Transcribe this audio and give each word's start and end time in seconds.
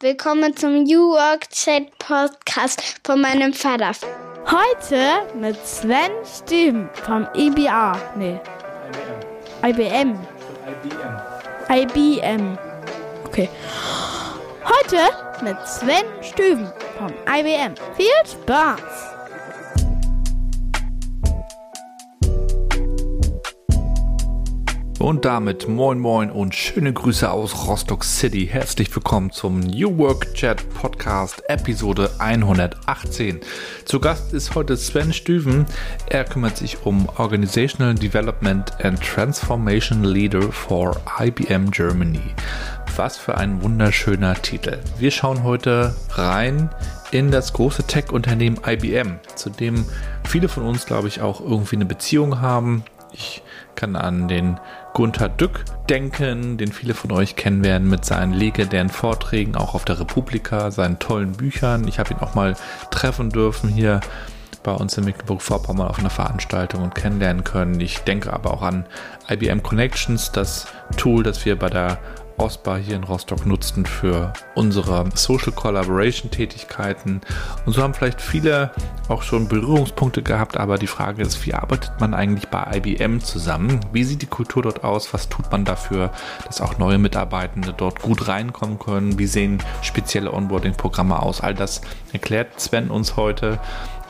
Willkommen 0.00 0.54
zum 0.54 0.82
New 0.82 1.12
Work 1.12 1.48
Chat 1.48 1.98
Podcast 1.98 3.00
von 3.02 3.18
meinem 3.18 3.54
Vater. 3.54 3.92
Heute 4.44 5.34
mit 5.34 5.56
Sven 5.66 6.10
Steven 6.22 6.90
vom 6.92 7.26
IBA. 7.34 7.98
Nee. 8.14 8.38
IBM. 9.64 10.18
IBM. 11.70 11.70
IBM. 11.70 12.58
Okay. 13.24 13.48
Heute 14.64 14.98
mit 15.42 15.56
Sven 15.66 16.04
Stüven 16.20 16.70
vom 16.98 17.14
IBM. 17.26 17.74
Viel 17.96 18.06
Spaß! 18.30 19.15
Und 25.06 25.24
damit 25.24 25.68
moin 25.68 26.00
moin 26.00 26.32
und 26.32 26.52
schöne 26.52 26.92
Grüße 26.92 27.30
aus 27.30 27.68
Rostock 27.68 28.02
City. 28.02 28.48
Herzlich 28.50 28.92
willkommen 28.92 29.30
zum 29.30 29.60
New 29.60 29.98
Work 29.98 30.34
Chat 30.34 30.68
Podcast 30.70 31.48
Episode 31.48 32.10
118. 32.18 33.38
Zu 33.84 34.00
Gast 34.00 34.32
ist 34.32 34.56
heute 34.56 34.76
Sven 34.76 35.12
Stüven. 35.12 35.64
Er 36.10 36.24
kümmert 36.24 36.56
sich 36.56 36.84
um 36.84 37.08
Organizational 37.18 37.94
Development 37.94 38.84
and 38.84 39.00
Transformation 39.00 40.02
Leader 40.02 40.42
for 40.50 41.00
IBM 41.20 41.70
Germany. 41.70 42.34
Was 42.96 43.16
für 43.16 43.36
ein 43.36 43.62
wunderschöner 43.62 44.34
Titel. 44.34 44.80
Wir 44.98 45.12
schauen 45.12 45.44
heute 45.44 45.94
rein 46.14 46.68
in 47.12 47.30
das 47.30 47.52
große 47.52 47.84
Tech-Unternehmen 47.84 48.58
IBM, 48.66 49.20
zu 49.36 49.50
dem 49.50 49.84
viele 50.24 50.48
von 50.48 50.64
uns, 50.64 50.84
glaube 50.84 51.06
ich, 51.06 51.20
auch 51.20 51.40
irgendwie 51.40 51.76
eine 51.76 51.86
Beziehung 51.86 52.40
haben. 52.40 52.82
Ich 53.12 53.42
kann 53.76 53.94
an 53.94 54.26
den 54.26 54.58
Gunther 54.96 55.28
Dück 55.28 55.62
denken, 55.90 56.56
den 56.56 56.72
viele 56.72 56.94
von 56.94 57.12
euch 57.12 57.36
kennen 57.36 57.62
werden 57.62 57.86
mit 57.86 58.06
seinen 58.06 58.32
legendären 58.32 58.88
Vorträgen, 58.88 59.54
auch 59.54 59.74
auf 59.74 59.84
der 59.84 60.00
Republika, 60.00 60.70
seinen 60.70 60.98
tollen 60.98 61.32
Büchern. 61.32 61.86
Ich 61.86 61.98
habe 61.98 62.14
ihn 62.14 62.20
auch 62.20 62.34
mal 62.34 62.56
treffen 62.90 63.28
dürfen 63.28 63.68
hier 63.68 64.00
bei 64.62 64.72
uns 64.72 64.96
in 64.96 65.04
Mecklenburg-Vorpommern 65.04 65.86
auf 65.86 65.98
einer 65.98 66.08
Veranstaltung 66.08 66.82
und 66.82 66.94
kennenlernen 66.94 67.44
können. 67.44 67.78
Ich 67.78 67.98
denke 68.04 68.32
aber 68.32 68.54
auch 68.54 68.62
an 68.62 68.86
IBM 69.28 69.62
Connections, 69.62 70.32
das 70.32 70.66
Tool, 70.96 71.22
das 71.22 71.44
wir 71.44 71.58
bei 71.58 71.68
der 71.68 71.98
Osbar 72.38 72.78
hier 72.78 72.96
in 72.96 73.04
Rostock 73.04 73.46
nutzten 73.46 73.86
für 73.86 74.32
unsere 74.54 75.08
Social 75.14 75.52
Collaboration 75.52 76.30
Tätigkeiten. 76.30 77.20
Und 77.64 77.72
so 77.72 77.82
haben 77.82 77.94
vielleicht 77.94 78.20
viele 78.20 78.72
auch 79.08 79.22
schon 79.22 79.48
Berührungspunkte 79.48 80.22
gehabt, 80.22 80.56
aber 80.56 80.78
die 80.78 80.86
Frage 80.86 81.22
ist, 81.22 81.46
wie 81.46 81.54
arbeitet 81.54 81.92
man 82.00 82.14
eigentlich 82.14 82.48
bei 82.48 82.76
IBM 82.76 83.20
zusammen? 83.20 83.80
Wie 83.92 84.04
sieht 84.04 84.22
die 84.22 84.26
Kultur 84.26 84.62
dort 84.62 84.84
aus? 84.84 85.12
Was 85.14 85.28
tut 85.28 85.50
man 85.50 85.64
dafür, 85.64 86.10
dass 86.46 86.60
auch 86.60 86.78
neue 86.78 86.98
Mitarbeitende 86.98 87.72
dort 87.72 88.02
gut 88.02 88.28
reinkommen 88.28 88.78
können? 88.78 89.18
Wie 89.18 89.26
sehen 89.26 89.62
spezielle 89.82 90.32
Onboarding-Programme 90.32 91.20
aus? 91.20 91.40
All 91.40 91.54
das 91.54 91.80
erklärt 92.12 92.60
Sven 92.60 92.90
uns 92.90 93.16
heute 93.16 93.58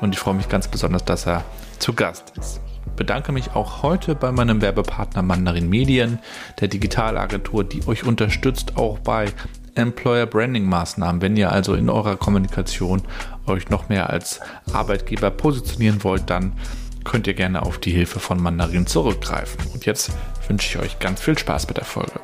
und 0.01 0.15
ich 0.15 0.19
freue 0.19 0.35
mich 0.35 0.49
ganz 0.49 0.69
besonders, 0.69 1.05
dass 1.05 1.27
er 1.27 1.45
zu 1.79 1.93
Gast 1.93 2.33
ist 2.39 2.61
bedanke 2.97 3.31
mich 3.33 3.55
auch 3.55 3.83
heute 3.83 4.15
bei 4.15 4.33
meinem 4.33 4.61
Werbepartner 4.61 5.23
Mandarin 5.23 5.69
Medien, 5.69 6.19
der 6.61 6.69
Digitalagentur, 6.69 7.63
die 7.63 7.87
euch 7.87 8.05
unterstützt, 8.05 8.77
auch 8.77 8.99
bei 8.99 9.27
Employer 9.75 10.27
Branding 10.27 10.67
Maßnahmen. 10.67 11.21
Wenn 11.21 11.37
ihr 11.37 11.53
also 11.53 11.75
in 11.75 11.91
eurer 11.91 12.17
Kommunikation 12.17 13.03
euch 13.47 13.69
noch 13.69 13.89
mehr 13.89 14.11
als 14.11 14.41
Arbeitgeber 14.73 15.31
positionieren 15.31 16.03
wollt, 16.03 16.31
dann 16.31 16.55
könnt 17.05 17.27
ihr 17.27 17.35
gerne 17.35 17.63
auf 17.63 17.79
die 17.79 17.93
Hilfe 17.93 18.19
von 18.19 18.43
Mandarin 18.43 18.87
zurückgreifen. 18.87 19.71
Und 19.73 19.87
jetzt 19.87 20.11
wünsche 20.49 20.67
ich 20.67 20.85
euch 20.85 20.99
ganz 20.99 21.21
viel 21.21 21.39
Spaß 21.39 21.69
mit 21.69 21.77
der 21.77 21.85
Folge. 21.85 22.19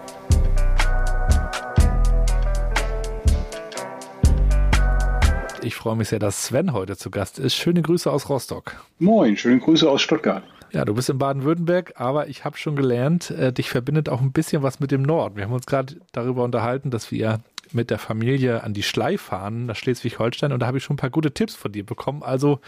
Ich 5.65 5.77
freue 5.77 5.95
mich 5.95 6.09
sehr, 6.09 6.19
dass 6.19 6.47
Sven 6.47 6.73
heute 6.73 6.97
zu 6.97 7.11
Gast 7.11 7.39
ist. 7.39 7.55
Schöne 7.55 7.83
Grüße 7.83 8.11
aus 8.11 8.29
Rostock. 8.29 8.75
Moin, 8.99 9.37
schöne 9.37 9.61
Grüße 9.61 9.89
aus 9.89 10.03
Stuttgart. 10.03 10.43
Ja, 10.73 10.87
du 10.87 10.95
bist 10.95 11.11
in 11.11 11.19
Baden-Württemberg, 11.19 12.01
aber 12.01 12.29
ich 12.29 12.47
habe 12.47 12.57
schon 12.57 12.77
gelernt, 12.77 13.31
äh, 13.31 13.53
dich 13.53 13.69
verbindet 13.69 14.09
auch 14.09 14.23
ein 14.23 14.33
bisschen 14.33 14.63
was 14.63 14.81
mit 14.81 14.91
dem 14.91 15.03
Norden. 15.03 15.37
Wir 15.37 15.45
haben 15.45 15.53
uns 15.53 15.67
gerade 15.67 15.97
darüber 16.13 16.45
unterhalten, 16.45 16.91
dass 16.91 17.13
wir 17.13 17.41
mit 17.73 17.91
der 17.91 17.99
Familie 17.99 18.65
an 18.65 18.73
die 18.73 18.83
Schlei 18.83 19.19
fahren, 19.19 19.67
nach 19.67 19.77
Schleswig-Holstein, 19.77 20.51
und 20.51 20.61
da 20.61 20.67
habe 20.67 20.79
ich 20.79 20.85
schon 20.85 20.95
ein 20.95 20.99
paar 20.99 21.11
gute 21.11 21.33
Tipps 21.33 21.55
von 21.55 21.73
dir 21.73 21.85
bekommen. 21.85 22.23
Also 22.23 22.61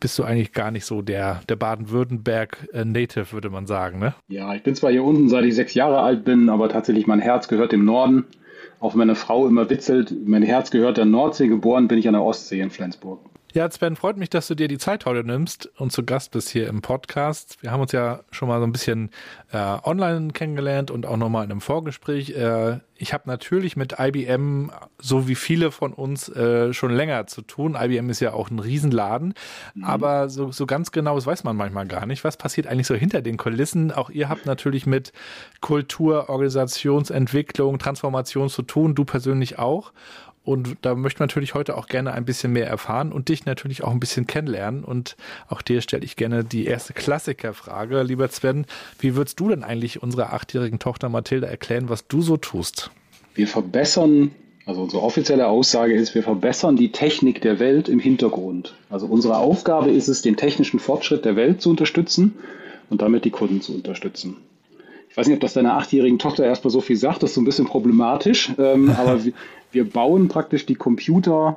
bist 0.00 0.18
du 0.18 0.24
eigentlich 0.24 0.52
gar 0.52 0.70
nicht 0.70 0.86
so 0.86 1.02
der, 1.02 1.42
der 1.46 1.56
Baden-Württemberg-Native, 1.56 3.20
äh, 3.20 3.32
würde 3.32 3.50
man 3.50 3.66
sagen, 3.66 3.98
ne? 3.98 4.14
Ja, 4.28 4.54
ich 4.54 4.62
bin 4.62 4.74
zwar 4.74 4.90
hier 4.90 5.04
unten, 5.04 5.28
seit 5.28 5.44
ich 5.44 5.54
sechs 5.54 5.74
Jahre 5.74 6.00
alt 6.00 6.24
bin, 6.24 6.48
aber 6.48 6.70
tatsächlich 6.70 7.06
mein 7.06 7.20
Herz 7.20 7.48
gehört 7.48 7.72
dem 7.72 7.84
Norden. 7.84 8.24
Auch 8.80 8.94
meine 8.94 9.14
Frau 9.14 9.46
immer 9.46 9.68
witzelt, 9.68 10.14
mein 10.26 10.42
Herz 10.42 10.70
gehört 10.70 10.96
der 10.96 11.04
Nordsee, 11.04 11.48
geboren 11.48 11.86
bin 11.86 11.98
ich 11.98 12.08
an 12.08 12.14
der 12.14 12.22
Ostsee 12.22 12.60
in 12.60 12.70
Flensburg. 12.70 13.20
Ja, 13.52 13.68
Sven, 13.68 13.96
freut 13.96 14.16
mich, 14.16 14.30
dass 14.30 14.46
du 14.46 14.54
dir 14.54 14.68
die 14.68 14.78
Zeit 14.78 15.06
heute 15.06 15.24
nimmst 15.24 15.68
und 15.76 15.90
zu 15.90 16.04
Gast 16.04 16.30
bist 16.30 16.50
hier 16.50 16.68
im 16.68 16.82
Podcast. 16.82 17.60
Wir 17.60 17.72
haben 17.72 17.80
uns 17.80 17.90
ja 17.90 18.20
schon 18.30 18.46
mal 18.46 18.60
so 18.60 18.64
ein 18.64 18.70
bisschen 18.70 19.10
äh, 19.50 19.56
online 19.82 20.28
kennengelernt 20.32 20.92
und 20.92 21.04
auch 21.04 21.16
nochmal 21.16 21.44
in 21.46 21.50
einem 21.50 21.60
Vorgespräch. 21.60 22.30
Äh, 22.30 22.78
ich 22.94 23.12
habe 23.12 23.24
natürlich 23.26 23.76
mit 23.76 23.96
IBM, 23.98 24.70
so 24.98 25.26
wie 25.26 25.34
viele 25.34 25.72
von 25.72 25.92
uns, 25.92 26.28
äh, 26.28 26.72
schon 26.72 26.92
länger 26.92 27.26
zu 27.26 27.42
tun. 27.42 27.76
IBM 27.76 28.08
ist 28.10 28.20
ja 28.20 28.34
auch 28.34 28.50
ein 28.50 28.60
Riesenladen, 28.60 29.34
mhm. 29.74 29.84
aber 29.84 30.28
so, 30.28 30.52
so 30.52 30.66
ganz 30.66 30.92
genau, 30.92 31.16
das 31.16 31.26
weiß 31.26 31.42
man 31.42 31.56
manchmal 31.56 31.86
gar 31.86 32.06
nicht. 32.06 32.22
Was 32.22 32.36
passiert 32.36 32.68
eigentlich 32.68 32.86
so 32.86 32.94
hinter 32.94 33.20
den 33.20 33.36
Kulissen? 33.36 33.90
Auch 33.90 34.10
ihr 34.10 34.28
habt 34.28 34.46
natürlich 34.46 34.86
mit 34.86 35.12
Kultur, 35.60 36.28
Organisationsentwicklung, 36.28 37.80
Transformation 37.80 38.48
zu 38.48 38.62
tun, 38.62 38.94
du 38.94 39.04
persönlich 39.04 39.58
auch. 39.58 39.92
Und 40.42 40.76
da 40.82 40.94
möchte 40.94 41.20
man 41.20 41.26
natürlich 41.26 41.54
heute 41.54 41.76
auch 41.76 41.86
gerne 41.86 42.12
ein 42.12 42.24
bisschen 42.24 42.52
mehr 42.52 42.66
erfahren 42.66 43.12
und 43.12 43.28
dich 43.28 43.44
natürlich 43.44 43.84
auch 43.84 43.90
ein 43.90 44.00
bisschen 44.00 44.26
kennenlernen. 44.26 44.84
Und 44.84 45.16
auch 45.48 45.60
dir 45.60 45.82
stelle 45.82 46.04
ich 46.04 46.16
gerne 46.16 46.44
die 46.44 46.64
erste 46.64 46.94
Klassikerfrage. 46.94 48.02
Lieber 48.02 48.28
Sven, 48.28 48.64
wie 48.98 49.16
würdest 49.16 49.38
du 49.38 49.50
denn 49.50 49.62
eigentlich 49.62 50.02
unserer 50.02 50.32
achtjährigen 50.32 50.78
Tochter 50.78 51.08
Mathilda 51.08 51.46
erklären, 51.46 51.88
was 51.88 52.06
du 52.08 52.22
so 52.22 52.38
tust? 52.38 52.90
Wir 53.34 53.46
verbessern, 53.46 54.30
also 54.64 54.82
unsere 54.82 55.02
offizielle 55.02 55.46
Aussage 55.46 55.94
ist, 55.94 56.14
wir 56.14 56.22
verbessern 56.22 56.76
die 56.76 56.90
Technik 56.90 57.42
der 57.42 57.58
Welt 57.58 57.88
im 57.88 58.00
Hintergrund. 58.00 58.74
Also 58.88 59.06
unsere 59.06 59.36
Aufgabe 59.36 59.90
ist 59.90 60.08
es, 60.08 60.22
den 60.22 60.36
technischen 60.36 60.80
Fortschritt 60.80 61.24
der 61.26 61.36
Welt 61.36 61.60
zu 61.60 61.70
unterstützen 61.70 62.34
und 62.88 63.02
damit 63.02 63.26
die 63.26 63.30
Kunden 63.30 63.60
zu 63.60 63.74
unterstützen. 63.74 64.38
Ich 65.10 65.16
weiß 65.16 65.26
nicht, 65.26 65.34
ob 65.34 65.40
das 65.40 65.54
deiner 65.54 65.76
achtjährigen 65.76 66.18
Tochter 66.18 66.44
erstmal 66.44 66.70
so 66.70 66.80
viel 66.80 66.96
sagt, 66.96 67.22
das 67.22 67.30
ist 67.30 67.34
so 67.34 67.40
ein 67.40 67.44
bisschen 67.44 67.66
problematisch, 67.66 68.52
ähm, 68.58 68.90
aber 68.96 69.18
wir 69.72 69.88
bauen 69.88 70.28
praktisch 70.28 70.66
die 70.66 70.76
Computer 70.76 71.56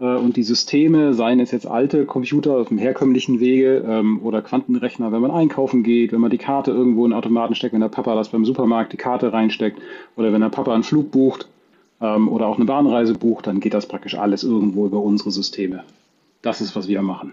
äh, 0.00 0.04
und 0.04 0.36
die 0.36 0.44
Systeme, 0.44 1.12
seien 1.12 1.40
es 1.40 1.50
jetzt 1.50 1.66
alte 1.66 2.04
Computer 2.06 2.58
auf 2.58 2.68
dem 2.68 2.78
herkömmlichen 2.78 3.40
Wege 3.40 3.84
ähm, 3.86 4.20
oder 4.22 4.40
Quantenrechner, 4.40 5.10
wenn 5.10 5.20
man 5.20 5.32
einkaufen 5.32 5.82
geht, 5.82 6.12
wenn 6.12 6.20
man 6.20 6.30
die 6.30 6.38
Karte 6.38 6.70
irgendwo 6.70 7.04
in 7.04 7.10
den 7.10 7.18
Automaten 7.18 7.56
steckt, 7.56 7.72
wenn 7.72 7.80
der 7.80 7.88
Papa 7.88 8.14
das 8.14 8.28
beim 8.28 8.44
Supermarkt 8.44 8.92
die 8.92 8.98
Karte 8.98 9.32
reinsteckt 9.32 9.80
oder 10.16 10.32
wenn 10.32 10.40
der 10.40 10.48
Papa 10.48 10.72
einen 10.72 10.84
Flug 10.84 11.10
bucht 11.10 11.48
ähm, 12.00 12.28
oder 12.28 12.46
auch 12.46 12.56
eine 12.56 12.66
Bahnreise 12.66 13.14
bucht, 13.14 13.48
dann 13.48 13.58
geht 13.58 13.74
das 13.74 13.86
praktisch 13.86 14.16
alles 14.16 14.44
irgendwo 14.44 14.86
über 14.86 15.00
unsere 15.00 15.32
Systeme. 15.32 15.82
Das 16.40 16.60
ist, 16.60 16.76
was 16.76 16.86
wir 16.86 17.02
machen. 17.02 17.32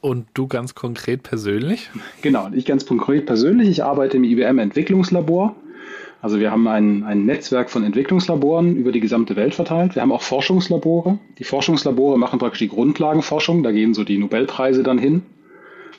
Und 0.00 0.26
du 0.34 0.46
ganz 0.46 0.74
konkret 0.74 1.22
persönlich? 1.22 1.90
Genau, 2.22 2.48
ich 2.52 2.64
ganz 2.64 2.86
konkret 2.86 3.26
persönlich. 3.26 3.68
Ich 3.68 3.84
arbeite 3.84 4.16
im 4.16 4.24
IBM 4.24 4.58
Entwicklungslabor. 4.58 5.54
Also 6.22 6.38
wir 6.38 6.50
haben 6.50 6.66
ein, 6.68 7.02
ein 7.04 7.24
Netzwerk 7.24 7.70
von 7.70 7.82
Entwicklungslaboren 7.82 8.76
über 8.76 8.92
die 8.92 9.00
gesamte 9.00 9.36
Welt 9.36 9.54
verteilt. 9.54 9.94
Wir 9.94 10.02
haben 10.02 10.12
auch 10.12 10.22
Forschungslabore. 10.22 11.18
Die 11.38 11.44
Forschungslabore 11.44 12.18
machen 12.18 12.38
praktisch 12.38 12.60
die 12.60 12.68
Grundlagenforschung. 12.68 13.62
Da 13.62 13.72
gehen 13.72 13.94
so 13.94 14.04
die 14.04 14.18
Nobelpreise 14.18 14.82
dann 14.82 14.98
hin. 14.98 15.22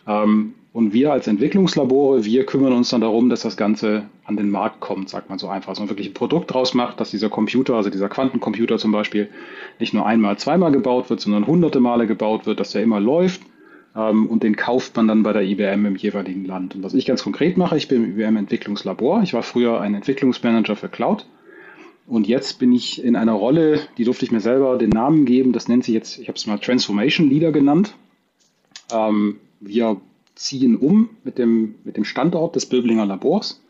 Ähm, 0.07 0.53
und 0.73 0.93
wir 0.93 1.11
als 1.11 1.27
Entwicklungslabore, 1.27 2.23
wir 2.23 2.45
kümmern 2.45 2.73
uns 2.73 2.89
dann 2.89 3.01
darum, 3.01 3.29
dass 3.29 3.41
das 3.41 3.57
Ganze 3.57 4.03
an 4.23 4.37
den 4.37 4.49
Markt 4.49 4.79
kommt, 4.79 5.09
sagt 5.09 5.29
man 5.29 5.37
so 5.37 5.47
einfach. 5.47 5.71
Dass 5.71 5.79
man 5.79 5.89
wirklich 5.89 6.09
ein 6.09 6.13
Produkt 6.13 6.53
draus 6.53 6.73
macht, 6.73 6.99
dass 6.99 7.11
dieser 7.11 7.29
Computer, 7.29 7.75
also 7.75 7.89
dieser 7.89 8.09
Quantencomputer 8.09 8.77
zum 8.77 8.91
Beispiel, 8.91 9.29
nicht 9.79 9.93
nur 9.93 10.05
einmal, 10.05 10.37
zweimal 10.37 10.71
gebaut 10.71 11.09
wird, 11.09 11.19
sondern 11.19 11.45
hunderte 11.45 11.79
Male 11.79 12.07
gebaut 12.07 12.45
wird, 12.45 12.59
dass 12.59 12.71
der 12.71 12.83
immer 12.83 12.99
läuft 12.99 13.41
ähm, 13.95 14.27
und 14.27 14.43
den 14.43 14.55
kauft 14.55 14.95
man 14.95 15.07
dann 15.07 15.23
bei 15.23 15.33
der 15.33 15.43
IBM 15.43 15.85
im 15.85 15.95
jeweiligen 15.95 16.45
Land. 16.45 16.75
Und 16.75 16.83
was 16.83 16.93
ich 16.93 17.05
ganz 17.05 17.23
konkret 17.23 17.57
mache, 17.57 17.77
ich 17.77 17.87
bin 17.87 18.03
im 18.03 18.11
IBM 18.11 18.37
Entwicklungslabor. 18.37 19.21
Ich 19.23 19.33
war 19.33 19.43
früher 19.43 19.81
ein 19.81 19.93
Entwicklungsmanager 19.93 20.75
für 20.75 20.89
Cloud. 20.89 21.25
Und 22.07 22.27
jetzt 22.27 22.59
bin 22.59 22.73
ich 22.73 23.03
in 23.03 23.15
einer 23.15 23.33
Rolle, 23.33 23.79
die 23.97 24.03
durfte 24.03 24.25
ich 24.25 24.31
mir 24.31 24.41
selber 24.41 24.77
den 24.77 24.89
Namen 24.89 25.25
geben. 25.25 25.53
Das 25.53 25.67
nennt 25.67 25.83
sich 25.83 25.93
jetzt, 25.93 26.19
ich 26.19 26.27
habe 26.27 26.37
es 26.37 26.47
mal 26.47 26.57
Transformation 26.57 27.29
Leader 27.29 27.51
genannt. 27.51 27.95
Ähm, 28.91 29.37
wir 29.59 30.01
ziehen 30.35 30.75
um 30.75 31.09
mit 31.23 31.37
dem, 31.37 31.75
mit 31.83 31.97
dem 31.97 32.03
Standort 32.03 32.55
des 32.55 32.65
Böblinger 32.65 33.05
Labors 33.05 33.61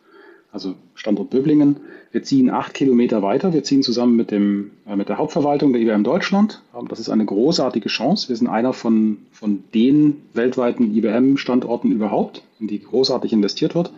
also 0.52 0.76
Standort 0.96 1.30
Böblingen. 1.30 1.78
Wir 2.12 2.24
ziehen 2.24 2.50
acht 2.50 2.74
Kilometer 2.74 3.22
weiter. 3.22 3.54
Wir 3.54 3.64
ziehen 3.64 3.84
zusammen 3.84 4.16
mit, 4.16 4.32
dem, 4.32 4.72
äh, 4.86 4.96
mit 4.96 5.10
der 5.10 5.18
Hauptverwaltung 5.18 5.72
der 5.72 5.82
IBM 5.82 6.04
Deutschland. 6.04 6.62
Das 6.90 7.00
ist 7.00 7.10
eine 7.10 7.26
großartige 7.26 7.88
Chance. 7.88 8.30
Wir 8.30 8.36
sind 8.36 8.48
einer 8.48 8.74
von, 8.74 9.18
von 9.32 9.64
den 9.74 10.18
weltweiten 10.34 10.94
IBM-Standorten 10.96 11.92
überhaupt, 11.92 12.44
in 12.60 12.68
die 12.68 12.82
großartig 12.82 13.32
investiert 13.32 13.76
wird. 13.76 13.92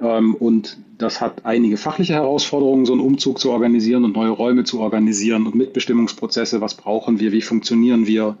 Ähm, 0.00 0.34
und 0.34 0.78
das 0.96 1.20
hat 1.20 1.44
einige 1.44 1.76
fachliche 1.76 2.14
Herausforderungen, 2.14 2.86
so 2.86 2.92
einen 2.92 3.02
Umzug 3.02 3.38
zu 3.38 3.50
organisieren 3.50 4.04
und 4.04 4.14
neue 4.14 4.30
Räume 4.30 4.64
zu 4.64 4.80
organisieren 4.80 5.46
und 5.46 5.54
Mitbestimmungsprozesse, 5.54 6.60
was 6.60 6.74
brauchen 6.74 7.20
wir, 7.20 7.32
wie 7.32 7.42
funktionieren 7.42 8.06
wir, 8.06 8.36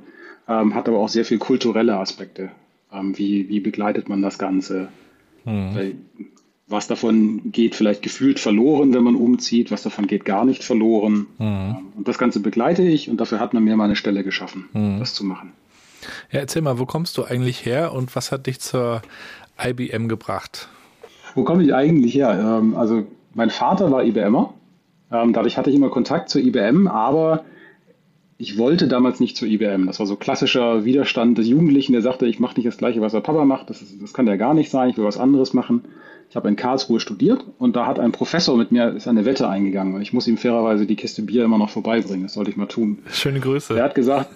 ähm, 0.48 0.74
hat 0.74 0.88
aber 0.88 0.98
auch 0.98 1.08
sehr 1.08 1.24
viel 1.24 1.38
kulturelle 1.38 1.96
Aspekte. 1.96 2.50
Ähm, 2.92 3.18
wie, 3.18 3.48
wie 3.48 3.60
begleitet 3.60 4.08
man 4.08 4.22
das 4.22 4.38
Ganze? 4.38 4.88
Mhm. 5.44 5.94
Was 6.68 6.86
davon 6.86 7.50
geht 7.50 7.74
vielleicht 7.74 8.02
gefühlt 8.02 8.38
verloren, 8.38 8.92
wenn 8.92 9.02
man 9.02 9.16
umzieht, 9.16 9.70
was 9.70 9.82
davon 9.82 10.06
geht 10.06 10.24
gar 10.24 10.44
nicht 10.44 10.62
verloren. 10.62 11.26
Mhm. 11.38 11.76
Und 11.96 12.08
das 12.08 12.18
Ganze 12.18 12.40
begleite 12.40 12.82
ich 12.82 13.08
und 13.08 13.18
dafür 13.18 13.40
hat 13.40 13.54
man 13.54 13.64
mir 13.64 13.76
mal 13.76 13.84
eine 13.84 13.96
Stelle 13.96 14.22
geschaffen, 14.22 14.68
mhm. 14.74 14.98
das 14.98 15.14
zu 15.14 15.24
machen. 15.24 15.52
Ja, 16.30 16.40
erzähl 16.40 16.62
mal, 16.62 16.78
wo 16.78 16.86
kommst 16.86 17.16
du 17.16 17.24
eigentlich 17.24 17.64
her 17.64 17.92
und 17.92 18.14
was 18.14 18.32
hat 18.32 18.46
dich 18.46 18.60
zur 18.60 19.02
IBM 19.62 20.08
gebracht? 20.08 20.68
Wo 21.34 21.44
komme 21.44 21.62
ich 21.62 21.74
eigentlich 21.74 22.14
her? 22.14 22.58
Ähm, 22.60 22.76
also 22.76 23.06
mein 23.34 23.50
Vater 23.50 23.90
war 23.90 24.04
IBMer. 24.04 24.52
Ähm, 25.10 25.32
dadurch 25.32 25.56
hatte 25.56 25.70
ich 25.70 25.76
immer 25.76 25.88
Kontakt 25.88 26.28
zur 26.28 26.42
IBM, 26.42 26.86
aber 26.86 27.44
ich 28.36 28.56
wollte 28.56 28.86
damals 28.86 29.20
nicht 29.20 29.36
zur 29.36 29.48
IBM. 29.48 29.86
Das 29.86 29.98
war 29.98 30.06
so 30.06 30.16
klassischer 30.16 30.84
Widerstand 30.84 31.38
des 31.38 31.48
Jugendlichen, 31.48 31.92
der 31.92 32.02
sagte, 32.02 32.26
ich 32.26 32.38
mache 32.38 32.54
nicht 32.56 32.66
das 32.66 32.78
Gleiche, 32.78 33.00
was 33.00 33.12
der 33.12 33.20
Papa 33.20 33.44
macht. 33.44 33.68
Das, 33.68 33.82
ist, 33.82 34.00
das 34.00 34.14
kann 34.14 34.28
ja 34.28 34.36
gar 34.36 34.54
nicht 34.54 34.70
sein. 34.70 34.90
Ich 34.90 34.96
will 34.96 35.04
was 35.04 35.18
anderes 35.18 35.54
machen. 35.54 35.84
Ich 36.30 36.36
habe 36.36 36.48
in 36.48 36.56
Karlsruhe 36.56 37.00
studiert 37.00 37.44
und 37.58 37.74
da 37.74 37.86
hat 37.86 37.98
ein 37.98 38.12
Professor 38.12 38.56
mit 38.56 38.70
mir 38.70 38.94
ist 38.94 39.08
eine 39.08 39.24
Wette 39.24 39.48
eingegangen. 39.48 39.94
Und 39.94 40.02
ich 40.02 40.12
muss 40.12 40.28
ihm 40.28 40.36
fairerweise 40.36 40.84
die 40.84 40.96
Kiste 40.96 41.22
Bier 41.22 41.44
immer 41.44 41.56
noch 41.56 41.70
vorbeibringen. 41.70 42.24
Das 42.24 42.34
sollte 42.34 42.50
ich 42.50 42.56
mal 42.56 42.66
tun. 42.66 42.98
Schöne 43.10 43.40
Grüße. 43.40 43.78
Er 43.78 43.84
hat 43.84 43.94
gesagt, 43.94 44.28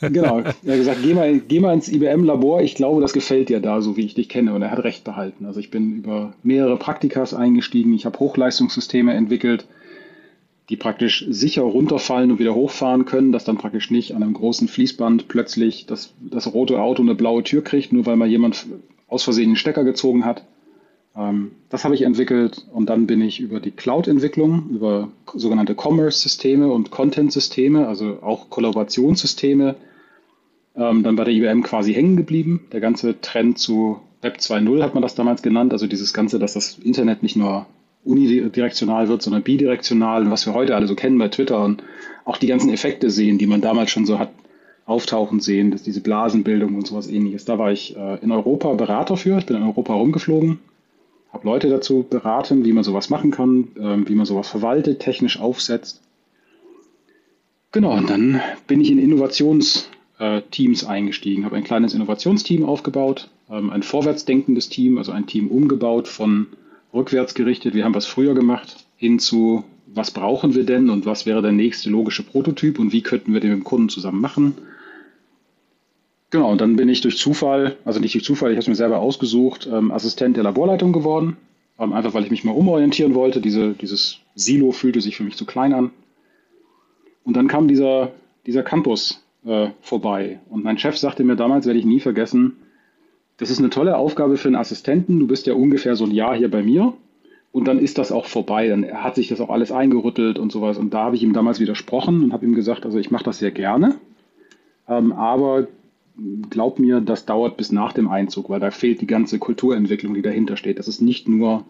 genau, 0.00 0.40
er 0.40 0.46
hat 0.46 0.56
gesagt, 0.64 0.98
geh 1.02 1.14
mal, 1.14 1.38
geh 1.38 1.60
mal 1.60 1.72
ins 1.72 1.88
IBM-Labor. 1.88 2.62
Ich 2.62 2.74
glaube, 2.74 3.00
das 3.00 3.12
gefällt 3.12 3.48
dir 3.48 3.60
da, 3.60 3.80
so 3.80 3.96
wie 3.96 4.04
ich 4.04 4.14
dich 4.14 4.28
kenne. 4.28 4.54
Und 4.54 4.62
er 4.62 4.72
hat 4.72 4.82
recht 4.82 5.04
behalten. 5.04 5.46
Also 5.46 5.60
ich 5.60 5.70
bin 5.70 5.98
über 5.98 6.32
mehrere 6.42 6.76
Praktikas 6.76 7.32
eingestiegen. 7.32 7.94
Ich 7.94 8.06
habe 8.06 8.18
Hochleistungssysteme 8.18 9.14
entwickelt 9.14 9.66
die 10.68 10.76
praktisch 10.76 11.24
sicher 11.28 11.62
runterfallen 11.62 12.32
und 12.32 12.38
wieder 12.38 12.54
hochfahren 12.54 13.04
können, 13.04 13.30
dass 13.30 13.44
dann 13.44 13.56
praktisch 13.56 13.90
nicht 13.90 14.14
an 14.14 14.22
einem 14.22 14.34
großen 14.34 14.66
Fließband 14.66 15.28
plötzlich 15.28 15.86
das, 15.86 16.12
das 16.20 16.52
rote 16.52 16.80
Auto 16.80 17.02
eine 17.02 17.14
blaue 17.14 17.44
Tür 17.44 17.62
kriegt, 17.62 17.92
nur 17.92 18.04
weil 18.06 18.16
mal 18.16 18.28
jemand 18.28 18.66
aus 19.06 19.22
Versehen 19.22 19.50
den 19.50 19.56
Stecker 19.56 19.84
gezogen 19.84 20.24
hat. 20.24 20.44
Ähm, 21.16 21.52
das 21.68 21.84
habe 21.84 21.94
ich 21.94 22.02
entwickelt 22.02 22.66
und 22.72 22.88
dann 22.88 23.06
bin 23.06 23.20
ich 23.20 23.40
über 23.40 23.60
die 23.60 23.70
Cloud-Entwicklung, 23.70 24.70
über 24.70 25.08
sogenannte 25.34 25.74
Commerce-Systeme 25.74 26.70
und 26.70 26.90
Content-Systeme, 26.90 27.88
also 27.88 28.18
auch 28.22 28.50
Kollaborationssysteme, 28.50 29.76
ähm, 30.76 31.02
dann 31.02 31.16
bei 31.16 31.24
der 31.24 31.34
IBM 31.34 31.62
quasi 31.62 31.94
hängen 31.94 32.16
geblieben. 32.16 32.66
Der 32.72 32.80
ganze 32.80 33.20
Trend 33.20 33.58
zu 33.58 34.00
Web 34.22 34.38
2.0 34.38 34.82
hat 34.82 34.94
man 34.94 35.02
das 35.02 35.14
damals 35.14 35.42
genannt, 35.42 35.72
also 35.72 35.86
dieses 35.86 36.12
Ganze, 36.12 36.38
dass 36.38 36.54
das 36.54 36.78
Internet 36.78 37.22
nicht 37.22 37.36
nur 37.36 37.66
unidirektional 38.04 39.08
wird, 39.08 39.22
sondern 39.22 39.42
bidirektional, 39.42 40.30
was 40.30 40.46
wir 40.46 40.54
heute 40.54 40.76
alle 40.76 40.86
so 40.86 40.94
kennen 40.94 41.18
bei 41.18 41.28
Twitter 41.28 41.64
und 41.64 41.82
auch 42.24 42.36
die 42.36 42.46
ganzen 42.46 42.70
Effekte 42.70 43.10
sehen, 43.10 43.38
die 43.38 43.46
man 43.46 43.60
damals 43.60 43.90
schon 43.90 44.06
so 44.06 44.18
hat 44.18 44.30
auftauchen 44.84 45.40
sehen, 45.40 45.72
dass 45.72 45.82
diese 45.82 46.00
Blasenbildung 46.00 46.76
und 46.76 46.86
sowas 46.86 47.08
ähnliches. 47.08 47.44
Da 47.44 47.58
war 47.58 47.72
ich 47.72 47.96
äh, 47.96 48.22
in 48.22 48.30
Europa 48.30 48.72
Berater 48.74 49.16
für. 49.16 49.36
Ich 49.38 49.46
bin 49.46 49.56
in 49.56 49.64
Europa 49.64 49.92
rumgeflogen, 49.92 50.60
habe 51.36 51.46
Leute 51.46 51.68
dazu 51.68 52.04
beraten, 52.08 52.64
wie 52.64 52.72
man 52.72 52.82
sowas 52.82 53.10
machen 53.10 53.30
kann, 53.30 53.68
äh, 53.76 54.08
wie 54.08 54.14
man 54.14 54.26
sowas 54.26 54.48
verwaltet, 54.48 55.00
technisch 55.00 55.38
aufsetzt. 55.38 56.00
Genau, 57.72 57.92
und 57.94 58.08
dann 58.08 58.40
bin 58.66 58.80
ich 58.80 58.90
in 58.90 58.98
Innovationsteams 58.98 60.82
äh, 60.82 60.86
eingestiegen, 60.86 61.44
habe 61.44 61.56
ein 61.56 61.64
kleines 61.64 61.92
Innovationsteam 61.92 62.64
aufgebaut, 62.64 63.28
ähm, 63.50 63.68
ein 63.70 63.82
vorwärtsdenkendes 63.82 64.70
Team, 64.70 64.96
also 64.96 65.12
ein 65.12 65.26
Team 65.26 65.48
umgebaut 65.48 66.08
von 66.08 66.46
rückwärts 66.94 67.34
gerichtet, 67.34 67.74
wir 67.74 67.84
haben 67.84 67.94
was 67.94 68.06
früher 68.06 68.34
gemacht, 68.34 68.86
hin 68.96 69.18
zu, 69.18 69.64
was 69.86 70.10
brauchen 70.10 70.54
wir 70.54 70.64
denn 70.64 70.88
und 70.88 71.04
was 71.04 71.26
wäre 71.26 71.42
der 71.42 71.52
nächste 71.52 71.90
logische 71.90 72.22
Prototyp 72.22 72.78
und 72.78 72.92
wie 72.92 73.02
könnten 73.02 73.34
wir 73.34 73.40
den 73.40 73.50
mit 73.50 73.60
dem 73.60 73.64
Kunden 73.64 73.90
zusammen 73.90 74.22
machen. 74.22 74.54
Genau, 76.36 76.52
und 76.52 76.60
dann 76.60 76.76
bin 76.76 76.90
ich 76.90 77.00
durch 77.00 77.16
Zufall, 77.16 77.78
also 77.86 77.98
nicht 77.98 78.12
durch 78.12 78.22
Zufall, 78.22 78.50
ich 78.50 78.56
habe 78.56 78.60
es 78.60 78.68
mir 78.68 78.74
selber 78.74 78.98
ausgesucht, 78.98 79.66
ähm, 79.72 79.90
Assistent 79.90 80.36
der 80.36 80.44
Laborleitung 80.44 80.92
geworden. 80.92 81.38
Ähm, 81.78 81.94
einfach 81.94 82.12
weil 82.12 82.24
ich 82.24 82.30
mich 82.30 82.44
mal 82.44 82.52
umorientieren 82.52 83.14
wollte. 83.14 83.40
Diese, 83.40 83.72
dieses 83.72 84.18
Silo 84.34 84.70
fühlte 84.72 85.00
sich 85.00 85.16
für 85.16 85.24
mich 85.24 85.36
zu 85.36 85.46
klein 85.46 85.72
an. 85.72 85.92
Und 87.24 87.38
dann 87.38 87.48
kam 87.48 87.68
dieser, 87.68 88.12
dieser 88.44 88.62
Campus 88.62 89.24
äh, 89.46 89.68
vorbei. 89.80 90.38
Und 90.50 90.62
mein 90.62 90.76
Chef 90.76 90.98
sagte 90.98 91.24
mir 91.24 91.36
damals, 91.36 91.64
werde 91.64 91.78
ich 91.78 91.86
nie 91.86 92.00
vergessen, 92.00 92.58
das 93.38 93.48
ist 93.48 93.58
eine 93.58 93.70
tolle 93.70 93.96
Aufgabe 93.96 94.36
für 94.36 94.48
einen 94.48 94.56
Assistenten. 94.56 95.18
Du 95.18 95.26
bist 95.26 95.46
ja 95.46 95.54
ungefähr 95.54 95.96
so 95.96 96.04
ein 96.04 96.10
Jahr 96.10 96.36
hier 96.36 96.50
bei 96.50 96.62
mir 96.62 96.92
und 97.50 97.66
dann 97.66 97.78
ist 97.78 97.96
das 97.96 98.12
auch 98.12 98.26
vorbei. 98.26 98.68
Dann 98.68 98.92
hat 98.92 99.14
sich 99.14 99.28
das 99.28 99.40
auch 99.40 99.48
alles 99.48 99.72
eingerüttelt 99.72 100.38
und 100.38 100.52
sowas. 100.52 100.76
Und 100.76 100.92
da 100.92 101.04
habe 101.04 101.16
ich 101.16 101.22
ihm 101.22 101.32
damals 101.32 101.60
widersprochen 101.60 102.24
und 102.24 102.34
habe 102.34 102.44
ihm 102.44 102.54
gesagt, 102.54 102.84
also 102.84 102.98
ich 102.98 103.10
mache 103.10 103.24
das 103.24 103.38
sehr 103.38 103.52
gerne, 103.52 103.94
ähm, 104.86 105.12
aber 105.12 105.68
glaub 106.50 106.78
mir, 106.78 107.00
das 107.00 107.26
dauert 107.26 107.56
bis 107.56 107.72
nach 107.72 107.92
dem 107.92 108.08
Einzug, 108.08 108.48
weil 108.48 108.60
da 108.60 108.70
fehlt 108.70 109.00
die 109.00 109.06
ganze 109.06 109.38
Kulturentwicklung, 109.38 110.14
die 110.14 110.22
dahinter 110.22 110.56
steht. 110.56 110.78
Das 110.78 110.88
ist 110.88 111.00
nicht 111.00 111.28
nur, 111.28 111.64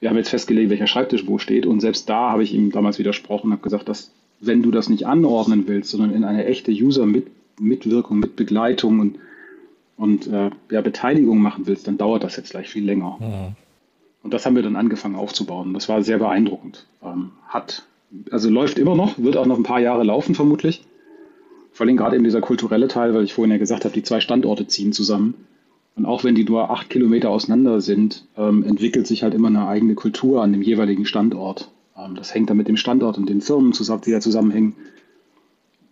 wir 0.00 0.10
haben 0.10 0.16
jetzt 0.16 0.30
festgelegt, 0.30 0.70
welcher 0.70 0.86
Schreibtisch 0.86 1.26
wo 1.26 1.38
steht 1.38 1.66
und 1.66 1.80
selbst 1.80 2.08
da 2.08 2.30
habe 2.30 2.42
ich 2.42 2.52
ihm 2.52 2.70
damals 2.70 2.98
widersprochen 2.98 3.46
und 3.46 3.52
habe 3.52 3.62
gesagt, 3.62 3.88
dass 3.88 4.12
wenn 4.40 4.62
du 4.62 4.70
das 4.70 4.88
nicht 4.88 5.06
anordnen 5.06 5.66
willst, 5.66 5.90
sondern 5.90 6.12
in 6.12 6.24
eine 6.24 6.44
echte 6.44 6.70
User-Mitwirkung, 6.70 8.18
mit 8.18 8.36
Begleitung 8.36 9.00
und 9.00 9.16
und 9.96 10.26
äh, 10.26 10.50
ja, 10.70 10.80
Beteiligung 10.80 11.38
machen 11.38 11.66
willst, 11.66 11.88
dann 11.88 11.98
dauert 11.98 12.22
das 12.22 12.36
jetzt 12.36 12.50
gleich 12.50 12.68
viel 12.68 12.84
länger. 12.84 13.16
Mhm. 13.18 13.56
Und 14.22 14.34
das 14.34 14.44
haben 14.44 14.56
wir 14.56 14.62
dann 14.62 14.76
angefangen 14.76 15.16
aufzubauen. 15.16 15.72
Das 15.72 15.88
war 15.88 16.02
sehr 16.02 16.18
beeindruckend. 16.18 16.86
Ähm, 17.02 17.30
hat, 17.48 17.84
also 18.30 18.50
läuft 18.50 18.78
immer 18.78 18.94
noch, 18.94 19.18
wird 19.18 19.36
auch 19.36 19.46
noch 19.46 19.56
ein 19.56 19.62
paar 19.62 19.80
Jahre 19.80 20.04
laufen 20.04 20.34
vermutlich. 20.34 20.84
Vor 21.76 21.86
allem 21.86 21.98
gerade 21.98 22.16
eben 22.16 22.24
dieser 22.24 22.40
kulturelle 22.40 22.88
Teil, 22.88 23.12
weil 23.12 23.24
ich 23.24 23.34
vorhin 23.34 23.52
ja 23.52 23.58
gesagt 23.58 23.84
habe, 23.84 23.92
die 23.92 24.02
zwei 24.02 24.20
Standorte 24.20 24.66
ziehen 24.66 24.94
zusammen. 24.94 25.34
Und 25.94 26.06
auch 26.06 26.24
wenn 26.24 26.34
die 26.34 26.44
nur 26.44 26.70
acht 26.70 26.88
Kilometer 26.88 27.28
auseinander 27.28 27.82
sind, 27.82 28.24
ähm, 28.38 28.64
entwickelt 28.64 29.06
sich 29.06 29.22
halt 29.22 29.34
immer 29.34 29.48
eine 29.48 29.68
eigene 29.68 29.94
Kultur 29.94 30.42
an 30.42 30.52
dem 30.52 30.62
jeweiligen 30.62 31.04
Standort. 31.04 31.70
Ähm, 31.94 32.14
das 32.14 32.32
hängt 32.32 32.48
dann 32.48 32.56
mit 32.56 32.68
dem 32.68 32.78
Standort 32.78 33.18
und 33.18 33.28
den 33.28 33.42
Firmen 33.42 33.74
zusammen, 33.74 34.00
die 34.06 34.10
da 34.10 34.20
zusammenhängen. 34.20 34.74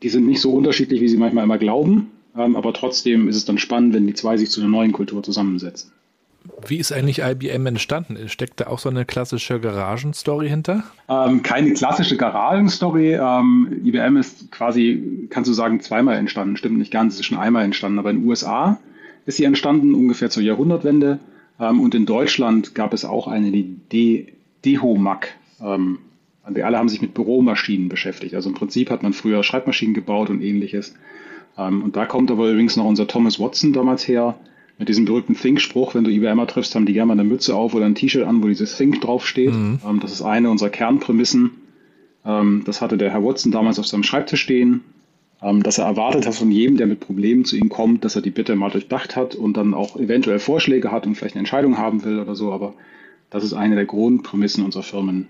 Die 0.03 0.09
sind 0.09 0.27
nicht 0.27 0.41
so 0.41 0.55
unterschiedlich, 0.55 1.03
wie 1.03 1.09
sie 1.09 1.19
manchmal 1.19 1.45
immer 1.45 1.59
glauben, 1.59 2.11
ähm, 2.35 2.57
aber 2.57 2.73
trotzdem 2.73 3.29
ist 3.29 3.37
es 3.37 3.45
dann 3.45 3.59
spannend, 3.59 3.93
wenn 3.93 4.07
die 4.07 4.15
zwei 4.15 4.39
sich 4.39 4.51
zu 4.51 4.63
einer 4.63 4.71
neuen 4.71 4.93
Kultur 4.93 5.23
zusammensetzen. 5.23 5.93
Wie 6.67 6.79
ist 6.79 6.93
eigentlich 6.93 7.21
IBM 7.21 7.67
entstanden? 7.67 8.29
Steckt 8.29 8.61
da 8.61 8.67
auch 8.67 8.79
so 8.79 8.89
eine 8.89 9.05
klassische 9.05 9.61
Garagenstory 9.61 10.49
hinter? 10.49 10.85
Ähm, 11.09 11.43
keine 11.43 11.73
klassische 11.73 12.17
Garagenstory. 12.17 13.15
Ähm, 13.15 13.81
IBM 13.85 14.17
ist 14.17 14.51
quasi, 14.51 15.29
kannst 15.31 15.49
du 15.49 15.55
sagen, 15.55 15.81
zweimal 15.81 16.17
entstanden. 16.17 16.57
Stimmt 16.57 16.79
nicht 16.79 16.93
ganz, 16.93 17.15
es 17.15 17.21
ist 17.21 17.27
schon 17.27 17.39
einmal 17.39 17.65
entstanden. 17.65 17.99
Aber 17.99 18.11
in 18.11 18.21
den 18.21 18.29
USA 18.29 18.79
ist 19.27 19.39
sie 19.39 19.45
entstanden, 19.45 19.95
ungefähr 19.95 20.31
zur 20.31 20.43
Jahrhundertwende. 20.43 21.19
Ähm, 21.59 21.81
und 21.81 21.95
in 21.95 22.07
Deutschland 22.07 22.75
gab 22.75 22.93
es 22.93 23.05
auch 23.05 23.27
eine, 23.27 23.51
die 23.51 24.35
Dehomac. 24.65 25.35
Ähm, 25.61 25.99
die 26.51 26.63
alle 26.63 26.77
haben 26.79 26.91
sich 26.91 27.01
mit 27.01 27.15
Büromaschinen 27.15 27.89
beschäftigt. 27.89 28.35
Also 28.35 28.51
im 28.51 28.55
Prinzip 28.55 28.91
hat 28.91 29.03
man 29.03 29.15
früher 29.15 29.43
Schreibmaschinen 29.43 29.95
gebaut 29.95 30.29
und 30.29 30.43
ähnliches. 30.43 30.95
Ähm, 31.57 31.83
und 31.83 31.97
da 31.97 32.05
kommt 32.07 32.31
aber 32.31 32.51
übrigens 32.51 32.77
noch 32.77 32.85
unser 32.85 33.07
Thomas 33.07 33.41
Watson 33.41 33.73
damals 33.73 34.07
her, 34.07 34.35
mit 34.79 34.89
diesem 34.89 35.05
berühmten 35.05 35.37
Think-Spruch, 35.37 35.95
wenn 35.95 36.05
du 36.05 36.11
IBMer 36.11 36.47
triffst, 36.47 36.75
haben 36.75 36.87
die 36.87 36.93
gerne 36.93 37.07
mal 37.07 37.21
eine 37.21 37.29
Mütze 37.29 37.55
auf 37.55 37.75
oder 37.75 37.87
ein 37.87 37.95
T-Shirt 37.95 38.27
an, 38.27 38.43
wo 38.43 38.49
dieses 38.49 38.77
Think 38.77 39.01
draufsteht. 39.01 39.53
Mhm. 39.53 39.79
Ähm, 39.89 40.01
das 40.01 40.13
ist 40.13 40.23
eine 40.23 40.51
unserer 40.51 40.71
Kernprämissen. 40.71 41.53
Ähm, 42.25 42.63
das 42.65 42.81
hatte 42.81 42.99
der 42.99 43.13
Herr 43.13 43.25
Watson 43.25 43.53
damals 43.53 43.79
auf 43.79 43.87
seinem 43.87 44.03
Schreibtisch 44.03 44.43
stehen, 44.43 44.83
dass 45.41 45.77
er 45.77 45.85
erwartet 45.85 46.27
hat 46.27 46.35
von 46.37 46.51
jedem, 46.51 46.79
der 46.79 46.87
mit 46.87 47.01
Problemen 47.01 47.45
zu 47.45 47.57
ihm 47.57 47.69
kommt, 47.69 48.03
dass 48.03 48.17
er 48.17 48.23
die 48.23 48.31
Bitte 48.31 48.57
mal 48.57 48.71
durchdacht 48.71 49.15
hat 49.15 49.35
und 49.35 49.59
dann 49.59 49.75
auch 49.75 49.97
eventuell 49.97 50.39
Vorschläge 50.39 50.91
hat 50.91 51.07
und 51.07 51.17
vielleicht 51.17 51.35
eine 51.35 51.41
Entscheidung 51.41 51.77
haben 51.77 52.03
will 52.03 52.19
oder 52.19 52.35
so. 52.35 52.51
Aber 52.51 52.73
das 53.29 53.45
ist 53.45 53.53
eine 53.53 53.75
der 53.75 53.85
Grundprämissen 53.85 54.65
unserer 54.65 54.85
Firmen, 54.85 55.29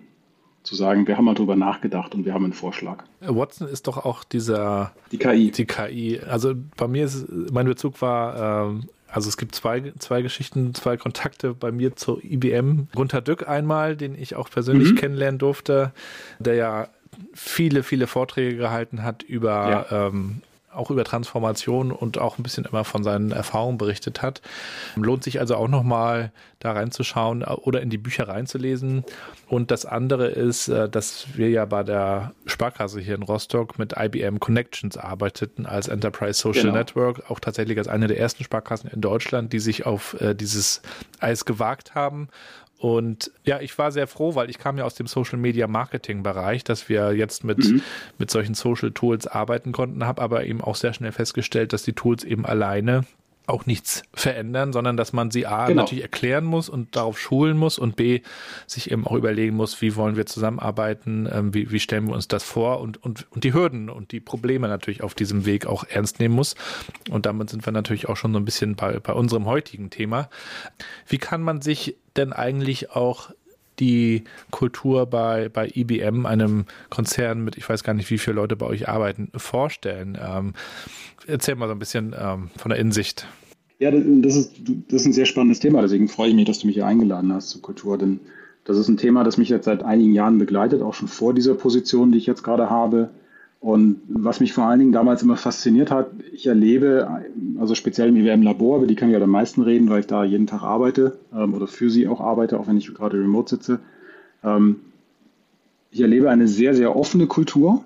zu 0.64 0.74
sagen, 0.74 1.06
wir 1.06 1.16
haben 1.16 1.26
mal 1.26 1.34
drüber 1.34 1.56
nachgedacht 1.56 2.14
und 2.14 2.24
wir 2.24 2.32
haben 2.32 2.44
einen 2.44 2.54
Vorschlag. 2.54 3.04
Watson 3.20 3.68
ist 3.68 3.86
doch 3.86 4.04
auch 4.04 4.24
dieser 4.24 4.92
die 5.12 5.18
KI. 5.18 5.50
Die 5.50 5.66
KI. 5.66 6.20
Also 6.20 6.54
bei 6.76 6.88
mir 6.88 7.04
ist 7.04 7.26
mein 7.52 7.66
Bezug 7.66 8.00
war, 8.00 8.68
ähm, 8.68 8.84
also 9.14 9.28
es 9.28 9.36
gibt 9.36 9.54
zwei, 9.54 9.92
zwei 10.00 10.22
Geschichten, 10.22 10.74
zwei 10.74 10.96
Kontakte 10.96 11.54
bei 11.54 11.70
mir 11.70 11.94
zur 11.94 12.22
IBM. 12.24 12.88
Gunter 12.96 13.20
Dück 13.20 13.48
einmal, 13.48 13.96
den 13.96 14.20
ich 14.20 14.34
auch 14.34 14.50
persönlich 14.50 14.90
mhm. 14.90 14.96
kennenlernen 14.96 15.38
durfte, 15.38 15.92
der 16.40 16.54
ja 16.56 16.88
viele, 17.32 17.84
viele 17.84 18.08
Vorträge 18.08 18.56
gehalten 18.56 19.04
hat 19.04 19.22
über 19.22 19.86
ja. 19.90 20.08
ähm, 20.08 20.42
auch 20.74 20.90
über 20.90 21.04
Transformation 21.04 21.92
und 21.92 22.18
auch 22.18 22.38
ein 22.38 22.42
bisschen 22.42 22.64
immer 22.64 22.84
von 22.84 23.04
seinen 23.04 23.32
Erfahrungen 23.32 23.78
berichtet 23.78 24.22
hat. 24.22 24.42
Lohnt 24.96 25.24
sich 25.24 25.40
also 25.40 25.56
auch 25.56 25.68
nochmal 25.68 26.32
da 26.60 26.72
reinzuschauen 26.72 27.42
oder 27.44 27.82
in 27.82 27.90
die 27.90 27.98
Bücher 27.98 28.26
reinzulesen. 28.28 29.04
Und 29.48 29.70
das 29.70 29.84
andere 29.84 30.28
ist, 30.28 30.68
äh, 30.68 30.88
dass 30.88 31.26
wir 31.34 31.50
ja 31.50 31.64
bei 31.66 31.82
der 31.82 32.32
Sparkasse 32.46 33.00
hier 33.00 33.14
in 33.14 33.22
Rostock 33.22 33.78
mit 33.78 33.94
IBM 33.98 34.40
Connections 34.40 34.96
arbeiteten 34.96 35.66
als 35.66 35.88
Enterprise 35.88 36.40
Social 36.40 36.62
genau. 36.62 36.76
Network, 36.76 37.30
auch 37.30 37.38
tatsächlich 37.38 37.76
als 37.78 37.88
eine 37.88 38.06
der 38.06 38.18
ersten 38.18 38.44
Sparkassen 38.44 38.90
in 38.90 39.00
Deutschland, 39.00 39.52
die 39.52 39.58
sich 39.58 39.84
auf 39.84 40.18
äh, 40.20 40.34
dieses 40.34 40.80
Eis 41.20 41.44
gewagt 41.44 41.94
haben 41.94 42.28
Und 42.84 43.30
ja, 43.44 43.60
ich 43.62 43.78
war 43.78 43.92
sehr 43.92 44.06
froh, 44.06 44.34
weil 44.34 44.50
ich 44.50 44.58
kam 44.58 44.76
ja 44.76 44.84
aus 44.84 44.94
dem 44.94 45.06
Social 45.06 45.38
Media 45.38 45.66
Marketing 45.66 46.22
Bereich, 46.22 46.64
dass 46.64 46.90
wir 46.90 47.14
jetzt 47.14 47.42
mit, 47.42 47.56
mhm. 47.56 47.80
mit 48.18 48.30
solchen 48.30 48.52
Social 48.52 48.90
Tools 48.90 49.26
arbeiten 49.26 49.72
konnten, 49.72 50.04
habe 50.04 50.20
aber 50.20 50.44
eben 50.44 50.60
auch 50.60 50.74
sehr 50.74 50.92
schnell 50.92 51.10
festgestellt, 51.10 51.72
dass 51.72 51.82
die 51.82 51.94
Tools 51.94 52.24
eben 52.24 52.44
alleine 52.44 53.06
auch 53.46 53.66
nichts 53.66 54.02
verändern, 54.14 54.72
sondern 54.72 54.96
dass 54.96 55.12
man 55.12 55.30
sie 55.30 55.46
A 55.46 55.66
genau. 55.66 55.82
natürlich 55.82 56.02
erklären 56.02 56.44
muss 56.44 56.68
und 56.68 56.96
darauf 56.96 57.18
schulen 57.18 57.58
muss 57.58 57.78
und 57.78 57.94
B 57.94 58.22
sich 58.66 58.90
eben 58.90 59.06
auch 59.06 59.12
überlegen 59.12 59.54
muss, 59.54 59.82
wie 59.82 59.96
wollen 59.96 60.16
wir 60.16 60.24
zusammenarbeiten, 60.24 61.28
ähm, 61.30 61.52
wie, 61.52 61.70
wie 61.70 61.80
stellen 61.80 62.06
wir 62.06 62.14
uns 62.14 62.26
das 62.26 62.42
vor 62.42 62.80
und, 62.80 63.02
und, 63.02 63.26
und 63.30 63.44
die 63.44 63.52
Hürden 63.52 63.90
und 63.90 64.12
die 64.12 64.20
Probleme 64.20 64.68
natürlich 64.68 65.02
auf 65.02 65.14
diesem 65.14 65.44
Weg 65.44 65.66
auch 65.66 65.84
ernst 65.84 66.20
nehmen 66.20 66.34
muss. 66.34 66.54
Und 67.10 67.26
damit 67.26 67.50
sind 67.50 67.66
wir 67.66 67.72
natürlich 67.72 68.08
auch 68.08 68.16
schon 68.16 68.32
so 68.32 68.38
ein 68.38 68.44
bisschen 68.46 68.76
bei, 68.76 68.98
bei 68.98 69.12
unserem 69.12 69.44
heutigen 69.44 69.90
Thema. 69.90 70.30
Wie 71.06 71.18
kann 71.18 71.42
man 71.42 71.60
sich 71.60 71.96
denn 72.16 72.32
eigentlich 72.32 72.92
auch 72.92 73.30
die 73.80 74.24
Kultur 74.50 75.06
bei, 75.06 75.48
bei 75.48 75.70
IBM, 75.74 76.26
einem 76.26 76.64
Konzern 76.90 77.44
mit, 77.44 77.56
ich 77.56 77.68
weiß 77.68 77.84
gar 77.84 77.94
nicht, 77.94 78.10
wie 78.10 78.18
viele 78.18 78.36
Leute 78.36 78.56
bei 78.56 78.66
euch 78.66 78.88
arbeiten, 78.88 79.30
vorstellen? 79.36 80.18
Ähm, 80.20 80.54
erzähl 81.26 81.56
mal 81.56 81.66
so 81.66 81.72
ein 81.72 81.78
bisschen 81.78 82.14
ähm, 82.18 82.50
von 82.56 82.70
der 82.70 82.78
Insicht. 82.78 83.26
Ja, 83.78 83.90
das 83.90 84.36
ist, 84.36 84.52
das 84.88 85.02
ist 85.02 85.06
ein 85.06 85.12
sehr 85.12 85.26
spannendes 85.26 85.60
Thema, 85.60 85.82
deswegen 85.82 86.08
freue 86.08 86.28
ich 86.28 86.34
mich, 86.34 86.46
dass 86.46 86.60
du 86.60 86.66
mich 86.66 86.74
hier 86.74 86.86
eingeladen 86.86 87.32
hast 87.32 87.50
zur 87.50 87.62
Kultur, 87.62 87.98
denn 87.98 88.20
das 88.64 88.78
ist 88.78 88.88
ein 88.88 88.96
Thema, 88.96 89.24
das 89.24 89.36
mich 89.36 89.50
jetzt 89.50 89.66
seit 89.66 89.82
einigen 89.82 90.14
Jahren 90.14 90.38
begleitet, 90.38 90.80
auch 90.80 90.94
schon 90.94 91.08
vor 91.08 91.34
dieser 91.34 91.54
Position, 91.54 92.12
die 92.12 92.18
ich 92.18 92.26
jetzt 92.26 92.42
gerade 92.42 92.70
habe. 92.70 93.10
Und 93.64 94.02
was 94.08 94.40
mich 94.40 94.52
vor 94.52 94.64
allen 94.64 94.78
Dingen 94.78 94.92
damals 94.92 95.22
immer 95.22 95.38
fasziniert 95.38 95.90
hat, 95.90 96.10
ich 96.34 96.46
erlebe, 96.46 97.08
also 97.58 97.74
speziell 97.74 98.10
im 98.10 98.16
IWM-Labor, 98.16 98.76
über 98.76 98.86
die 98.86 98.94
kann 98.94 99.08
ich 99.08 99.16
ja 99.16 99.22
am 99.22 99.30
meisten 99.30 99.62
reden, 99.62 99.88
weil 99.88 100.00
ich 100.00 100.06
da 100.06 100.22
jeden 100.22 100.46
Tag 100.46 100.62
arbeite 100.62 101.16
ähm, 101.34 101.54
oder 101.54 101.66
für 101.66 101.88
sie 101.88 102.06
auch 102.06 102.20
arbeite, 102.20 102.60
auch 102.60 102.66
wenn 102.66 102.76
ich 102.76 102.92
gerade 102.92 103.18
remote 103.18 103.48
sitze. 103.48 103.80
Ähm, 104.42 104.80
ich 105.90 106.02
erlebe 106.02 106.28
eine 106.28 106.46
sehr, 106.46 106.74
sehr 106.74 106.94
offene 106.94 107.26
Kultur 107.26 107.82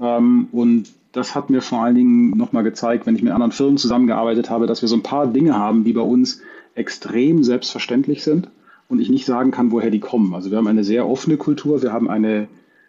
ähm, 0.00 0.48
und 0.50 0.86
das 1.12 1.34
hat 1.34 1.50
mir 1.50 1.60
vor 1.60 1.82
allen 1.82 1.96
Dingen 1.96 2.30
nochmal 2.30 2.62
gezeigt, 2.62 3.04
wenn 3.04 3.14
ich 3.14 3.22
mit 3.22 3.34
anderen 3.34 3.52
Firmen 3.52 3.76
zusammengearbeitet 3.76 4.48
habe, 4.48 4.66
dass 4.66 4.80
wir 4.80 4.88
so 4.88 4.96
ein 4.96 5.02
paar 5.02 5.26
Dinge 5.26 5.58
haben, 5.58 5.84
die 5.84 5.92
bei 5.92 6.00
uns 6.00 6.40
extrem 6.74 7.44
selbstverständlich 7.44 8.24
sind 8.24 8.48
und 8.88 8.98
ich 8.98 9.10
nicht 9.10 9.26
sagen 9.26 9.50
kann, 9.50 9.72
woher 9.72 9.90
die 9.90 10.00
kommen. 10.00 10.34
Also 10.34 10.50
wir 10.50 10.56
haben 10.56 10.68
eine 10.68 10.84
sehr 10.84 11.06
offene 11.06 11.36
Kultur, 11.36 11.82
wir 11.82 11.92
haben 11.92 12.08
eine 12.08 12.48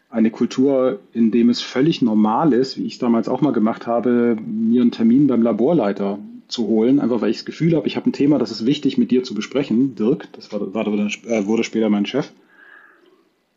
eine 0.10 0.32
Kultur, 0.32 1.00
in 1.14 1.32
dem 1.32 1.50
es 1.50 1.62
völlig 1.62 2.02
normal 2.02 2.54
ist, 2.54 2.78
wie 2.78 2.86
ich 2.86 2.94
es 2.94 3.00
damals 3.00 3.30
auch 3.30 3.42
mal 3.42 3.54
gemacht 3.54 3.86
habe, 3.86 4.38
mir 4.44 4.82
einen 4.82 4.92
Termin 4.92 5.28
beim 5.28 5.44
Laborleiter 5.44 6.20
zu 6.48 6.68
holen, 6.68 7.00
einfach 7.00 7.22
weil 7.22 7.30
ich 7.30 7.38
das 7.38 7.46
Gefühl 7.46 7.76
habe, 7.76 7.88
ich 7.88 7.96
habe 7.96 8.10
ein 8.10 8.14
Thema, 8.14 8.40
das 8.40 8.50
ist 8.50 8.66
wichtig 8.66 8.98
mit 8.98 9.12
dir 9.12 9.24
zu 9.24 9.36
besprechen. 9.36 9.96
Dirk, 9.96 10.28
das 10.34 10.52
war, 10.52 10.74
war, 10.74 10.88
äh, 10.88 11.46
wurde 11.46 11.64
später 11.64 11.90
mein 11.90 12.08
Chef. 12.08 12.32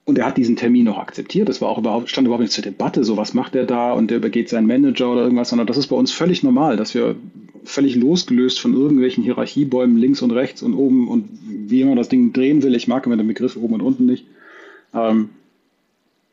Und 0.04 0.18
er 0.18 0.26
hat 0.26 0.36
diesen 0.36 0.56
Termin 0.56 0.88
auch 0.88 0.98
akzeptiert. 0.98 1.48
Das 1.48 1.62
war 1.62 1.68
auch 1.68 1.78
überhaupt, 1.78 2.10
stand 2.10 2.26
überhaupt 2.26 2.42
nicht 2.42 2.52
zur 2.52 2.64
Debatte, 2.64 3.02
so 3.04 3.16
was 3.16 3.34
macht 3.34 3.54
er 3.54 3.64
da 3.64 3.92
und 3.92 4.10
der 4.10 4.18
übergeht 4.18 4.48
seinen 4.48 4.66
Manager 4.66 5.10
oder 5.10 5.22
irgendwas, 5.22 5.48
sondern 5.48 5.66
das 5.66 5.78
ist 5.78 5.86
bei 5.86 5.96
uns 5.96 6.12
völlig 6.12 6.42
normal, 6.42 6.76
dass 6.76 6.92
wir 6.92 7.16
völlig 7.64 7.94
losgelöst 7.94 8.60
von 8.60 8.74
irgendwelchen 8.74 9.22
Hierarchiebäumen 9.22 9.96
links 9.96 10.20
und 10.20 10.32
rechts 10.32 10.62
und 10.62 10.74
oben 10.74 11.08
und 11.08 11.28
wie 11.48 11.80
immer 11.80 11.94
das 11.94 12.08
Ding 12.08 12.32
drehen 12.32 12.62
will. 12.62 12.74
Ich 12.74 12.88
mag 12.88 13.06
immer 13.06 13.16
den 13.16 13.28
Begriff 13.28 13.56
oben 13.56 13.74
und 13.74 13.80
unten 13.80 14.04
nicht. 14.04 14.26
Ähm, 14.92 15.30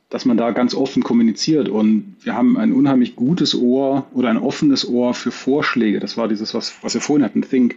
dass 0.09 0.25
man 0.25 0.37
da 0.37 0.51
ganz 0.51 0.73
offen 0.73 1.03
kommuniziert. 1.03 1.69
Und 1.69 2.15
wir 2.21 2.35
haben 2.35 2.57
ein 2.57 2.73
unheimlich 2.73 3.15
gutes 3.15 3.55
Ohr 3.55 4.07
oder 4.13 4.29
ein 4.29 4.37
offenes 4.37 4.87
Ohr 4.87 5.13
für 5.13 5.31
Vorschläge. 5.31 5.99
Das 5.99 6.17
war 6.17 6.27
dieses, 6.27 6.53
was, 6.53 6.73
was 6.81 6.95
wir 6.95 7.01
vorhin 7.01 7.23
hatten, 7.23 7.43
Think. 7.43 7.75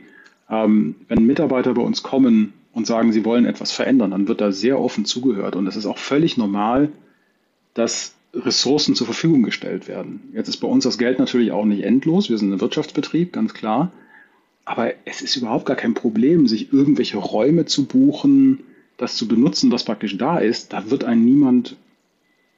Ähm, 0.48 0.94
wenn 1.08 1.26
Mitarbeiter 1.26 1.74
bei 1.74 1.82
uns 1.82 2.02
kommen 2.02 2.54
und 2.72 2.86
sagen, 2.86 3.12
sie 3.12 3.24
wollen 3.24 3.44
etwas 3.44 3.70
verändern, 3.70 4.12
dann 4.12 4.28
wird 4.28 4.40
da 4.40 4.50
sehr 4.50 4.80
offen 4.80 5.04
zugehört. 5.04 5.56
Und 5.56 5.66
es 5.66 5.76
ist 5.76 5.86
auch 5.86 5.98
völlig 5.98 6.38
normal, 6.38 6.90
dass 7.74 8.14
Ressourcen 8.34 8.94
zur 8.94 9.06
Verfügung 9.06 9.42
gestellt 9.42 9.88
werden. 9.88 10.20
Jetzt 10.32 10.48
ist 10.48 10.56
bei 10.56 10.68
uns 10.68 10.84
das 10.84 10.96
Geld 10.96 11.18
natürlich 11.18 11.52
auch 11.52 11.66
nicht 11.66 11.84
endlos. 11.84 12.30
Wir 12.30 12.38
sind 12.38 12.52
ein 12.52 12.60
Wirtschaftsbetrieb, 12.60 13.32
ganz 13.32 13.52
klar. 13.52 13.92
Aber 14.64 14.92
es 15.04 15.20
ist 15.20 15.36
überhaupt 15.36 15.66
gar 15.66 15.76
kein 15.76 15.92
Problem, 15.92 16.46
sich 16.46 16.72
irgendwelche 16.72 17.18
Räume 17.18 17.66
zu 17.66 17.84
buchen, 17.84 18.60
das 18.96 19.16
zu 19.16 19.28
benutzen, 19.28 19.70
was 19.70 19.84
praktisch 19.84 20.16
da 20.16 20.38
ist. 20.38 20.72
Da 20.72 20.90
wird 20.90 21.04
einen 21.04 21.24
niemand 21.24 21.76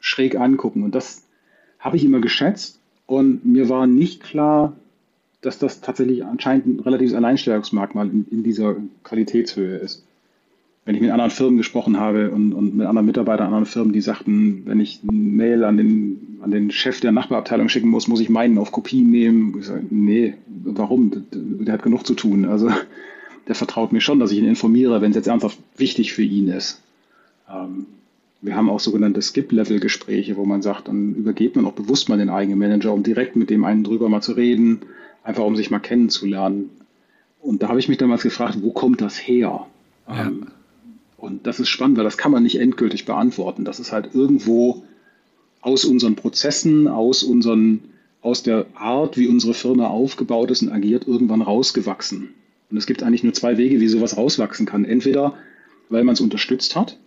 schräg 0.05 0.37
angucken. 0.37 0.83
Und 0.83 0.95
das 0.95 1.23
habe 1.79 1.97
ich 1.97 2.05
immer 2.05 2.21
geschätzt 2.21 2.79
und 3.07 3.45
mir 3.47 3.71
war 3.71 3.87
nicht 3.87 4.23
klar, 4.23 4.77
dass 5.41 5.59
das 5.59 5.81
tatsächlich 5.81 6.25
anscheinend 6.25 6.67
ein 6.67 6.81
relatives 6.81 7.15
Alleinstellungsmerkmal 7.15 8.09
in, 8.09 8.27
in 8.31 8.43
dieser 8.43 8.77
Qualitätshöhe 9.03 9.79
ist. 9.79 10.05
Wenn 10.85 10.95
ich 10.95 11.01
mit 11.01 11.11
anderen 11.11 11.31
Firmen 11.31 11.57
gesprochen 11.57 11.99
habe 11.99 12.31
und, 12.31 12.53
und 12.53 12.77
mit 12.77 12.87
anderen 12.87 13.07
Mitarbeitern 13.07 13.47
anderen 13.47 13.65
Firmen, 13.65 13.95
die 13.95 14.03
sagten, 14.03 14.63
wenn 14.67 14.79
ich 14.79 15.01
eine 15.03 15.17
Mail 15.17 15.65
an 15.65 15.79
den, 15.79 16.39
an 16.43 16.51
den 16.51 16.71
Chef 16.71 17.01
der 17.01 17.13
Nachbarabteilung 17.13 17.71
schicken 17.71 17.89
muss, 17.89 18.07
muss 18.07 18.21
ich 18.21 18.29
meinen 18.29 18.59
auf 18.59 18.73
Kopie 18.73 19.03
nehmen. 19.03 19.57
Ich 19.59 19.67
sage, 19.67 19.85
nee, 19.89 20.35
warum? 20.47 21.25
Der 21.33 21.73
hat 21.73 21.83
genug 21.83 22.07
zu 22.07 22.13
tun. 22.13 22.45
Also 22.45 22.71
der 23.49 23.55
vertraut 23.55 23.93
mir 23.93 24.03
schon, 24.03 24.21
dass 24.21 24.33
ich 24.33 24.39
ihn 24.39 24.47
informiere, 24.47 25.01
wenn 25.01 25.13
es 25.13 25.17
jetzt 25.17 25.29
ernsthaft 25.29 25.59
wichtig 25.79 26.13
für 26.13 26.23
ihn 26.23 26.49
ist. 26.49 26.83
Ähm, 27.51 27.87
wir 28.45 28.57
haben 28.57 28.69
auch 28.69 28.81
sogenannte 28.81 29.23
Skip-Level-Gespräche, 29.23 30.37
wo 30.37 30.45
man 30.45 30.61
sagt, 30.61 30.89
dann 30.89 31.15
übergeht 31.15 31.57
man 31.57 31.65
auch 31.65 31.73
bewusst 31.73 32.11
mal 32.11 32.19
den 32.19 32.29
eigenen 32.29 32.59
Manager, 32.59 32.93
um 32.93 33.03
direkt 33.03 33.37
mit 33.37 33.49
dem 33.49 33.65
einen 33.65 33.85
drüber 33.85 34.11
mal 34.11 34.21
zu 34.21 34.33
reden, 34.33 34.81
einfach 35.23 35.45
um 35.45 35.57
sich 35.57 35.71
mal 35.71 35.79
kennenzulernen. 35.79 36.69
Und 37.41 37.63
da 37.63 37.69
habe 37.69 37.79
ich 37.79 37.89
mich 37.89 37.97
damals 37.97 38.23
gefragt, 38.23 38.59
wo 38.61 38.71
kommt 38.71 39.01
das 39.01 39.17
her? 39.17 39.67
Ja. 40.07 40.27
Ähm, 40.27 40.49
und 41.17 41.47
das 41.47 41.59
ist 41.59 41.71
spannend, 41.71 41.97
weil 41.97 42.05
das 42.05 42.19
kann 42.19 42.33
man 42.33 42.43
nicht 42.43 42.61
endgültig 42.61 43.07
beantworten. 43.07 43.65
Das 43.65 43.81
ist 43.81 43.93
halt 43.93 44.15
irgendwo 44.15 44.85
aus 45.63 45.87
unseren 45.87 46.15
Prozessen, 46.15 46.87
aus 46.87 47.23
unseren, 47.23 47.81
aus 48.21 48.43
der 48.43 48.67
Art, 48.75 49.17
wie 49.17 49.27
unsere 49.27 49.55
Firma 49.55 49.87
aufgebaut 49.87 50.51
ist 50.51 50.61
und 50.61 50.71
agiert, 50.71 51.09
irgendwann 51.09 51.41
rausgewachsen. 51.41 52.35
Und 52.71 52.77
es 52.77 52.85
gibt 52.85 53.03
eigentlich 53.03 53.25
nur 53.25 53.33
zwei 53.33 53.57
Wege, 53.57 53.81
wie 53.81 53.89
sowas 53.89 54.19
rauswachsen 54.19 54.67
kann. 54.67 54.85
Entweder, 54.85 55.33
weil 55.89 56.05
man 56.05 56.13
es 56.13 56.21
unterstützt 56.21 56.77
hat, 56.77 56.99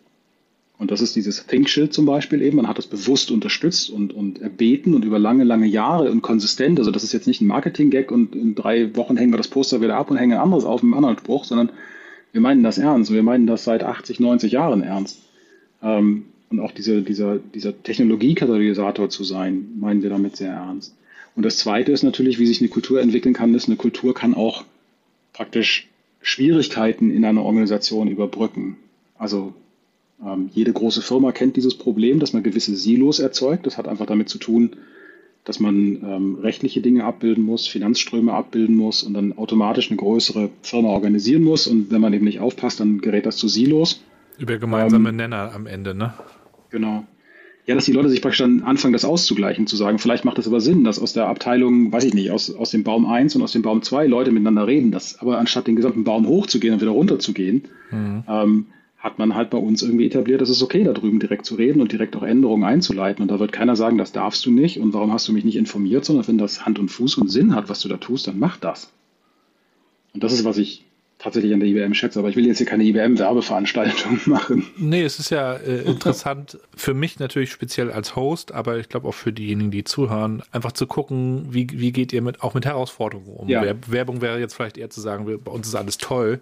und 0.80 0.92
das 0.92 1.02
ist 1.02 1.16
dieses 1.16 1.48
Think-Schild 1.48 1.92
zum 1.92 2.06
Beispiel 2.06 2.42
eben. 2.42 2.58
Man 2.58 2.68
hat 2.68 2.78
das 2.78 2.86
bewusst 2.86 3.32
unterstützt 3.32 3.90
und, 3.90 4.14
und 4.14 4.42
erbeten 4.42 4.94
und 4.94 5.04
über 5.06 5.18
lange, 5.18 5.44
lange 5.44 5.66
Jahre 5.66 6.12
und 6.12 6.22
konsistent. 6.22 6.78
Also 6.78 6.92
das 6.92 7.04
ist 7.04 7.14
jetzt 7.14 7.26
nicht 7.26 7.42
ein 7.42 7.48
Marketing-Gag 7.48 8.12
und 8.12 8.36
in 8.36 8.54
drei 8.54 8.96
Wochen 8.96 9.18
hängen 9.18 9.34
wir 9.34 9.38
das 9.38 9.48
Poster 9.48 9.82
wieder 9.82 9.96
ab 9.96 10.12
und 10.12 10.18
hängen 10.18 10.34
ein 10.34 10.40
anderes 10.40 10.66
auf 10.66 10.84
mit 10.84 10.94
einem 10.94 11.04
anderen 11.04 11.18
Spruch, 11.18 11.46
sondern 11.46 11.72
wir 12.32 12.42
meinen 12.42 12.62
das 12.62 12.78
ernst. 12.78 13.12
Wir 13.12 13.24
meinen 13.24 13.48
das 13.48 13.64
seit 13.64 13.84
80, 13.84 14.20
90 14.20 14.52
Jahren 14.52 14.84
ernst. 14.84 15.20
Ähm, 15.82 16.26
und 16.50 16.60
auch 16.60 16.72
diese, 16.72 17.02
dieser, 17.02 17.40
dieser 17.40 17.82
Technologiekatalysator 17.82 19.10
zu 19.10 19.24
sein, 19.24 19.70
meinen 19.80 20.04
wir 20.04 20.12
damit 20.12 20.38
sehr 20.38 20.52
ernst. 20.52 20.96
Und 21.36 21.44
das 21.44 21.58
Zweite 21.58 21.92
ist 21.92 22.04
natürlich, 22.04 22.38
wie 22.38 22.46
sich 22.46 22.62
eine 22.62 22.70
Kultur 22.70 23.02
entwickeln 23.02 23.34
kann, 23.34 23.54
ist, 23.56 23.68
eine 23.68 23.78
Kultur 23.78 24.14
kann 24.14 24.36
auch 24.36 24.64
praktisch 25.34 25.88
Schwierigkeiten 26.22 27.10
in 27.10 27.26
einer 27.26 27.44
Organisation 27.44 28.08
überbrücken. 28.08 28.78
Also 29.18 29.54
ähm, 30.26 30.50
jede 30.54 30.74
große 30.74 31.02
Firma 31.02 31.32
kennt 31.32 31.56
dieses 31.56 31.78
Problem, 31.78 32.20
dass 32.20 32.34
man 32.34 32.44
gewisse 32.44 32.76
Silos 32.76 33.20
erzeugt. 33.20 33.66
Das 33.66 33.78
hat 33.78 33.88
einfach 33.88 34.06
damit 34.06 34.30
zu 34.30 34.38
tun, 34.38 34.72
dass 35.44 35.60
man 35.60 35.76
ähm, 35.76 36.38
rechtliche 36.42 36.82
Dinge 36.82 37.06
abbilden 37.06 37.44
muss, 37.44 37.68
Finanzströme 37.68 38.34
abbilden 38.34 38.76
muss 38.76 39.04
und 39.04 39.14
dann 39.14 39.38
automatisch 39.38 39.90
eine 39.90 39.98
größere 39.98 40.50
Firma 40.62 40.90
organisieren 40.90 41.44
muss. 41.44 41.68
Und 41.68 41.92
wenn 41.92 42.02
man 42.02 42.14
eben 42.14 42.26
nicht 42.26 42.40
aufpasst, 42.40 42.80
dann 42.80 43.00
gerät 43.00 43.26
das 43.26 43.38
zu 43.38 43.48
Silos. 43.48 44.04
Über 44.38 44.58
gemeinsame 44.58 45.10
ähm, 45.10 45.16
Nenner 45.16 45.52
am 45.54 45.68
Ende, 45.68 45.96
ne? 45.96 46.14
Genau. 46.70 47.06
Ja, 47.66 47.76
dass 47.76 47.86
die 47.86 47.92
Leute 47.92 48.10
sich 48.10 48.22
praktisch 48.22 48.40
dann 48.40 48.64
anfangen, 48.64 48.94
das 48.94 49.04
auszugleichen, 49.04 49.68
zu 49.68 49.76
sagen, 49.76 50.00
vielleicht 50.00 50.24
macht 50.24 50.40
es 50.40 50.48
aber 50.48 50.62
Sinn, 50.62 50.86
dass 50.86 51.00
aus 51.00 51.12
der 51.12 51.28
Abteilung, 51.28 51.92
weiß 51.92 52.06
ich 52.06 52.14
nicht, 52.14 52.32
aus, 52.32 52.54
aus 52.54 52.72
dem 52.72 52.84
Baum 52.84 53.06
1 53.06 53.36
und 53.36 53.42
aus 53.42 53.52
dem 53.52 53.62
Baum 53.62 53.82
2 53.82 54.08
Leute 54.08 54.32
miteinander 54.32 54.68
reden, 54.68 54.92
dass 54.92 55.20
aber 55.20 55.38
anstatt 55.38 55.68
den 55.68 55.76
gesamten 55.76 56.06
Baum 56.06 56.28
hochzugehen 56.28 56.74
und 56.74 56.82
wieder 56.82 56.92
runterzugehen, 56.92 57.64
mhm. 57.92 58.24
ähm, 58.28 58.66
hat 58.98 59.20
man 59.20 59.36
halt 59.36 59.52
bei 59.52 59.58
uns 59.58 59.84
irgendwie 59.84 60.08
etabliert, 60.08 60.42
es 60.42 60.50
ist 60.50 60.64
okay, 60.64 60.84
da 60.84 60.92
drüben 60.92 61.20
direkt 61.20 61.46
zu 61.46 61.56
reden 61.56 61.82
und 61.82 61.92
direkt 61.92 62.16
auch 62.16 62.24
Änderungen 62.24 62.64
einzuleiten. 62.64 63.22
Und 63.22 63.30
da 63.30 63.40
wird 63.40 63.52
keiner 63.52 63.76
sagen, 63.76 63.98
das 63.98 64.12
darfst 64.12 64.46
du 64.46 64.52
nicht 64.52 64.80
und 64.80 64.94
warum 64.94 65.14
hast 65.14 65.28
du 65.28 65.34
mich 65.34 65.46
nicht 65.46 65.56
informiert, 65.56 66.04
sondern 66.04 66.28
wenn 66.28 66.38
das 66.38 66.66
Hand 66.66 66.80
und 66.80 66.90
Fuß 66.90 67.18
und 67.18 67.30
Sinn 67.30 67.54
hat, 67.54 67.70
was 67.70 67.82
du 67.82 67.90
da 67.90 67.98
tust, 67.98 68.28
dann 68.28 68.40
mach 68.40 68.58
das. 68.58 68.92
Und 70.14 70.24
das 70.24 70.34
ist, 70.34 70.46
was 70.46 70.58
ich 70.58 70.84
tatsächlich 71.20 71.54
an 71.54 71.60
der 71.60 71.70
IBM 71.70 71.94
schätze, 71.94 72.20
aber 72.20 72.30
ich 72.30 72.36
will 72.36 72.46
jetzt 72.46 72.58
hier 72.58 72.68
keine 72.68 72.84
IBM-Werbeveranstaltung 72.84 74.20
machen. 74.26 74.68
Nee, 74.78 75.04
es 75.04 75.20
ist 75.20 75.32
ja 75.32 75.54
äh, 75.54 75.82
interessant 75.82 76.60
für 76.76 76.94
mich 76.94 77.20
natürlich 77.20 77.52
speziell 77.52 77.92
als 77.92 78.16
Host, 78.16 78.52
aber 78.52 78.78
ich 78.78 78.90
glaube 78.90 79.08
auch 79.08 79.14
für 79.14 79.34
diejenigen, 79.34 79.72
die 79.72 79.84
zuhören, 79.84 80.44
einfach 80.52 80.74
zu 80.74 80.86
gucken, 80.86 81.48
wie, 81.50 81.68
wie 81.72 81.92
geht 81.92 82.14
ihr 82.14 82.22
mit 82.22 82.42
auch 82.42 82.54
mit 82.54 82.66
Herausforderungen 82.66 83.36
um. 83.36 83.50
Ja. 83.50 83.64
Werbung 83.88 84.22
wäre 84.22 84.40
jetzt 84.40 84.54
vielleicht 84.54 84.78
eher 84.78 84.90
zu 84.90 85.02
sagen, 85.02 85.26
bei 85.44 85.52
uns 85.52 85.68
ist 85.68 85.76
alles 85.76 85.98
toll 85.98 86.40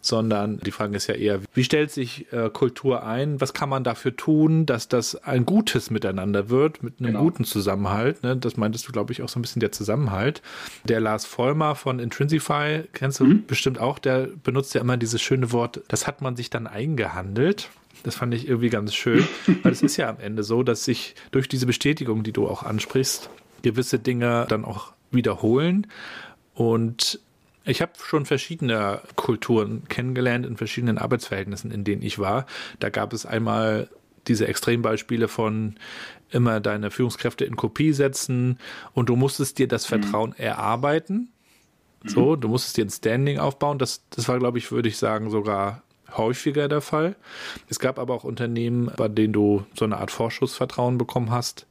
sondern 0.00 0.58
die 0.58 0.70
Frage 0.70 0.96
ist 0.96 1.06
ja 1.06 1.14
eher, 1.14 1.40
wie 1.54 1.64
stellt 1.64 1.90
sich 1.90 2.32
äh, 2.32 2.50
Kultur 2.50 3.04
ein? 3.04 3.40
Was 3.40 3.54
kann 3.54 3.68
man 3.68 3.84
dafür 3.84 4.16
tun, 4.16 4.66
dass 4.66 4.88
das 4.88 5.16
ein 5.16 5.44
gutes 5.44 5.90
Miteinander 5.90 6.48
wird, 6.48 6.82
mit 6.82 7.00
einem 7.00 7.08
genau. 7.08 7.22
guten 7.22 7.44
Zusammenhalt? 7.44 8.22
Ne? 8.22 8.36
Das 8.36 8.56
meintest 8.56 8.86
du, 8.88 8.92
glaube 8.92 9.12
ich, 9.12 9.22
auch 9.22 9.28
so 9.28 9.38
ein 9.38 9.42
bisschen 9.42 9.60
der 9.60 9.72
Zusammenhalt. 9.72 10.42
Der 10.84 11.00
Lars 11.00 11.24
Vollmer 11.24 11.74
von 11.74 11.98
Intrinsify, 11.98 12.84
kennst 12.92 13.20
du 13.20 13.24
mhm. 13.24 13.46
bestimmt 13.46 13.78
auch, 13.78 13.98
der 13.98 14.28
benutzt 14.42 14.74
ja 14.74 14.80
immer 14.80 14.96
dieses 14.96 15.20
schöne 15.20 15.52
Wort, 15.52 15.82
das 15.88 16.06
hat 16.06 16.22
man 16.22 16.36
sich 16.36 16.50
dann 16.50 16.66
eingehandelt. 16.66 17.70
Das 18.04 18.14
fand 18.14 18.32
ich 18.34 18.48
irgendwie 18.48 18.70
ganz 18.70 18.94
schön, 18.94 19.26
weil 19.62 19.72
es 19.72 19.82
ist 19.82 19.96
ja 19.96 20.08
am 20.08 20.20
Ende 20.20 20.42
so, 20.42 20.62
dass 20.62 20.84
sich 20.84 21.14
durch 21.30 21.48
diese 21.48 21.66
Bestätigung, 21.66 22.22
die 22.22 22.32
du 22.32 22.46
auch 22.46 22.62
ansprichst, 22.62 23.30
gewisse 23.62 23.98
Dinge 23.98 24.46
dann 24.48 24.64
auch 24.64 24.92
wiederholen. 25.10 25.86
Und 26.54 27.20
ich 27.68 27.82
habe 27.82 27.92
schon 28.02 28.26
verschiedene 28.26 29.00
Kulturen 29.14 29.84
kennengelernt 29.88 30.46
in 30.46 30.56
verschiedenen 30.56 30.98
Arbeitsverhältnissen, 30.98 31.70
in 31.70 31.84
denen 31.84 32.02
ich 32.02 32.18
war. 32.18 32.46
Da 32.80 32.88
gab 32.88 33.12
es 33.12 33.26
einmal 33.26 33.88
diese 34.26 34.46
Extrembeispiele 34.46 35.28
von 35.28 35.76
immer 36.30 36.60
deine 36.60 36.90
Führungskräfte 36.90 37.44
in 37.44 37.56
Kopie 37.56 37.92
setzen 37.92 38.58
und 38.92 39.08
du 39.08 39.16
musstest 39.16 39.58
dir 39.58 39.68
das 39.68 39.84
mhm. 39.84 40.02
Vertrauen 40.02 40.30
mhm. 40.30 40.44
erarbeiten. 40.44 41.32
So, 42.04 42.36
du 42.36 42.48
musstest 42.48 42.76
dir 42.76 42.84
ein 42.84 42.90
Standing 42.90 43.38
aufbauen. 43.38 43.78
Das, 43.78 44.04
das 44.10 44.28
war, 44.28 44.38
glaube 44.38 44.58
ich, 44.58 44.70
würde 44.70 44.88
ich 44.88 44.98
sagen, 44.98 45.30
sogar 45.30 45.82
häufiger 46.16 46.68
der 46.68 46.80
Fall. 46.80 47.16
Es 47.68 47.80
gab 47.80 47.98
aber 47.98 48.14
auch 48.14 48.24
Unternehmen, 48.24 48.90
bei 48.96 49.08
denen 49.08 49.32
du 49.32 49.66
so 49.74 49.84
eine 49.84 49.98
Art 49.98 50.10
Vorschussvertrauen 50.10 50.96
bekommen 50.96 51.30
hast 51.30 51.66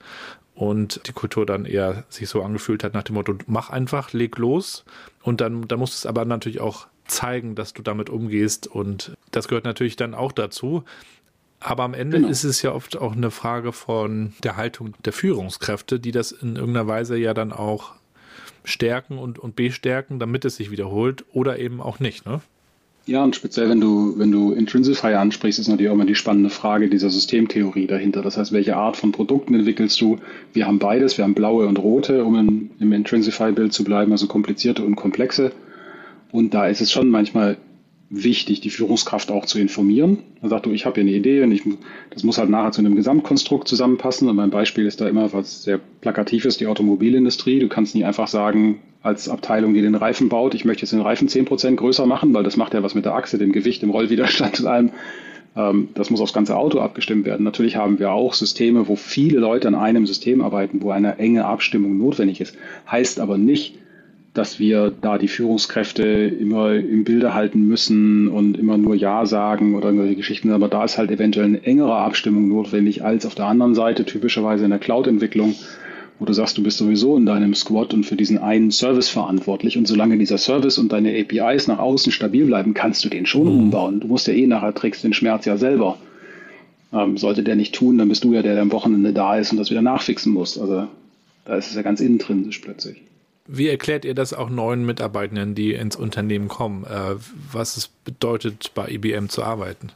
und 0.53 1.07
die 1.07 1.13
Kultur 1.13 1.45
dann 1.45 1.65
eher 1.65 2.03
sich 2.09 2.27
so 2.27 2.41
angefühlt 2.41 2.83
hat 2.83 2.93
nach 2.93 3.03
dem 3.03 3.15
Motto, 3.15 3.35
mach 3.45 3.69
einfach, 3.69 4.11
leg 4.13 4.37
los. 4.37 4.85
Und 5.27 5.41
dann, 5.41 5.67
da 5.67 5.75
musst 5.75 5.93
du 5.93 5.97
es 5.97 6.05
aber 6.05 6.23
natürlich 6.23 6.61
auch 6.61 6.87
zeigen, 7.05 7.53
dass 7.53 7.73
du 7.73 7.81
damit 7.81 8.09
umgehst. 8.09 8.65
Und 8.65 9.11
das 9.31 9.49
gehört 9.49 9.65
natürlich 9.65 9.97
dann 9.97 10.13
auch 10.13 10.31
dazu. 10.31 10.85
Aber 11.59 11.83
am 11.83 11.93
Ende 11.93 12.15
genau. 12.15 12.29
ist 12.29 12.45
es 12.45 12.61
ja 12.61 12.71
oft 12.71 12.95
auch 12.95 13.11
eine 13.11 13.29
Frage 13.29 13.73
von 13.73 14.35
der 14.41 14.55
Haltung 14.55 14.93
der 15.03 15.11
Führungskräfte, 15.11 15.99
die 15.99 16.13
das 16.13 16.31
in 16.31 16.55
irgendeiner 16.55 16.87
Weise 16.87 17.17
ja 17.17 17.33
dann 17.33 17.51
auch 17.51 17.95
stärken 18.63 19.17
und, 19.17 19.37
und 19.37 19.57
bestärken, 19.57 20.17
damit 20.17 20.45
es 20.45 20.55
sich 20.55 20.71
wiederholt 20.71 21.25
oder 21.33 21.59
eben 21.59 21.81
auch 21.81 21.99
nicht, 21.99 22.25
ne? 22.25 22.39
Ja, 23.07 23.23
und 23.23 23.37
speziell, 23.37 23.69
wenn 23.69 23.79
du, 23.79 24.15
wenn 24.17 24.33
du 24.33 24.51
Intrinsify 24.51 25.13
ansprichst, 25.13 25.59
ist 25.59 25.69
natürlich 25.69 25.89
auch 25.89 25.93
immer 25.95 26.05
die 26.05 26.13
spannende 26.13 26.49
Frage 26.49 26.89
dieser 26.89 27.09
Systemtheorie 27.09 27.87
dahinter. 27.87 28.21
Das 28.21 28.35
heißt, 28.37 28.51
welche 28.51 28.75
Art 28.75 28.97
von 28.97 29.13
Produkten 29.13 29.53
entwickelst 29.53 30.01
du? 30.01 30.17
Wir 30.51 30.67
haben 30.67 30.77
beides, 30.77 31.17
wir 31.17 31.23
haben 31.23 31.33
blaue 31.33 31.67
und 31.67 31.79
rote, 31.79 32.25
um 32.25 32.35
in, 32.35 32.69
im 32.81 32.91
Intrinsify-Bild 32.91 33.71
zu 33.71 33.85
bleiben, 33.85 34.11
also 34.11 34.27
komplizierte 34.27 34.83
und 34.83 34.97
komplexe. 34.97 35.53
Und 36.33 36.53
da 36.53 36.67
ist 36.67 36.81
es 36.81 36.91
schon 36.91 37.07
manchmal 37.07 37.55
wichtig, 38.09 38.61
die 38.61 38.69
Führungskraft 38.69 39.31
auch 39.31 39.45
zu 39.45 39.59
informieren. 39.59 40.19
Dann 40.41 40.49
sagt 40.49 40.65
du, 40.65 40.71
ich 40.71 40.85
habe 40.85 40.95
hier 40.95 41.09
eine 41.09 41.17
Idee 41.17 41.43
und 41.43 41.51
ich, 41.51 41.63
das 42.09 42.23
muss 42.23 42.37
halt 42.37 42.49
nachher 42.49 42.71
zu 42.71 42.79
einem 42.79 42.95
Gesamtkonstrukt 42.95 43.67
zusammenpassen. 43.67 44.29
Und 44.29 44.35
mein 44.35 44.49
Beispiel 44.49 44.85
ist 44.85 45.01
da 45.01 45.07
immer 45.07 45.33
was 45.33 45.63
sehr 45.63 45.79
plakatives, 46.01 46.57
die 46.57 46.67
Automobilindustrie. 46.67 47.59
Du 47.59 47.67
kannst 47.67 47.95
nie 47.95 48.05
einfach 48.05 48.27
sagen, 48.27 48.79
als 49.03 49.29
Abteilung, 49.29 49.73
die 49.73 49.81
den 49.81 49.95
Reifen 49.95 50.29
baut, 50.29 50.53
ich 50.53 50.65
möchte 50.65 50.83
jetzt 50.83 50.91
den 50.91 51.01
Reifen 51.01 51.27
10% 51.27 51.75
größer 51.75 52.05
machen, 52.05 52.33
weil 52.33 52.43
das 52.43 52.57
macht 52.57 52.73
ja 52.73 52.83
was 52.83 52.95
mit 52.95 53.05
der 53.05 53.15
Achse, 53.15 53.37
dem 53.37 53.51
Gewicht, 53.51 53.81
dem 53.81 53.89
Rollwiderstand 53.89 54.59
und 54.61 54.67
allem. 54.67 54.91
Ähm, 55.55 55.89
das 55.93 56.09
muss 56.09 56.21
aufs 56.21 56.33
ganze 56.33 56.55
Auto 56.55 56.79
abgestimmt 56.79 57.25
werden. 57.25 57.43
Natürlich 57.43 57.75
haben 57.75 57.99
wir 57.99 58.11
auch 58.11 58.33
Systeme, 58.33 58.87
wo 58.87 58.95
viele 58.95 59.39
Leute 59.39 59.67
an 59.67 59.75
einem 59.75 60.05
System 60.05 60.41
arbeiten, 60.41 60.81
wo 60.81 60.91
eine 60.91 61.17
enge 61.17 61.45
Abstimmung 61.45 61.97
notwendig 61.97 62.39
ist. 62.41 62.57
Heißt 62.89 63.19
aber 63.19 63.37
nicht, 63.37 63.77
dass 64.37 64.59
wir 64.59 64.93
da 65.01 65.17
die 65.17 65.27
Führungskräfte 65.27 66.03
immer 66.03 66.73
im 66.75 67.03
Bilde 67.03 67.33
halten 67.33 67.67
müssen 67.67 68.27
und 68.27 68.57
immer 68.57 68.77
nur 68.77 68.95
Ja 68.95 69.25
sagen 69.25 69.75
oder 69.75 69.87
irgendwelche 69.87 70.15
Geschichten. 70.15 70.51
Aber 70.51 70.67
da 70.67 70.83
ist 70.83 70.97
halt 70.97 71.09
eventuell 71.09 71.47
eine 71.47 71.63
engere 71.63 71.95
Abstimmung 71.95 72.47
notwendig 72.47 73.03
als 73.03 73.25
auf 73.25 73.33
der 73.33 73.45
anderen 73.45 73.73
Seite, 73.73 74.05
typischerweise 74.05 74.63
in 74.65 74.69
der 74.69 74.79
Cloud-Entwicklung, 74.79 75.55
wo 76.19 76.25
du 76.25 76.33
sagst, 76.33 76.57
du 76.57 76.63
bist 76.63 76.77
sowieso 76.77 77.17
in 77.17 77.25
deinem 77.25 77.55
Squad 77.55 77.93
und 77.95 78.03
für 78.03 78.15
diesen 78.15 78.37
einen 78.37 78.69
Service 78.69 79.09
verantwortlich. 79.09 79.77
Und 79.77 79.87
solange 79.87 80.17
dieser 80.17 80.37
Service 80.37 80.77
und 80.77 80.91
deine 80.91 81.19
APIs 81.19 81.67
nach 81.67 81.79
außen 81.79 82.11
stabil 82.11 82.45
bleiben, 82.45 82.75
kannst 82.75 83.03
du 83.05 83.09
den 83.09 83.25
schon 83.25 83.45
mhm. 83.45 83.59
umbauen. 83.59 83.99
Du 84.01 84.07
musst 84.07 84.27
ja 84.27 84.33
eh 84.33 84.45
nachher 84.45 84.73
trägst 84.75 85.03
den 85.03 85.13
Schmerz 85.13 85.45
ja 85.45 85.57
selber. 85.57 85.97
Ähm, 86.93 87.17
sollte 87.17 87.43
der 87.43 87.55
nicht 87.55 87.73
tun, 87.73 87.97
dann 87.97 88.07
bist 88.07 88.23
du 88.23 88.33
ja 88.33 88.43
der, 88.43 88.53
der 88.53 88.61
am 88.61 88.71
Wochenende 88.71 89.13
da 89.13 89.35
ist 89.37 89.51
und 89.51 89.57
das 89.57 89.71
wieder 89.71 89.81
nachfixen 89.81 90.31
muss. 90.31 90.59
Also 90.59 90.87
da 91.45 91.55
ist 91.55 91.69
es 91.69 91.75
ja 91.75 91.81
ganz 91.81 92.01
intrinsisch 92.01 92.59
plötzlich. 92.59 93.01
Wie 93.47 93.69
erklärt 93.69 94.05
ihr 94.05 94.13
das 94.13 94.33
auch 94.33 94.49
neuen 94.49 94.85
Mitarbeitenden, 94.85 95.55
die 95.55 95.73
ins 95.73 95.95
Unternehmen 95.95 96.47
kommen, 96.47 96.83
äh, 96.83 97.15
was 97.51 97.77
es 97.77 97.87
bedeutet, 97.87 98.71
bei 98.75 98.89
IBM 98.89 99.29
zu 99.29 99.43
arbeiten? 99.43 99.91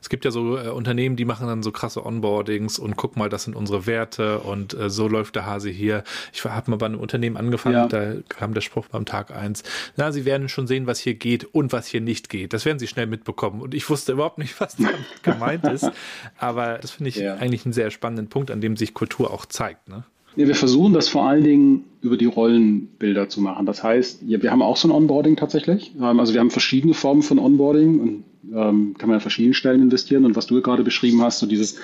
Es 0.00 0.08
gibt 0.08 0.24
ja 0.24 0.30
so 0.30 0.56
äh, 0.56 0.68
Unternehmen, 0.68 1.16
die 1.16 1.24
machen 1.24 1.46
dann 1.46 1.62
so 1.62 1.72
krasse 1.72 2.04
Onboardings 2.04 2.78
und 2.78 2.96
guck 2.96 3.16
mal, 3.16 3.28
das 3.28 3.44
sind 3.44 3.56
unsere 3.56 3.86
Werte 3.86 4.40
und 4.40 4.74
äh, 4.74 4.90
so 4.90 5.08
läuft 5.08 5.36
der 5.36 5.46
Hase 5.46 5.70
hier. 5.70 6.04
Ich 6.32 6.44
habe 6.44 6.70
mal 6.70 6.76
bei 6.76 6.86
einem 6.86 7.00
Unternehmen 7.00 7.36
angefangen, 7.36 7.74
ja. 7.74 7.86
da 7.86 8.14
kam 8.28 8.54
der 8.54 8.60
Spruch 8.60 8.86
beim 8.88 9.04
Tag 9.04 9.34
eins. 9.34 9.62
Na, 9.96 10.12
Sie 10.12 10.24
werden 10.24 10.48
schon 10.48 10.66
sehen, 10.66 10.86
was 10.86 10.98
hier 10.98 11.14
geht 11.14 11.44
und 11.44 11.72
was 11.72 11.86
hier 11.86 12.00
nicht 12.00 12.28
geht. 12.28 12.52
Das 12.52 12.64
werden 12.64 12.78
Sie 12.78 12.86
schnell 12.86 13.06
mitbekommen. 13.06 13.60
Und 13.60 13.74
ich 13.74 13.88
wusste 13.90 14.12
überhaupt 14.12 14.38
nicht, 14.38 14.60
was 14.60 14.76
damit 14.76 15.22
gemeint 15.22 15.64
ist. 15.64 15.90
Aber 16.38 16.78
das 16.78 16.92
finde 16.92 17.08
ich 17.10 17.16
ja. 17.16 17.34
eigentlich 17.34 17.64
einen 17.64 17.72
sehr 17.72 17.90
spannenden 17.90 18.28
Punkt, 18.28 18.50
an 18.50 18.60
dem 18.60 18.76
sich 18.76 18.94
Kultur 18.94 19.32
auch 19.32 19.46
zeigt. 19.46 19.88
Ne? 19.88 20.04
Ja, 20.38 20.46
wir 20.46 20.54
versuchen 20.54 20.92
das 20.92 21.08
vor 21.08 21.28
allen 21.28 21.42
Dingen 21.42 21.84
über 22.00 22.16
die 22.16 22.26
Rollenbilder 22.26 23.28
zu 23.28 23.40
machen. 23.40 23.66
Das 23.66 23.82
heißt, 23.82 24.20
wir 24.28 24.50
haben 24.52 24.62
auch 24.62 24.76
so 24.76 24.86
ein 24.86 24.92
Onboarding 24.92 25.34
tatsächlich. 25.34 25.90
Also 25.98 26.32
wir 26.32 26.38
haben 26.38 26.52
verschiedene 26.52 26.94
Formen 26.94 27.22
von 27.22 27.40
Onboarding 27.40 27.98
und 27.98 28.24
ähm, 28.54 28.94
kann 28.96 29.08
man 29.08 29.16
an 29.16 29.20
verschiedenen 29.20 29.54
Stellen 29.54 29.82
investieren. 29.82 30.24
Und 30.24 30.36
was 30.36 30.46
du 30.46 30.62
gerade 30.62 30.84
beschrieben 30.84 31.20
hast, 31.22 31.40
so 31.40 31.46
dieses, 31.48 31.80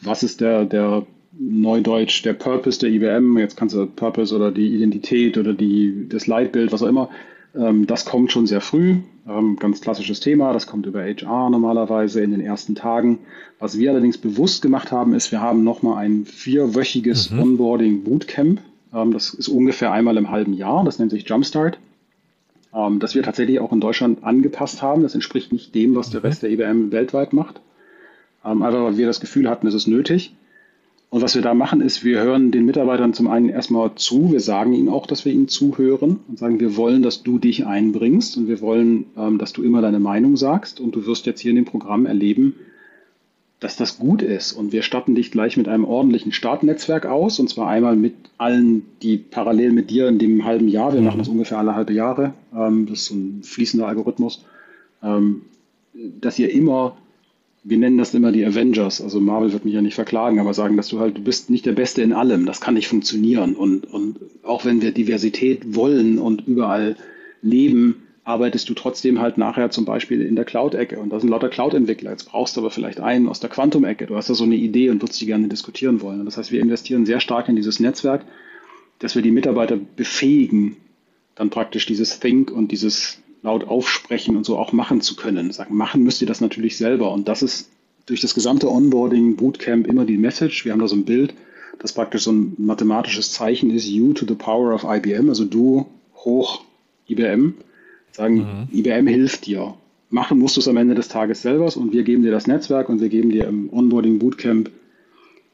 was 0.00 0.24
ist 0.24 0.40
der, 0.40 0.64
der 0.64 1.06
Neudeutsch, 1.38 2.24
der 2.24 2.32
Purpose 2.32 2.80
der 2.80 2.90
IBM, 2.90 3.38
jetzt 3.38 3.56
kannst 3.56 3.76
du 3.76 3.86
Purpose 3.86 4.34
oder 4.34 4.50
die 4.50 4.74
Identität 4.74 5.38
oder 5.38 5.52
die, 5.52 6.08
das 6.08 6.26
Leitbild, 6.26 6.72
was 6.72 6.82
auch 6.82 6.88
immer, 6.88 7.08
das 7.86 8.04
kommt 8.04 8.32
schon 8.32 8.46
sehr 8.46 8.60
früh. 8.60 8.96
Ähm, 9.28 9.56
ganz 9.58 9.80
klassisches 9.80 10.20
Thema. 10.20 10.52
Das 10.52 10.66
kommt 10.66 10.86
über 10.86 11.02
HR 11.02 11.50
normalerweise 11.50 12.22
in 12.22 12.30
den 12.30 12.40
ersten 12.40 12.74
Tagen. 12.74 13.18
Was 13.58 13.78
wir 13.78 13.90
allerdings 13.90 14.18
bewusst 14.18 14.62
gemacht 14.62 14.92
haben, 14.92 15.14
ist, 15.14 15.32
wir 15.32 15.40
haben 15.40 15.64
nochmal 15.64 16.04
ein 16.04 16.26
vierwöchiges 16.26 17.30
mhm. 17.30 17.40
Onboarding 17.40 18.04
Bootcamp. 18.04 18.60
Ähm, 18.92 19.12
das 19.12 19.34
ist 19.34 19.48
ungefähr 19.48 19.90
einmal 19.92 20.16
im 20.16 20.30
halben 20.30 20.52
Jahr. 20.52 20.84
Das 20.84 20.98
nennt 20.98 21.10
sich 21.10 21.28
Jumpstart. 21.28 21.78
Das 22.98 23.14
wir 23.14 23.22
tatsächlich 23.22 23.58
auch 23.58 23.72
in 23.72 23.80
Deutschland 23.80 24.22
angepasst 24.22 24.82
haben. 24.82 25.02
Das 25.02 25.14
entspricht 25.14 25.50
nicht 25.50 25.74
dem, 25.74 25.94
was 25.94 26.10
der 26.10 26.20
mhm. 26.20 26.26
Rest 26.26 26.42
der 26.42 26.50
IBM 26.50 26.92
weltweit 26.92 27.32
macht. 27.32 27.62
Einfach 28.42 28.70
weil 28.70 28.98
wir 28.98 29.06
das 29.06 29.20
Gefühl 29.20 29.48
hatten, 29.48 29.66
es 29.66 29.72
ist 29.72 29.86
nötig. 29.86 30.34
Und 31.16 31.22
was 31.22 31.34
wir 31.34 31.40
da 31.40 31.54
machen, 31.54 31.80
ist, 31.80 32.04
wir 32.04 32.20
hören 32.20 32.50
den 32.50 32.66
Mitarbeitern 32.66 33.14
zum 33.14 33.28
einen 33.28 33.48
erstmal 33.48 33.94
zu, 33.94 34.32
wir 34.32 34.40
sagen 34.40 34.74
ihnen 34.74 34.90
auch, 34.90 35.06
dass 35.06 35.24
wir 35.24 35.32
ihnen 35.32 35.48
zuhören 35.48 36.20
und 36.28 36.38
sagen, 36.38 36.60
wir 36.60 36.76
wollen, 36.76 37.00
dass 37.02 37.22
du 37.22 37.38
dich 37.38 37.64
einbringst 37.64 38.36
und 38.36 38.48
wir 38.48 38.60
wollen, 38.60 39.06
ähm, 39.16 39.38
dass 39.38 39.54
du 39.54 39.62
immer 39.62 39.80
deine 39.80 39.98
Meinung 39.98 40.36
sagst 40.36 40.78
und 40.78 40.94
du 40.94 41.06
wirst 41.06 41.24
jetzt 41.24 41.40
hier 41.40 41.52
in 41.52 41.56
dem 41.56 41.64
Programm 41.64 42.04
erleben, 42.04 42.56
dass 43.60 43.78
das 43.78 43.98
gut 43.98 44.20
ist. 44.20 44.52
Und 44.52 44.72
wir 44.72 44.82
statten 44.82 45.14
dich 45.14 45.30
gleich 45.30 45.56
mit 45.56 45.68
einem 45.68 45.86
ordentlichen 45.86 46.32
Startnetzwerk 46.32 47.06
aus 47.06 47.40
und 47.40 47.48
zwar 47.48 47.68
einmal 47.68 47.96
mit 47.96 48.12
allen, 48.36 48.82
die 49.00 49.16
parallel 49.16 49.72
mit 49.72 49.88
dir 49.88 50.08
in 50.08 50.18
dem 50.18 50.44
halben 50.44 50.68
Jahr, 50.68 50.92
wir 50.92 51.00
mhm. 51.00 51.06
machen 51.06 51.18
das 51.20 51.28
ungefähr 51.28 51.56
alle 51.56 51.74
halbe 51.74 51.94
Jahre, 51.94 52.34
ähm, 52.54 52.84
das 52.84 52.98
ist 52.98 53.06
so 53.06 53.14
ein 53.14 53.42
fließender 53.42 53.88
Algorithmus, 53.88 54.44
ähm, 55.02 55.40
dass 56.20 56.38
ihr 56.38 56.52
immer 56.52 56.98
wir 57.68 57.78
nennen 57.78 57.98
das 57.98 58.14
immer 58.14 58.30
die 58.30 58.46
Avengers. 58.46 59.00
Also 59.00 59.18
Marvel 59.20 59.52
wird 59.52 59.64
mich 59.64 59.74
ja 59.74 59.82
nicht 59.82 59.96
verklagen, 59.96 60.38
aber 60.38 60.54
sagen, 60.54 60.76
dass 60.76 60.86
du 60.86 61.00
halt, 61.00 61.18
du 61.18 61.22
bist 61.22 61.50
nicht 61.50 61.66
der 61.66 61.72
Beste 61.72 62.00
in 62.00 62.12
allem. 62.12 62.46
Das 62.46 62.60
kann 62.60 62.74
nicht 62.74 62.86
funktionieren. 62.86 63.56
Und, 63.56 63.92
und 63.92 64.18
auch 64.44 64.64
wenn 64.64 64.82
wir 64.82 64.92
Diversität 64.92 65.74
wollen 65.74 66.20
und 66.20 66.46
überall 66.46 66.94
leben, 67.42 68.02
arbeitest 68.22 68.68
du 68.68 68.74
trotzdem 68.74 69.20
halt 69.20 69.36
nachher 69.36 69.70
zum 69.70 69.84
Beispiel 69.84 70.22
in 70.22 70.36
der 70.36 70.44
Cloud-Ecke. 70.44 71.00
Und 71.00 71.10
da 71.10 71.18
sind 71.18 71.28
lauter 71.28 71.48
Cloud-Entwickler. 71.48 72.12
Jetzt 72.12 72.28
brauchst 72.28 72.56
du 72.56 72.60
aber 72.60 72.70
vielleicht 72.70 73.00
einen 73.00 73.28
aus 73.28 73.40
der 73.40 73.50
Quantum-Ecke. 73.50 74.06
Du 74.06 74.14
hast 74.14 74.30
da 74.30 74.34
so 74.34 74.44
eine 74.44 74.56
Idee 74.56 74.90
und 74.90 75.02
würdest 75.02 75.20
die 75.20 75.26
gerne 75.26 75.48
diskutieren 75.48 76.00
wollen. 76.00 76.20
Und 76.20 76.26
das 76.26 76.36
heißt, 76.36 76.52
wir 76.52 76.60
investieren 76.60 77.04
sehr 77.04 77.18
stark 77.18 77.48
in 77.48 77.56
dieses 77.56 77.80
Netzwerk, 77.80 78.24
dass 79.00 79.16
wir 79.16 79.22
die 79.22 79.32
Mitarbeiter 79.32 79.76
befähigen, 79.76 80.76
dann 81.34 81.50
praktisch 81.50 81.84
dieses 81.84 82.20
Think 82.20 82.52
und 82.52 82.70
dieses 82.70 83.20
laut 83.42 83.64
aufsprechen 83.64 84.36
und 84.36 84.44
so 84.44 84.58
auch 84.58 84.72
machen 84.72 85.00
zu 85.00 85.16
können. 85.16 85.52
Sagen, 85.52 85.76
machen 85.76 86.02
müsst 86.02 86.20
ihr 86.20 86.26
das 86.26 86.40
natürlich 86.40 86.76
selber. 86.76 87.12
Und 87.12 87.28
das 87.28 87.42
ist 87.42 87.70
durch 88.06 88.20
das 88.20 88.34
gesamte 88.34 88.70
Onboarding, 88.70 89.36
Bootcamp 89.36 89.86
immer 89.86 90.04
die 90.04 90.18
Message. 90.18 90.64
Wir 90.64 90.72
haben 90.72 90.80
da 90.80 90.88
so 90.88 90.96
ein 90.96 91.04
Bild, 91.04 91.34
das 91.78 91.92
praktisch 91.92 92.22
so 92.22 92.32
ein 92.32 92.54
mathematisches 92.58 93.32
Zeichen 93.32 93.70
ist, 93.70 93.88
you 93.88 94.12
to 94.12 94.24
the 94.26 94.34
power 94.34 94.74
of 94.74 94.84
IBM, 94.84 95.28
also 95.28 95.44
du 95.44 95.86
hoch 96.14 96.64
IBM. 97.08 97.54
Sagen, 98.12 98.68
mhm. 98.70 98.78
IBM 98.78 99.06
hilft 99.06 99.46
dir. 99.46 99.74
Machen 100.08 100.38
musst 100.38 100.56
du 100.56 100.60
es 100.60 100.68
am 100.68 100.76
Ende 100.76 100.94
des 100.94 101.08
Tages 101.08 101.42
selber 101.42 101.64
und 101.76 101.92
wir 101.92 102.04
geben 102.04 102.22
dir 102.22 102.30
das 102.30 102.46
Netzwerk 102.46 102.88
und 102.88 103.00
wir 103.00 103.08
geben 103.08 103.30
dir 103.30 103.46
im 103.46 103.72
Onboarding 103.72 104.18
Bootcamp 104.18 104.70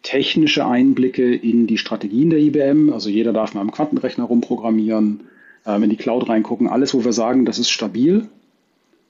technische 0.03 0.67
Einblicke 0.67 1.35
in 1.35 1.67
die 1.67 1.79
Strategien 1.79 2.31
der 2.31 2.41
IBM. 2.41 2.93
Also 2.93 3.09
jeder 3.09 3.33
darf 3.33 3.55
mal 3.55 3.61
am 3.61 3.71
Quantenrechner 3.71 4.25
rumprogrammieren 4.25 5.21
in 5.65 5.91
die 5.91 5.97
Cloud 5.97 6.29
reingucken. 6.29 6.69
Alles, 6.69 6.95
wo 6.95 7.05
wir 7.05 7.13
sagen, 7.13 7.45
das 7.45 7.59
ist 7.59 7.71
stabil. 7.71 8.29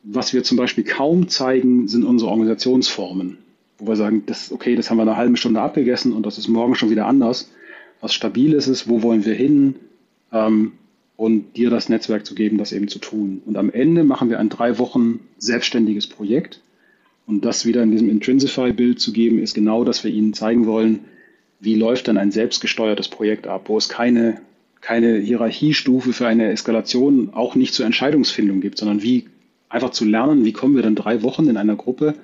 Was 0.03 0.33
wir 0.33 0.43
zum 0.43 0.57
Beispiel 0.57 0.85
kaum 0.85 1.29
zeigen, 1.29 1.89
sind 1.89 2.05
unsere 2.05 2.31
Organisationsformen. 2.31 3.39
Wo 3.79 3.87
wir 3.87 3.97
sagen, 3.97 4.25
das, 4.27 4.53
okay, 4.53 4.77
das 4.77 4.91
haben 4.91 4.99
wir 4.99 5.03
eine 5.03 5.17
halbe 5.17 5.37
Stunde 5.37 5.61
abgegessen 5.61 6.13
und 6.13 6.27
das 6.27 6.39
ist 6.39 6.49
morgen 6.49 6.75
schon 6.75 6.91
wieder 6.91 7.07
anders. 7.07 7.51
Was 8.01 8.13
stabil 8.13 8.53
ist, 8.53 8.67
ist, 8.67 8.89
wo 8.89 9.03
wollen 9.03 9.25
wir 9.25 9.35
hin? 9.35 9.77
Ähm, 10.33 10.73
und 11.17 11.57
dir 11.57 11.71
das 11.71 11.89
Netzwerk 11.89 12.27
zu 12.27 12.35
geben, 12.35 12.59
das 12.59 12.73
eben 12.73 12.89
zu 12.89 12.99
tun. 12.99 13.43
Und 13.47 13.57
am 13.57 13.71
Ende 13.71 14.03
machen 14.03 14.29
wir 14.29 14.41
ein 14.41 14.49
drei 14.49 14.79
Wochen 14.79 15.21
selbstständiges 15.39 16.09
Projekt. 16.09 16.61
Und 17.27 17.45
das 17.45 17.65
wieder 17.65 17.83
in 17.83 17.93
diesem 17.93 18.09
Intrinsify-Bild 18.09 19.01
zu 19.01 19.13
geben, 19.13 19.39
ist 19.39 19.55
genau, 19.55 19.85
dass 19.85 20.03
wir 20.03 20.11
Ihnen 20.11 20.35
zeigen 20.35 20.67
wollen, 20.67 21.01
wie 21.61 21.77
läuft 21.77 22.09
dann 22.09 22.19
ein 22.19 22.33
selbstgesteuertes 22.33 23.07
Projekt 23.07 23.47
ab, 23.47 23.69
wo 23.69 23.79
es 23.79 23.89
keine, 23.89 24.41
keine 24.83 25.17
Hierarchiestufe 25.19 26.13
für 26.13 26.27
eine 26.27 26.51
Eskalation 26.51 27.31
auch 27.33 27.55
nicht 27.55 27.73
zur 27.73 27.87
Entscheidungsfindung 27.87 28.61
gibt, 28.61 28.77
sondern 28.77 29.03
wie 29.03 29.29
einfach 29.69 29.91
zu 29.91 30.05
lernen, 30.05 30.45
wie 30.45 30.53
kommen 30.53 30.75
wir 30.75 30.83
dann 30.83 30.97
drei 30.97 31.23
Wochen 31.23 31.49
in 31.49 31.57
einer 31.57 31.77
Gruppe 31.77 32.15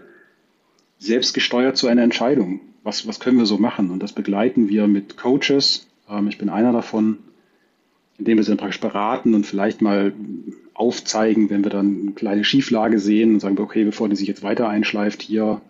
selbstgesteuert 0.99 1.77
zu 1.77 1.87
einer 1.87 2.03
Entscheidung. 2.03 2.61
Was, 2.83 3.07
was 3.07 3.21
können 3.21 3.38
wir 3.38 3.47
so 3.47 3.59
machen? 3.59 3.90
Und 3.90 4.03
das 4.03 4.12
begleiten 4.12 4.68
wir 4.68 4.87
mit 4.88 5.16
Coaches. 5.16 5.87
Ähm, 6.11 6.29
ich 6.29 6.37
bin 6.37 6.49
einer 6.49 6.73
davon, 6.73 7.18
indem 8.18 8.37
wir 8.37 8.44
sie 8.44 8.51
dann 8.51 8.59
praktisch 8.59 8.81
beraten 8.81 9.35
und 9.35 9.47
vielleicht 9.47 9.81
mal 9.81 10.12
aufzeigen, 10.75 11.51
wenn 11.51 11.62
wir 11.62 11.71
dann 11.71 12.01
eine 12.03 12.12
kleine 12.12 12.44
Schieflage 12.44 12.99
sehen 12.99 13.35
und 13.35 13.40
sagen, 13.40 13.59
okay, 13.59 13.85
bevor 13.85 14.09
die 14.09 14.16
sich 14.16 14.29
jetzt 14.29 14.42
weiter 14.42 14.68
einschleift, 14.68 15.23
hier, 15.23 15.61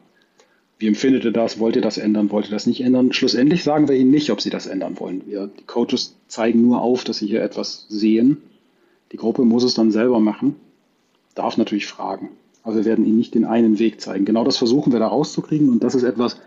wie 0.79 0.87
empfindet 0.87 1.25
ihr 1.25 1.33
das? 1.33 1.59
Wollt 1.59 1.77
ihr 1.77 1.83
das 1.83 1.99
ändern? 1.99 2.31
Wollt 2.31 2.47
ihr 2.47 2.53
das 2.53 2.67
nicht 2.67 2.81
ändern? 2.83 3.12
Schlussendlich 3.12 3.64
sagen 3.64 3.88
wir 3.88 3.97
ihnen 3.97 4.11
nicht, 4.11 4.31
ob 4.31 4.41
sie 4.41 4.51
das 4.51 4.67
ändern 4.67 4.99
wollen. 5.01 5.23
Wir, 5.27 5.49
die 5.49 5.64
Coaches 5.64 6.14
zeigen 6.29 6.62
nur 6.62 6.81
auf, 6.81 7.03
dass 7.05 7.19
sie 7.19 7.27
hier 7.27 7.43
etwas 7.43 7.87
sehen. 7.88 8.38
Die 9.11 9.17
Gruppe 9.17 9.43
muss 9.43 9.64
es 9.64 9.75
dann 9.75 9.91
selber 9.91 10.21
machen, 10.21 10.57
darf 11.35 11.57
natürlich 11.57 11.87
fragen. 11.87 12.31
Aber 12.62 12.77
wir 12.77 12.85
werden 12.85 13.07
ihnen 13.07 13.17
nicht 13.17 13.35
den 13.35 13.45
einen 13.45 13.79
Weg 13.79 14.01
zeigen. 14.01 14.25
Genau 14.25 14.45
das 14.45 14.57
versuchen 14.57 14.93
wir 14.93 15.01
da 15.01 15.09
rauszukriegen 15.09 15.69
und 15.71 15.83
das 15.83 15.95
ist 15.95 16.03
etwas, 16.03 16.41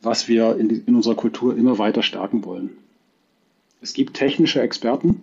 was 0.00 0.28
wir 0.28 0.56
in, 0.56 0.68
die, 0.68 0.82
in 0.86 0.94
unserer 0.94 1.16
Kultur 1.16 1.56
immer 1.56 1.78
weiter 1.78 2.02
stärken 2.02 2.44
wollen. 2.44 2.70
Es 3.80 3.92
gibt 3.92 4.14
technische 4.14 4.60
Experten, 4.60 5.20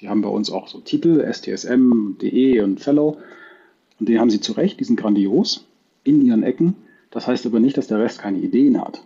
die 0.00 0.08
haben 0.08 0.22
bei 0.22 0.28
uns 0.28 0.50
auch 0.50 0.68
so 0.68 0.80
Titel, 0.80 1.22
STSM, 1.30 2.16
DE 2.20 2.60
und 2.60 2.80
Fellow. 2.80 3.18
Und 4.00 4.08
den 4.08 4.18
haben 4.18 4.30
sie 4.30 4.40
zu 4.40 4.52
Recht, 4.52 4.80
die 4.80 4.84
sind 4.84 4.96
grandios 4.96 5.64
in 6.02 6.24
ihren 6.24 6.42
Ecken. 6.42 6.74
Das 7.12 7.26
heißt 7.26 7.46
aber 7.46 7.60
nicht, 7.60 7.76
dass 7.76 7.86
der 7.86 8.00
Rest 8.00 8.18
keine 8.18 8.38
Ideen 8.38 8.80
hat, 8.80 9.04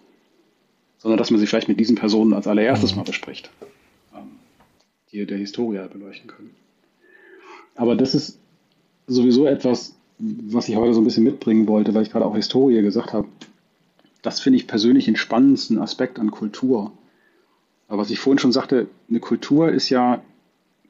sondern 0.99 1.19
dass 1.19 1.31
man 1.31 1.39
sie 1.39 1.47
vielleicht 1.47 1.69
mit 1.69 1.79
diesen 1.79 1.97
Personen 1.97 2.33
als 2.33 2.47
allererstes 2.47 2.93
mhm. 2.93 2.99
mal 2.99 3.05
bespricht, 3.05 3.51
ähm, 4.15 4.31
die 5.13 5.27
der 5.27 5.39
Historie 5.39 5.87
beleuchten 5.93 6.29
können. 6.29 6.55
Aber 7.75 7.97
das 7.97 8.15
ist 8.15 8.39
sowieso 9.07 9.47
etwas, 9.47 9.95
was 10.19 10.69
ich 10.69 10.77
heute 10.77 10.95
so 10.95 11.01
ein 11.01 11.05
bisschen 11.05 11.25
mitbringen 11.25 11.67
wollte, 11.67 11.93
weil 11.95 12.03
ich 12.03 12.11
gerade 12.11 12.25
auch 12.25 12.35
Historie 12.35 12.81
gesagt 12.81 13.13
habe. 13.13 13.29
Das 14.23 14.41
finde 14.41 14.57
ich 14.59 14.67
persönlich 14.67 15.05
den 15.05 15.17
spannendsten 15.17 15.79
Aspekt 15.79 16.19
an 16.19 16.31
Kultur. 16.31 16.93
Aber 17.89 17.99
was 17.99 18.11
ich 18.11 18.19
vorhin 18.19 18.39
schon 18.39 18.53
sagte, 18.53 18.89
eine 19.11 19.21
Kultur 19.21 19.71
ist 19.71 19.91
ja, 19.91 20.23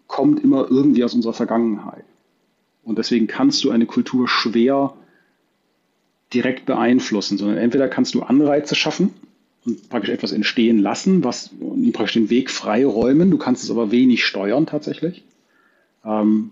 kommt 0.06 0.44
immer 0.44 0.70
irgendwie 0.70 1.02
aus 1.02 1.14
unserer 1.14 1.32
Vergangenheit. 1.32 2.04
Und 2.84 2.98
deswegen 2.98 3.26
kannst 3.26 3.64
du 3.64 3.70
eine 3.70 3.86
Kultur 3.86 4.28
schwer 4.28 4.94
direkt 6.32 6.66
beeinflussen, 6.66 7.38
sondern 7.38 7.58
entweder 7.58 7.88
kannst 7.88 8.14
du 8.14 8.22
Anreize 8.22 8.74
schaffen 8.74 9.10
und 9.64 9.88
praktisch 9.88 10.10
etwas 10.10 10.32
entstehen 10.32 10.78
lassen, 10.78 11.24
was 11.24 11.50
praktisch 11.92 12.14
den 12.14 12.30
Weg 12.30 12.50
freiräumen, 12.50 13.30
du 13.30 13.38
kannst 13.38 13.64
es 13.64 13.70
aber 13.70 13.90
wenig 13.90 14.24
steuern 14.24 14.66
tatsächlich. 14.66 15.24
Ähm, 16.04 16.50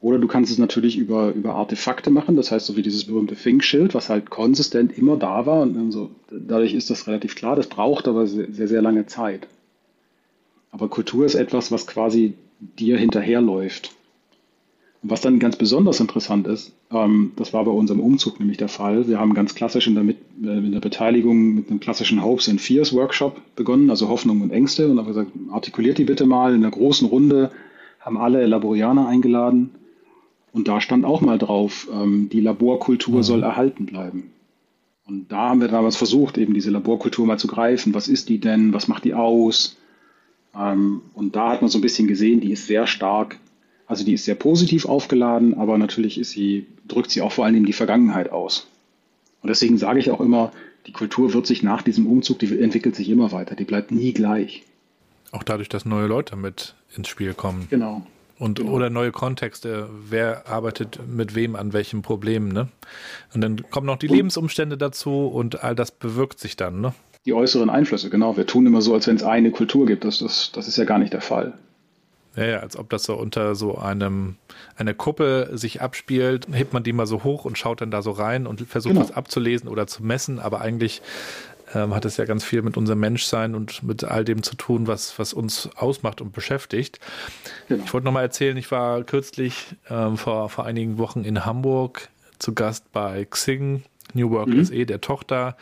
oder 0.00 0.18
du 0.18 0.28
kannst 0.28 0.52
es 0.52 0.58
natürlich 0.58 0.96
über, 0.98 1.32
über 1.32 1.54
Artefakte 1.54 2.10
machen, 2.10 2.36
das 2.36 2.52
heißt 2.52 2.66
so 2.66 2.76
wie 2.76 2.82
dieses 2.82 3.06
berühmte 3.06 3.34
Think-Schild, 3.34 3.94
was 3.94 4.08
halt 4.08 4.30
konsistent 4.30 4.96
immer 4.96 5.16
da 5.16 5.46
war. 5.46 5.62
Und 5.62 5.90
so, 5.90 6.10
dadurch 6.30 6.74
ist 6.74 6.90
das 6.90 7.08
relativ 7.08 7.34
klar, 7.34 7.56
das 7.56 7.66
braucht 7.66 8.06
aber 8.06 8.26
sehr, 8.26 8.52
sehr, 8.52 8.68
sehr 8.68 8.82
lange 8.82 9.06
Zeit. 9.06 9.48
Aber 10.70 10.88
Kultur 10.88 11.24
ist 11.24 11.34
etwas, 11.34 11.72
was 11.72 11.86
quasi 11.86 12.34
dir 12.60 12.98
hinterherläuft. 12.98 13.92
Und 15.02 15.10
was 15.10 15.22
dann 15.22 15.38
ganz 15.38 15.56
besonders 15.56 15.98
interessant 15.98 16.46
ist, 16.46 16.72
das 16.88 17.52
war 17.52 17.64
bei 17.64 17.70
unserem 17.70 18.00
Umzug 18.00 18.38
nämlich 18.38 18.58
der 18.58 18.68
Fall. 18.68 19.08
Wir 19.08 19.18
haben 19.18 19.34
ganz 19.34 19.54
klassisch 19.54 19.88
in 19.88 19.94
der, 19.94 20.04
mit, 20.04 20.18
äh, 20.42 20.58
in 20.58 20.72
der 20.72 20.80
Beteiligung 20.80 21.54
mit 21.54 21.68
einem 21.68 21.80
klassischen 21.80 22.22
Hopes 22.22 22.48
and 22.48 22.60
Fears 22.60 22.92
Workshop 22.92 23.40
begonnen, 23.56 23.90
also 23.90 24.08
Hoffnung 24.08 24.40
und 24.40 24.52
Ängste. 24.52 24.88
Und 24.88 24.98
haben 24.98 25.06
gesagt, 25.06 25.32
artikuliert 25.50 25.98
die 25.98 26.04
bitte 26.04 26.26
mal 26.26 26.54
in 26.54 26.62
einer 26.62 26.70
großen 26.70 27.08
Runde, 27.08 27.50
haben 27.98 28.16
alle 28.16 28.46
Laborianer 28.46 29.08
eingeladen. 29.08 29.70
Und 30.52 30.68
da 30.68 30.80
stand 30.80 31.04
auch 31.04 31.20
mal 31.20 31.38
drauf, 31.38 31.88
ähm, 31.92 32.28
die 32.30 32.40
Laborkultur 32.40 33.16
mhm. 33.16 33.22
soll 33.22 33.42
erhalten 33.42 33.86
bleiben. 33.86 34.30
Und 35.06 35.30
da 35.30 35.50
haben 35.50 35.60
wir 35.60 35.68
damals 35.68 35.96
versucht, 35.96 36.38
eben 36.38 36.54
diese 36.54 36.70
Laborkultur 36.70 37.26
mal 37.26 37.38
zu 37.38 37.48
greifen. 37.48 37.94
Was 37.94 38.08
ist 38.08 38.28
die 38.28 38.38
denn? 38.38 38.72
Was 38.72 38.88
macht 38.88 39.04
die 39.04 39.14
aus? 39.14 39.76
Ähm, 40.56 41.02
und 41.14 41.34
da 41.36 41.50
hat 41.50 41.62
man 41.62 41.70
so 41.70 41.78
ein 41.78 41.82
bisschen 41.82 42.06
gesehen, 42.06 42.40
die 42.40 42.52
ist 42.52 42.66
sehr 42.66 42.86
stark, 42.86 43.38
also 43.86 44.04
die 44.04 44.14
ist 44.14 44.24
sehr 44.24 44.34
positiv 44.34 44.86
aufgeladen, 44.86 45.54
aber 45.54 45.78
natürlich 45.78 46.18
ist 46.18 46.30
sie, 46.30 46.66
drückt 46.88 47.10
sie 47.10 47.22
auch 47.22 47.32
vor 47.32 47.44
allem 47.44 47.66
die 47.66 47.72
Vergangenheit 47.72 48.30
aus. 48.30 48.66
Und 49.42 49.48
deswegen 49.48 49.78
sage 49.78 50.00
ich 50.00 50.10
auch 50.10 50.20
immer, 50.20 50.52
die 50.86 50.92
Kultur 50.92 51.32
wird 51.34 51.46
sich 51.46 51.62
nach 51.62 51.82
diesem 51.82 52.06
Umzug, 52.06 52.38
die 52.38 52.60
entwickelt 52.60 52.96
sich 52.96 53.08
immer 53.08 53.32
weiter, 53.32 53.54
die 53.54 53.64
bleibt 53.64 53.90
nie 53.90 54.12
gleich. 54.12 54.64
Auch 55.32 55.42
dadurch, 55.42 55.68
dass 55.68 55.84
neue 55.84 56.06
Leute 56.06 56.36
mit 56.36 56.74
ins 56.96 57.08
Spiel 57.08 57.34
kommen. 57.34 57.66
Genau. 57.70 58.06
Und 58.38 58.58
genau. 58.58 58.72
oder 58.72 58.90
neue 58.90 59.12
Kontexte, 59.12 59.88
wer 60.08 60.46
arbeitet 60.46 61.00
mit 61.08 61.34
wem 61.34 61.56
an 61.56 61.72
welchen 61.72 62.02
Problemen, 62.02 62.48
ne? 62.48 62.68
Und 63.34 63.40
dann 63.40 63.70
kommen 63.70 63.86
noch 63.86 63.96
die 63.96 64.08
und, 64.08 64.16
Lebensumstände 64.16 64.76
dazu 64.76 65.26
und 65.26 65.64
all 65.64 65.74
das 65.74 65.90
bewirkt 65.90 66.38
sich 66.38 66.54
dann, 66.56 66.80
ne? 66.80 66.92
die 67.26 67.34
äußeren 67.34 67.68
Einflüsse, 67.68 68.08
genau. 68.08 68.36
Wir 68.36 68.46
tun 68.46 68.66
immer 68.66 68.80
so, 68.80 68.94
als 68.94 69.08
wenn 69.08 69.16
es 69.16 69.24
eine 69.24 69.50
Kultur 69.50 69.84
gibt. 69.84 70.04
Das, 70.04 70.20
das, 70.20 70.52
das 70.52 70.68
ist 70.68 70.78
ja 70.78 70.84
gar 70.84 70.98
nicht 70.98 71.12
der 71.12 71.20
Fall. 71.20 71.54
Ja, 72.36 72.44
ja, 72.44 72.58
als 72.60 72.76
ob 72.76 72.90
das 72.90 73.04
so 73.04 73.14
unter 73.14 73.54
so 73.54 73.78
einem 73.78 74.36
einer 74.76 74.94
Kuppe 74.94 75.50
sich 75.54 75.80
abspielt, 75.80 76.46
hebt 76.52 76.72
man 76.72 76.82
die 76.82 76.92
mal 76.92 77.06
so 77.06 77.24
hoch 77.24 77.44
und 77.44 77.56
schaut 77.56 77.80
dann 77.80 77.90
da 77.90 78.02
so 78.02 78.10
rein 78.10 78.46
und 78.46 78.60
versucht 78.62 78.94
genau. 78.94 79.04
was 79.04 79.16
abzulesen 79.16 79.68
oder 79.68 79.86
zu 79.86 80.04
messen, 80.04 80.38
aber 80.38 80.60
eigentlich 80.60 81.00
ähm, 81.74 81.94
hat 81.94 82.04
es 82.04 82.16
ja 82.16 82.24
ganz 82.24 82.44
viel 82.44 82.62
mit 82.62 82.76
unserem 82.76 83.00
Menschsein 83.00 83.54
und 83.54 83.82
mit 83.82 84.04
all 84.04 84.24
dem 84.24 84.42
zu 84.42 84.54
tun, 84.54 84.86
was, 84.86 85.18
was 85.18 85.32
uns 85.32 85.70
ausmacht 85.76 86.20
und 86.20 86.32
beschäftigt. 86.32 87.00
Genau. 87.68 87.84
Ich 87.84 87.92
wollte 87.92 88.04
noch 88.04 88.12
mal 88.12 88.22
erzählen, 88.22 88.56
ich 88.56 88.70
war 88.70 89.02
kürzlich 89.04 89.74
ähm, 89.88 90.16
vor, 90.16 90.48
vor 90.48 90.64
einigen 90.66 90.98
Wochen 90.98 91.24
in 91.24 91.44
Hamburg 91.44 92.08
zu 92.38 92.54
Gast 92.54 92.92
bei 92.92 93.24
Xing, 93.24 93.82
New 94.12 94.30
Work 94.30 94.48
mhm. 94.48 94.64
SE, 94.64 94.86
der 94.86 95.00
Tochter. 95.00 95.56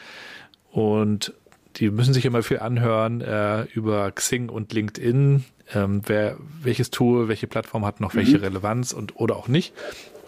Und 0.71 1.33
die 1.77 1.91
müssen 1.91 2.15
sich 2.15 2.25
immer 2.25 2.43
viel 2.43 2.61
anhören 2.61 3.21
äh, 3.21 3.63
über 3.65 4.11
Xing 4.13 4.49
und 4.49 4.73
LinkedIn. 4.73 5.45
Ähm, 5.73 6.03
wer 6.07 6.37
welches 6.63 6.91
Tool, 6.91 7.29
welche 7.29 7.47
Plattform 7.47 7.85
hat 7.85 8.01
noch 8.01 8.15
mhm. 8.15 8.19
welche 8.19 8.43
Relevanz 8.43 8.93
und 8.93 9.17
oder 9.17 9.37
auch 9.37 9.49
nicht. 9.49 9.75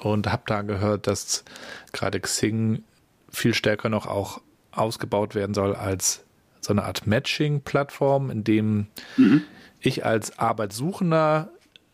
Und 0.00 0.30
habe 0.30 0.42
da 0.46 0.62
gehört, 0.62 1.06
dass 1.06 1.44
gerade 1.92 2.20
Xing 2.20 2.82
viel 3.30 3.54
stärker 3.54 3.88
noch 3.88 4.06
auch 4.06 4.40
ausgebaut 4.72 5.34
werden 5.34 5.54
soll 5.54 5.74
als 5.74 6.24
so 6.60 6.72
eine 6.72 6.84
Art 6.84 7.06
Matching-Plattform, 7.06 8.30
in 8.30 8.44
dem 8.44 8.86
mhm. 9.16 9.42
ich 9.80 10.04
als 10.04 10.38
Arbeitssuchender 10.38 11.50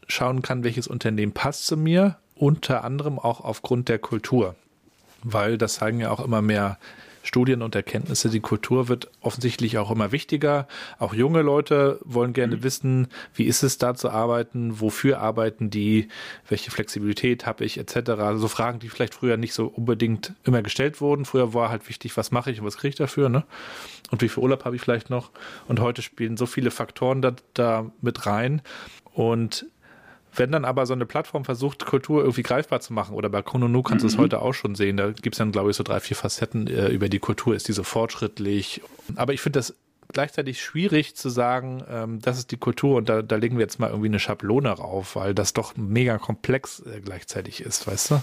schauen 0.09 0.43
kann, 0.43 0.65
welches 0.65 0.89
Unternehmen 0.89 1.33
passt 1.33 1.67
zu 1.67 1.77
mir, 1.77 2.17
unter 2.35 2.85
anderem 2.85 3.19
auch 3.19 3.41
aufgrund 3.41 3.89
der 3.89 3.99
Kultur. 3.99 4.57
Weil 5.23 5.59
das 5.59 5.75
zeigen 5.75 6.01
ja 6.01 6.11
auch 6.11 6.25
immer 6.25 6.43
mehr 6.43 6.79
Studien 7.23 7.63
und 7.63 7.75
Erkenntnisse. 7.75 8.29
Die 8.29 8.41
Kultur 8.41 8.89
wird 8.89 9.11
offensichtlich 9.21 9.79
auch 9.79 9.91
immer 9.91 10.13
wichtiger. 10.13 10.67
Auch 10.99 11.15
junge 11.15 11.43
Leute 11.43 11.99
wollen 12.05 12.33
gerne 12.33 12.57
mhm. 12.57 12.63
wissen, 12.63 13.09
wie 13.35 13.45
ist 13.45 13.63
es 13.63 13.79
da 13.79 13.95
zu 13.95 14.11
arbeiten, 14.11 14.81
wofür 14.81 15.21
arbeiten 15.21 15.71
die, 15.71 16.09
welche 16.49 16.71
Flexibilität 16.71 17.47
habe 17.47 17.65
ich 17.65 17.79
etc. 17.79 18.11
Also 18.11 18.39
so 18.39 18.49
Fragen, 18.49 18.79
die 18.79 18.89
vielleicht 18.89 19.15
früher 19.15 19.37
nicht 19.37 19.55
so 19.55 19.67
unbedingt 19.67 20.35
immer 20.45 20.63
gestellt 20.63 21.01
wurden. 21.01 21.25
Früher 21.25 21.55
war 21.55 21.71
halt 21.71 21.89
wichtig, 21.89 22.17
was 22.17 22.31
mache 22.31 22.51
ich 22.51 22.61
und 22.61 22.67
was 22.67 22.77
kriege 22.77 22.91
ich 22.91 22.97
dafür, 22.97 23.29
ne? 23.29 23.45
Und 24.11 24.21
wie 24.21 24.29
viel 24.29 24.43
Urlaub 24.43 24.65
habe 24.65 24.77
ich 24.77 24.83
vielleicht 24.83 25.09
noch? 25.09 25.31
Und 25.69 25.81
heute 25.81 26.03
spielen 26.03 26.37
so 26.37 26.47
viele 26.47 26.71
Faktoren 26.71 27.23
da, 27.23 27.35
da 27.55 27.91
mit 28.03 28.27
rein. 28.27 28.61
Und 29.15 29.67
wenn 30.35 30.51
dann 30.51 30.65
aber 30.65 30.87
so 30.87 30.95
eine 30.95 31.07
Plattform 31.07 31.45
versucht, 31.45 31.85
Kultur 31.85 32.23
irgendwie 32.23 32.43
greifbar 32.43 32.81
zu 32.81 32.93
machen, 32.93 33.15
oder 33.15 33.29
bei 33.29 33.43
Konono 33.43 33.83
kannst 33.83 34.03
du 34.03 34.09
mhm. 34.09 34.13
es 34.13 34.19
heute 34.19 34.41
auch 34.41 34.55
schon 34.55 34.75
sehen, 34.75 34.97
da 34.97 35.11
gibt 35.11 35.35
es 35.35 35.39
dann, 35.39 35.53
glaube 35.53 35.71
ich, 35.71 35.77
so 35.77 35.83
drei, 35.83 36.01
vier 36.01 36.17
Facetten 36.17 36.67
äh, 36.67 36.89
über 36.89 37.09
die 37.09 37.19
Kultur, 37.19 37.55
ist 37.55 37.69
die 37.69 37.73
so 37.73 37.83
fortschrittlich. 37.83 38.81
Aber 39.17 39.33
ich 39.33 39.41
finde 39.41 39.59
das 39.59 39.75
gleichzeitig 40.13 40.63
schwierig 40.63 41.15
zu 41.17 41.29
sagen, 41.29 41.83
ähm, 41.91 42.19
das 42.21 42.39
ist 42.39 42.51
die 42.51 42.57
Kultur 42.57 42.97
und 42.97 43.09
da, 43.09 43.23
da 43.23 43.37
legen 43.37 43.57
wir 43.57 43.63
jetzt 43.63 43.79
mal 43.79 43.89
irgendwie 43.89 44.09
eine 44.09 44.19
Schablone 44.19 44.71
rauf, 44.71 45.17
weil 45.17 45.35
das 45.35 45.53
doch 45.53 45.77
mega 45.77 46.19
komplex 46.19 46.81
äh, 46.81 47.01
gleichzeitig 47.01 47.61
ist, 47.61 47.87
weißt 47.87 48.11
du? 48.11 48.23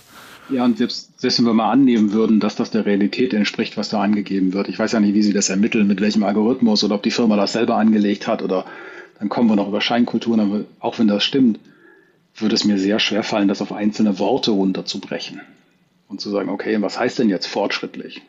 Ja, 0.50 0.66
und 0.66 0.78
selbst, 0.78 1.20
selbst 1.20 1.40
wenn 1.40 1.46
wir 1.46 1.54
mal 1.54 1.72
annehmen 1.72 2.12
würden, 2.12 2.40
dass 2.40 2.56
das 2.56 2.72
der 2.72 2.86
Realität 2.86 3.34
entspricht, 3.34 3.78
was 3.78 3.90
da 3.90 4.02
angegeben 4.02 4.54
wird. 4.54 4.70
Ich 4.70 4.80
weiß 4.80 4.92
ja 4.94 5.00
nicht, 5.00 5.14
wie 5.14 5.24
sie 5.24 5.34
das 5.34 5.50
ermitteln, 5.50 5.88
mit 5.88 6.02
welchem 6.02 6.24
Algorithmus 6.24 6.84
oder 6.84 6.96
ob 6.96 7.04
die 7.04 7.12
Firma 7.12 7.36
das 7.36 7.54
selber 7.54 7.76
angelegt 7.76 8.28
hat 8.28 8.42
oder 8.42 8.66
dann 9.20 9.30
kommen 9.30 9.50
wir 9.50 9.56
noch 9.56 9.68
über 9.68 9.82
Scheinkulturen, 9.82 10.66
auch 10.80 10.98
wenn 10.98 11.08
das 11.08 11.24
stimmt, 11.24 11.60
würde 12.42 12.56
es 12.56 12.66
mir 12.66 12.78
sehr 12.78 13.00
schwer 13.00 13.24
fallen, 13.24 13.48
das 13.48 13.62
auf 13.62 13.72
einzelne 13.72 14.20
Worte 14.20 14.52
runterzubrechen 14.52 15.42
und 16.08 16.22
zu 16.22 16.30
sagen, 16.30 16.50
okay, 16.50 16.82
was 16.82 17.00
heißt 17.00 17.20
denn 17.20 17.30
jetzt 17.30 17.48
fortschrittlich? 17.48 18.22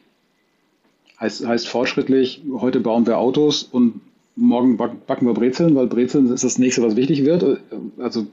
Heißt, 1.18 1.46
heißt 1.46 1.68
fortschrittlich, 1.68 2.42
heute 2.52 2.80
bauen 2.80 3.06
wir 3.06 3.18
Autos 3.18 3.62
und 3.62 4.00
morgen 4.36 4.76
backen 4.76 5.26
wir 5.26 5.34
Brezeln, 5.34 5.74
weil 5.74 5.86
Brezeln 5.86 6.32
ist 6.32 6.44
das 6.44 6.58
nächste, 6.58 6.82
was 6.82 6.96
wichtig 6.96 7.24
wird. 7.24 7.60
Also, 7.98 8.26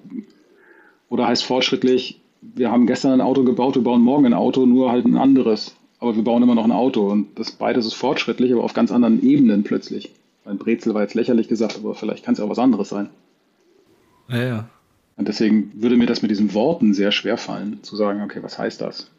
oder 1.09 1.27
heißt 1.27 1.43
fortschrittlich, 1.43 2.21
wir 2.41 2.71
haben 2.71 2.87
gestern 2.87 3.13
ein 3.13 3.21
Auto 3.21 3.43
gebaut, 3.43 3.75
wir 3.75 3.83
bauen 3.83 4.01
morgen 4.01 4.25
ein 4.25 4.33
Auto, 4.33 4.65
nur 4.65 4.91
halt 4.91 5.05
ein 5.05 5.17
anderes. 5.17 5.75
Aber 5.99 6.15
wir 6.15 6.23
bauen 6.23 6.43
immer 6.43 6.55
noch 6.55 6.63
ein 6.63 6.71
Auto 6.71 7.07
und 7.07 7.39
das 7.39 7.51
beides 7.51 7.85
ist 7.85 7.95
fortschrittlich, 7.95 8.53
aber 8.53 8.63
auf 8.63 8.73
ganz 8.73 8.91
anderen 8.91 9.23
Ebenen 9.23 9.63
plötzlich. 9.63 10.11
Ein 10.45 10.59
Brezel 10.59 10.93
war 10.93 11.01
jetzt 11.01 11.15
lächerlich 11.15 11.47
gesagt, 11.47 11.77
aber 11.77 11.95
vielleicht 11.95 12.23
kann 12.23 12.33
es 12.33 12.39
ja 12.39 12.45
auch 12.45 12.49
was 12.49 12.59
anderes 12.59 12.89
sein. 12.89 13.09
Ja, 14.29 14.43
ja. 14.43 14.69
Und 15.17 15.27
deswegen 15.27 15.71
würde 15.81 15.97
mir 15.97 16.05
das 16.05 16.21
mit 16.21 16.31
diesen 16.31 16.53
Worten 16.53 16.93
sehr 16.93 17.11
schwer 17.11 17.37
fallen, 17.37 17.83
zu 17.83 17.95
sagen, 17.95 18.21
okay, 18.21 18.41
was 18.41 18.57
heißt 18.57 18.79
das? 18.79 19.09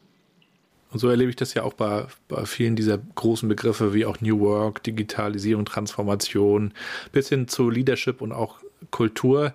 Und 0.91 1.01
so 1.01 1.09
erlebe 1.09 1.29
ich 1.29 1.37
das 1.37 1.53
ja 1.55 1.65
auch 1.65 1.75
bei, 1.75 2.07
bei 2.29 2.47
vielen 2.47 2.77
dieser 2.77 2.99
großen 2.99 3.49
Begriffe 3.49 3.93
wie 3.93 4.07
auch 4.07 4.21
New 4.21 4.41
Work, 4.41 4.83
Digitalisierung, 4.85 5.65
Transformation, 5.67 6.73
bis 7.13 7.29
hin 7.29 7.47
zu 7.49 7.69
Leadership 7.69 8.23
und 8.23 8.33
auch 8.33 8.61
Kultur. 8.91 9.53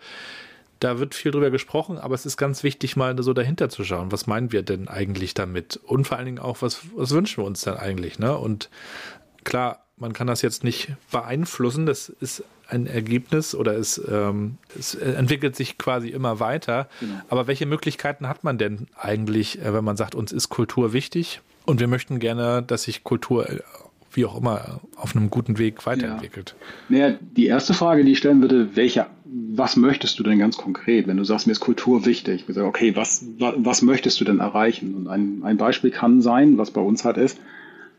Da 0.80 1.00
wird 1.00 1.16
viel 1.16 1.32
drüber 1.32 1.50
gesprochen, 1.50 1.98
aber 1.98 2.14
es 2.14 2.26
ist 2.26 2.38
ganz 2.38 2.62
wichtig, 2.62 2.98
mal 2.98 3.16
so 3.24 3.34
dahinter 3.34 3.70
zu 3.70 3.84
schauen. 3.84 4.12
Was 4.12 4.28
meinen 4.28 4.52
wir 4.52 4.62
denn 4.64 4.90
eigentlich 4.90 5.34
damit? 5.34 5.78
Und 5.78 6.06
vor 6.06 6.18
allen 6.18 6.26
Dingen 6.26 6.40
auch, 6.40 6.62
was, 6.62 6.82
was 6.96 7.12
wünschen 7.12 7.42
wir 7.42 7.48
uns 7.48 7.62
denn 7.62 7.76
eigentlich? 7.76 8.20
Ne? 8.20 8.38
Und 8.38 8.70
klar, 9.44 9.86
man 9.98 10.14
kann 10.14 10.28
das 10.28 10.42
jetzt 10.42 10.64
nicht 10.64 10.94
beeinflussen. 11.10 11.86
Das 11.86 12.10
ist 12.10 12.44
ein 12.74 12.88
Ergebnis 12.88 13.56
oder 13.56 13.78
es, 13.78 14.02
ähm, 14.10 14.58
es 14.78 14.96
entwickelt 14.96 15.56
sich 15.56 15.78
quasi 15.78 16.10
immer 16.10 16.40
weiter. 16.40 16.90
Genau. 17.00 17.14
Aber 17.30 17.48
welche 17.48 17.66
Möglichkeiten 17.66 18.28
hat 18.28 18.44
man 18.44 18.58
denn 18.58 18.88
eigentlich, 18.98 19.62
äh, 19.62 19.74
wenn 19.74 19.84
man 19.84 19.96
sagt, 19.96 20.16
uns 20.16 20.32
ist 20.32 20.50
Kultur 20.50 20.92
wichtig 20.92 21.42
und 21.66 21.80
wir 21.80 21.88
möchten 21.88 22.20
gerne, 22.20 22.64
dass 22.66 22.84
sich 22.84 23.04
Kultur 23.04 23.50
äh, 23.50 23.60
wie 24.12 24.26
auch 24.26 24.38
immer 24.38 24.82
auf 24.96 25.16
einem 25.16 25.30
guten 25.30 25.58
Weg 25.58 25.86
weiterentwickelt? 25.86 26.56
Ja. 26.90 26.98
Naja, 26.98 27.18
die 27.22 27.46
erste 27.46 27.74
Frage, 27.74 28.04
die 28.04 28.12
ich 28.12 28.18
stellen 28.18 28.42
würde, 28.42 28.76
welche, 28.76 29.06
was 29.26 29.76
möchtest 29.76 30.20
du 30.20 30.24
denn 30.24 30.40
ganz 30.40 30.58
konkret, 30.58 31.08
wenn 31.08 31.18
du 31.18 31.24
sagst, 31.24 31.48
mir 31.48 31.54
ist 31.54 31.60
Kultur 31.60 32.06
wichtig? 32.06 32.46
Ich 32.48 32.56
sage, 32.56 32.68
okay, 32.68 32.96
was, 32.96 33.26
was 33.40 33.82
möchtest 33.82 34.20
du 34.20 34.26
denn 34.26 34.40
erreichen? 34.40 34.96
Und 34.96 35.08
ein, 35.08 35.42
ein 35.44 35.58
Beispiel 35.58 35.92
kann 35.92 36.22
sein, 36.22 36.58
was 36.58 36.72
bei 36.72 36.82
uns 36.82 37.06
halt 37.06 37.18
ist, 37.18 37.40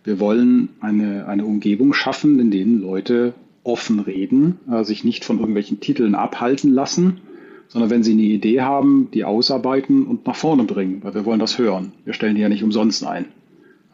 wir 0.04 0.20
wollen 0.20 0.68
eine, 0.80 1.26
eine 1.26 1.46
Umgebung 1.46 1.94
schaffen, 1.94 2.38
in 2.38 2.50
denen 2.50 2.82
Leute 2.82 3.32
offen 3.64 3.98
reden, 3.98 4.58
äh, 4.70 4.84
sich 4.84 5.02
nicht 5.04 5.24
von 5.24 5.38
irgendwelchen 5.38 5.80
Titeln 5.80 6.14
abhalten 6.14 6.72
lassen, 6.72 7.20
sondern 7.68 7.90
wenn 7.90 8.04
sie 8.04 8.12
eine 8.12 8.22
Idee 8.22 8.60
haben, 8.60 9.08
die 9.12 9.24
ausarbeiten 9.24 10.06
und 10.06 10.26
nach 10.26 10.36
vorne 10.36 10.64
bringen, 10.64 11.02
weil 11.02 11.14
wir 11.14 11.24
wollen 11.24 11.40
das 11.40 11.58
hören. 11.58 11.92
Wir 12.04 12.12
stellen 12.12 12.36
die 12.36 12.42
ja 12.42 12.48
nicht 12.48 12.62
umsonst 12.62 13.04
ein. 13.04 13.26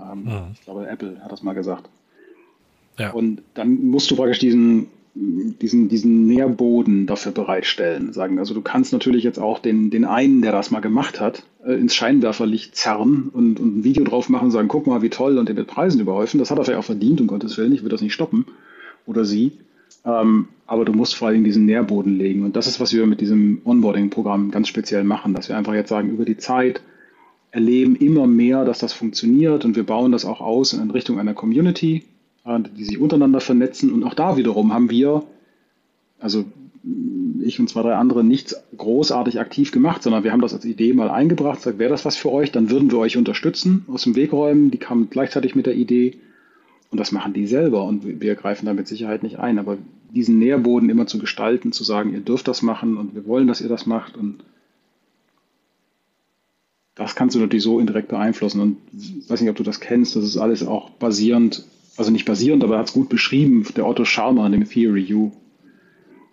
Ähm, 0.01 0.25
ja. 0.27 0.49
Ich 0.53 0.61
glaube, 0.63 0.87
Apple 0.87 1.21
hat 1.23 1.33
das 1.33 1.43
mal 1.43 1.55
gesagt. 1.55 1.89
Ja. 2.99 3.13
Und 3.13 3.43
dann 3.55 3.87
musst 3.87 4.11
du 4.11 4.17
praktisch 4.17 4.41
diesen, 4.41 4.89
diesen, 5.15 5.89
diesen 5.89 6.27
Nährboden 6.27 7.07
dafür 7.07 7.33
bereitstellen. 7.33 8.13
Sagen, 8.13 8.39
also 8.39 8.55
du 8.55 8.61
kannst 8.61 8.93
natürlich 8.93 9.25
jetzt 9.25 9.39
auch 9.39 9.61
den, 9.61 9.91
den 9.91 10.05
einen, 10.05 10.43
der 10.43 10.53
das 10.53 10.71
mal 10.71 10.81
gemacht 10.81 11.21
hat, 11.21 11.45
äh, 11.65 11.73
ins 11.75 11.95
Scheinwerferlicht 11.95 12.77
zerren 12.77 13.31
und, 13.33 13.61
und 13.61 13.79
ein 13.79 13.85
Video 13.85 14.05
drauf 14.05 14.29
machen 14.29 14.47
und 14.47 14.51
sagen, 14.51 14.69
guck 14.69 14.87
mal, 14.87 15.01
wie 15.03 15.11
toll 15.11 15.39
und 15.39 15.49
den 15.49 15.57
mit 15.57 15.69
Preisen 15.69 16.01
überhäufen. 16.01 16.39
Das 16.39 16.51
hat 16.51 16.59
er 16.59 16.65
vielleicht 16.65 16.81
auch 16.81 16.85
verdient, 16.85 17.21
um 17.21 17.29
Gottes 17.29 17.57
Willen, 17.57 17.73
ich 17.73 17.83
will 17.83 17.89
das 17.89 18.03
nicht 18.03 18.15
stoppen. 18.15 18.47
Oder 19.11 19.25
sie. 19.25 19.53
Ähm, 20.05 20.47
aber 20.67 20.85
du 20.85 20.93
musst 20.93 21.17
vor 21.17 21.29
allem 21.29 21.43
diesen 21.43 21.67
Nährboden 21.67 22.17
legen. 22.17 22.45
Und 22.45 22.55
das 22.55 22.69
ist, 22.69 22.79
was 22.79 22.93
wir 22.93 23.05
mit 23.07 23.21
diesem 23.21 23.61
Onboarding-Programm 23.65 24.53
ganz 24.53 24.69
speziell 24.69 25.03
machen, 25.03 25.35
dass 25.35 25.49
wir 25.49 25.57
einfach 25.57 25.75
jetzt 25.75 25.89
sagen, 25.89 26.11
über 26.11 26.25
die 26.25 26.37
Zeit 26.37 26.81
erleben 27.51 27.97
immer 27.97 28.29
mehr, 28.29 28.65
dass 28.65 28.79
das 28.79 28.93
funktioniert 28.93 29.65
und 29.65 29.75
wir 29.75 29.83
bauen 29.83 30.13
das 30.13 30.25
auch 30.25 30.41
aus 30.41 30.73
in 30.73 30.93
Richtung 30.93 31.19
einer 31.19 31.35
Community, 31.35 32.05
die 32.77 32.85
sich 32.85 33.01
untereinander 33.01 33.41
vernetzen. 33.41 33.93
Und 33.93 34.05
auch 34.05 34.15
da 34.15 34.37
wiederum 34.37 34.73
haben 34.73 34.91
wir, 34.91 35.25
also 36.21 36.45
ich 37.43 37.59
und 37.59 37.69
zwei, 37.69 37.83
drei 37.83 37.97
andere, 37.97 38.23
nichts 38.23 38.55
großartig 38.77 39.41
aktiv 39.41 39.73
gemacht, 39.73 40.05
sondern 40.05 40.23
wir 40.23 40.31
haben 40.31 40.41
das 40.41 40.55
als 40.55 40.65
Idee 40.65 40.93
mal 40.93 41.11
eingebracht, 41.11 41.59
gesagt, 41.59 41.81
wäre 41.81 41.91
das 41.91 42.05
was 42.05 42.17
für 42.17 42.31
euch, 42.31 42.53
dann 42.53 42.71
würden 42.71 42.93
wir 42.93 42.99
euch 42.99 43.17
unterstützen, 43.17 43.85
aus 43.89 44.05
dem 44.05 44.15
Weg 44.15 44.33
räumen. 44.33 44.71
Die 44.71 44.79
kamen 44.79 45.11
gleichzeitig 45.11 45.57
mit 45.57 45.67
der 45.67 45.75
Idee. 45.75 46.19
Und 46.91 46.99
das 46.99 47.13
machen 47.13 47.33
die 47.33 47.47
selber 47.47 47.85
und 47.85 48.21
wir 48.21 48.35
greifen 48.35 48.67
da 48.67 48.75
mit 48.75 48.89
Sicherheit 48.89 49.23
nicht 49.23 49.39
ein. 49.39 49.59
Aber 49.59 49.79
diesen 50.13 50.39
Nährboden 50.39 50.91
immer 50.91 51.07
zu 51.07 51.19
gestalten, 51.19 51.73
zu 51.73 51.85
sagen, 51.85 52.13
ihr 52.13 52.21
dürft 52.21 52.49
das 52.49 52.63
machen 52.63 52.97
und 52.97 53.15
wir 53.15 53.27
wollen, 53.27 53.47
dass 53.47 53.61
ihr 53.61 53.69
das 53.69 53.87
macht 53.87 54.17
und 54.17 54.43
das 56.97 57.15
kannst 57.15 57.35
du 57.37 57.41
natürlich 57.41 57.63
so 57.63 57.79
indirekt 57.79 58.09
beeinflussen. 58.09 58.61
Und 58.61 58.77
ich 58.93 59.31
weiß 59.31 59.41
nicht, 59.41 59.51
ob 59.51 59.57
du 59.57 59.63
das 59.63 59.81
kennst, 59.81 60.17
das 60.17 60.25
ist 60.25 60.37
alles 60.37 60.67
auch 60.67 60.91
basierend 60.91 61.65
also 62.01 62.11
nicht 62.11 62.25
basierend, 62.25 62.65
aber 62.65 62.75
er 62.75 62.81
hat 62.81 62.89
es 62.89 62.95
gut 62.95 63.11
beschrieben, 63.11 63.67
der 63.77 63.87
Otto 63.87 64.07
Scharmer 64.07 64.47
in 64.47 64.53
dem 64.53 64.69
Theory 64.69 65.13
U. 65.13 65.33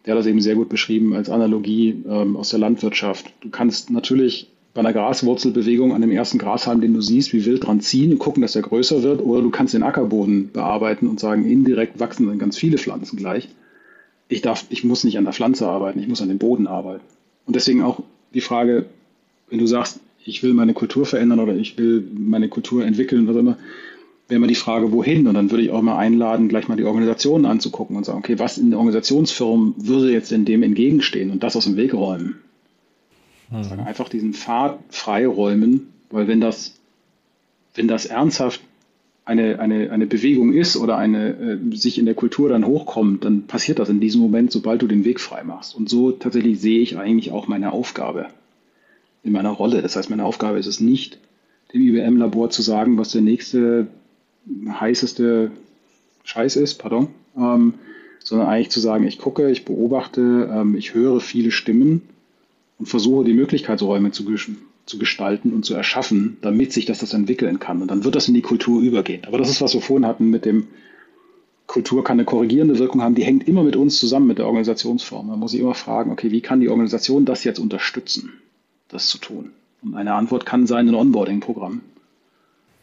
Der 0.05 0.13
hat 0.13 0.19
das 0.19 0.25
eben 0.25 0.39
sehr 0.39 0.55
gut 0.55 0.69
beschrieben 0.69 1.13
als 1.13 1.29
Analogie 1.29 2.03
ähm, 2.07 2.37
aus 2.37 2.49
der 2.49 2.59
Landwirtschaft. 2.59 3.33
Du 3.41 3.49
kannst 3.49 3.89
natürlich 3.89 4.49
bei 4.77 4.81
einer 4.81 4.93
Graswurzelbewegung 4.93 5.91
an 5.91 6.01
dem 6.01 6.11
ersten 6.11 6.37
Grashalm, 6.37 6.81
den 6.81 6.93
du 6.93 7.01
siehst, 7.01 7.33
wie 7.33 7.45
wild 7.45 7.65
dran 7.65 7.81
ziehen 7.81 8.11
und 8.11 8.19
gucken, 8.19 8.43
dass 8.43 8.51
der 8.51 8.61
größer 8.61 9.01
wird, 9.01 9.23
oder 9.23 9.41
du 9.41 9.49
kannst 9.49 9.73
den 9.73 9.81
Ackerboden 9.81 10.51
bearbeiten 10.53 11.07
und 11.07 11.19
sagen, 11.19 11.49
indirekt 11.49 11.99
wachsen 11.99 12.27
dann 12.27 12.37
ganz 12.37 12.59
viele 12.59 12.77
Pflanzen 12.77 13.17
gleich. 13.17 13.49
Ich 14.29 14.43
darf, 14.43 14.65
ich 14.69 14.83
muss 14.83 15.03
nicht 15.03 15.17
an 15.17 15.23
der 15.23 15.33
Pflanze 15.33 15.67
arbeiten, 15.67 15.97
ich 15.97 16.07
muss 16.07 16.21
an 16.21 16.27
dem 16.27 16.37
Boden 16.37 16.67
arbeiten. 16.67 17.01
Und 17.47 17.55
deswegen 17.55 17.81
auch 17.81 18.03
die 18.35 18.41
Frage, 18.41 18.85
wenn 19.49 19.57
du 19.57 19.65
sagst, 19.65 19.99
ich 20.23 20.43
will 20.43 20.53
meine 20.53 20.75
Kultur 20.75 21.07
verändern 21.07 21.39
oder 21.39 21.55
ich 21.55 21.75
will 21.79 22.07
meine 22.15 22.47
Kultur 22.47 22.85
entwickeln, 22.85 23.27
was 23.27 23.35
immer, 23.35 23.57
wäre 24.27 24.39
mal 24.39 24.45
die 24.45 24.53
Frage, 24.53 24.91
wohin? 24.91 25.25
Und 25.25 25.33
dann 25.33 25.49
würde 25.49 25.63
ich 25.63 25.71
auch 25.71 25.81
mal 25.81 25.97
einladen, 25.97 26.49
gleich 26.49 26.67
mal 26.67 26.77
die 26.77 26.83
Organisationen 26.83 27.47
anzugucken 27.47 27.97
und 27.97 28.05
sagen, 28.05 28.19
okay, 28.19 28.37
was 28.37 28.59
in 28.59 28.69
der 28.69 28.77
Organisationsfirma 28.77 29.73
würde 29.77 30.11
jetzt 30.11 30.29
denn 30.29 30.45
dem 30.45 30.61
entgegenstehen 30.61 31.31
und 31.31 31.41
das 31.41 31.55
aus 31.55 31.65
dem 31.65 31.77
Weg 31.77 31.95
räumen? 31.95 32.35
Mhm. 33.49 33.79
Einfach 33.85 34.09
diesen 34.09 34.33
Pfad 34.33 34.79
freiräumen, 34.89 35.87
weil 36.09 36.27
wenn 36.27 36.41
das, 36.41 36.75
wenn 37.75 37.87
das 37.87 38.05
ernsthaft 38.05 38.61
eine, 39.25 39.59
eine, 39.59 39.91
eine 39.91 40.07
Bewegung 40.07 40.53
ist 40.53 40.77
oder 40.77 40.97
eine 40.97 41.59
äh, 41.71 41.75
sich 41.75 41.97
in 41.97 42.05
der 42.05 42.15
Kultur 42.15 42.49
dann 42.49 42.65
hochkommt, 42.65 43.25
dann 43.25 43.43
passiert 43.43 43.79
das 43.79 43.89
in 43.89 43.99
diesem 43.99 44.21
Moment, 44.21 44.51
sobald 44.51 44.81
du 44.81 44.87
den 44.87 45.03
Weg 45.03 45.19
frei 45.19 45.43
machst. 45.43 45.75
Und 45.75 45.89
so 45.89 46.11
tatsächlich 46.11 46.59
sehe 46.61 46.79
ich 46.79 46.97
eigentlich 46.97 47.31
auch 47.31 47.47
meine 47.47 47.73
Aufgabe 47.73 48.27
in 49.23 49.33
meiner 49.33 49.51
Rolle. 49.51 49.81
Das 49.81 49.95
heißt, 49.95 50.09
meine 50.09 50.23
Aufgabe 50.23 50.59
ist 50.59 50.67
es 50.67 50.79
nicht, 50.79 51.19
dem 51.73 51.81
IBM-Labor 51.81 52.49
zu 52.49 52.61
sagen, 52.61 52.97
was 52.97 53.11
der 53.11 53.21
nächste 53.21 53.87
heißeste 54.69 55.51
Scheiß 56.23 56.55
ist, 56.55 56.75
pardon, 56.75 57.09
ähm, 57.37 57.73
sondern 58.23 58.47
eigentlich 58.47 58.69
zu 58.69 58.79
sagen, 58.79 59.05
ich 59.05 59.19
gucke, 59.19 59.49
ich 59.49 59.65
beobachte, 59.65 60.49
ähm, 60.53 60.75
ich 60.75 60.93
höre 60.93 61.19
viele 61.19 61.51
Stimmen 61.51 62.01
und 62.79 62.87
versuche 62.87 63.25
die 63.25 63.33
Möglichkeitsräume 63.33 64.11
zu, 64.11 64.25
zu 64.85 64.97
gestalten 64.99 65.51
und 65.53 65.65
zu 65.65 65.73
erschaffen, 65.73 66.37
damit 66.41 66.73
sich 66.73 66.85
das, 66.85 66.99
das 66.99 67.13
entwickeln 67.13 67.59
kann. 67.59 67.81
Und 67.81 67.89
dann 67.89 68.03
wird 68.03 68.15
das 68.15 68.27
in 68.27 68.33
die 68.33 68.41
Kultur 68.41 68.81
übergehen. 68.81 69.23
Aber 69.25 69.37
das 69.37 69.49
ist, 69.49 69.61
was 69.61 69.73
wir 69.73 69.81
vorhin 69.81 70.05
hatten 70.05 70.29
mit 70.29 70.45
dem 70.45 70.67
Kultur 71.67 72.03
kann 72.03 72.15
eine 72.17 72.25
korrigierende 72.25 72.79
Wirkung 72.79 73.01
haben, 73.01 73.15
die 73.15 73.25
hängt 73.25 73.47
immer 73.47 73.61
mit 73.61 73.75
uns 73.75 73.99
zusammen, 73.99 74.25
mit 74.27 74.37
der 74.37 74.47
Organisationsform. 74.47 75.27
Man 75.27 75.39
muss 75.39 75.51
sich 75.51 75.59
immer 75.59 75.75
fragen, 75.75 76.11
okay, 76.11 76.31
wie 76.31 76.39
kann 76.39 76.61
die 76.61 76.69
Organisation 76.69 77.25
das 77.25 77.43
jetzt 77.43 77.59
unterstützen, 77.59 78.33
das 78.87 79.07
zu 79.07 79.17
tun? 79.17 79.51
Und 79.83 79.95
eine 79.95 80.13
Antwort 80.13 80.45
kann 80.45 80.65
sein 80.65 80.87
ein 80.87 80.95
Onboarding-Programm. 80.95 81.81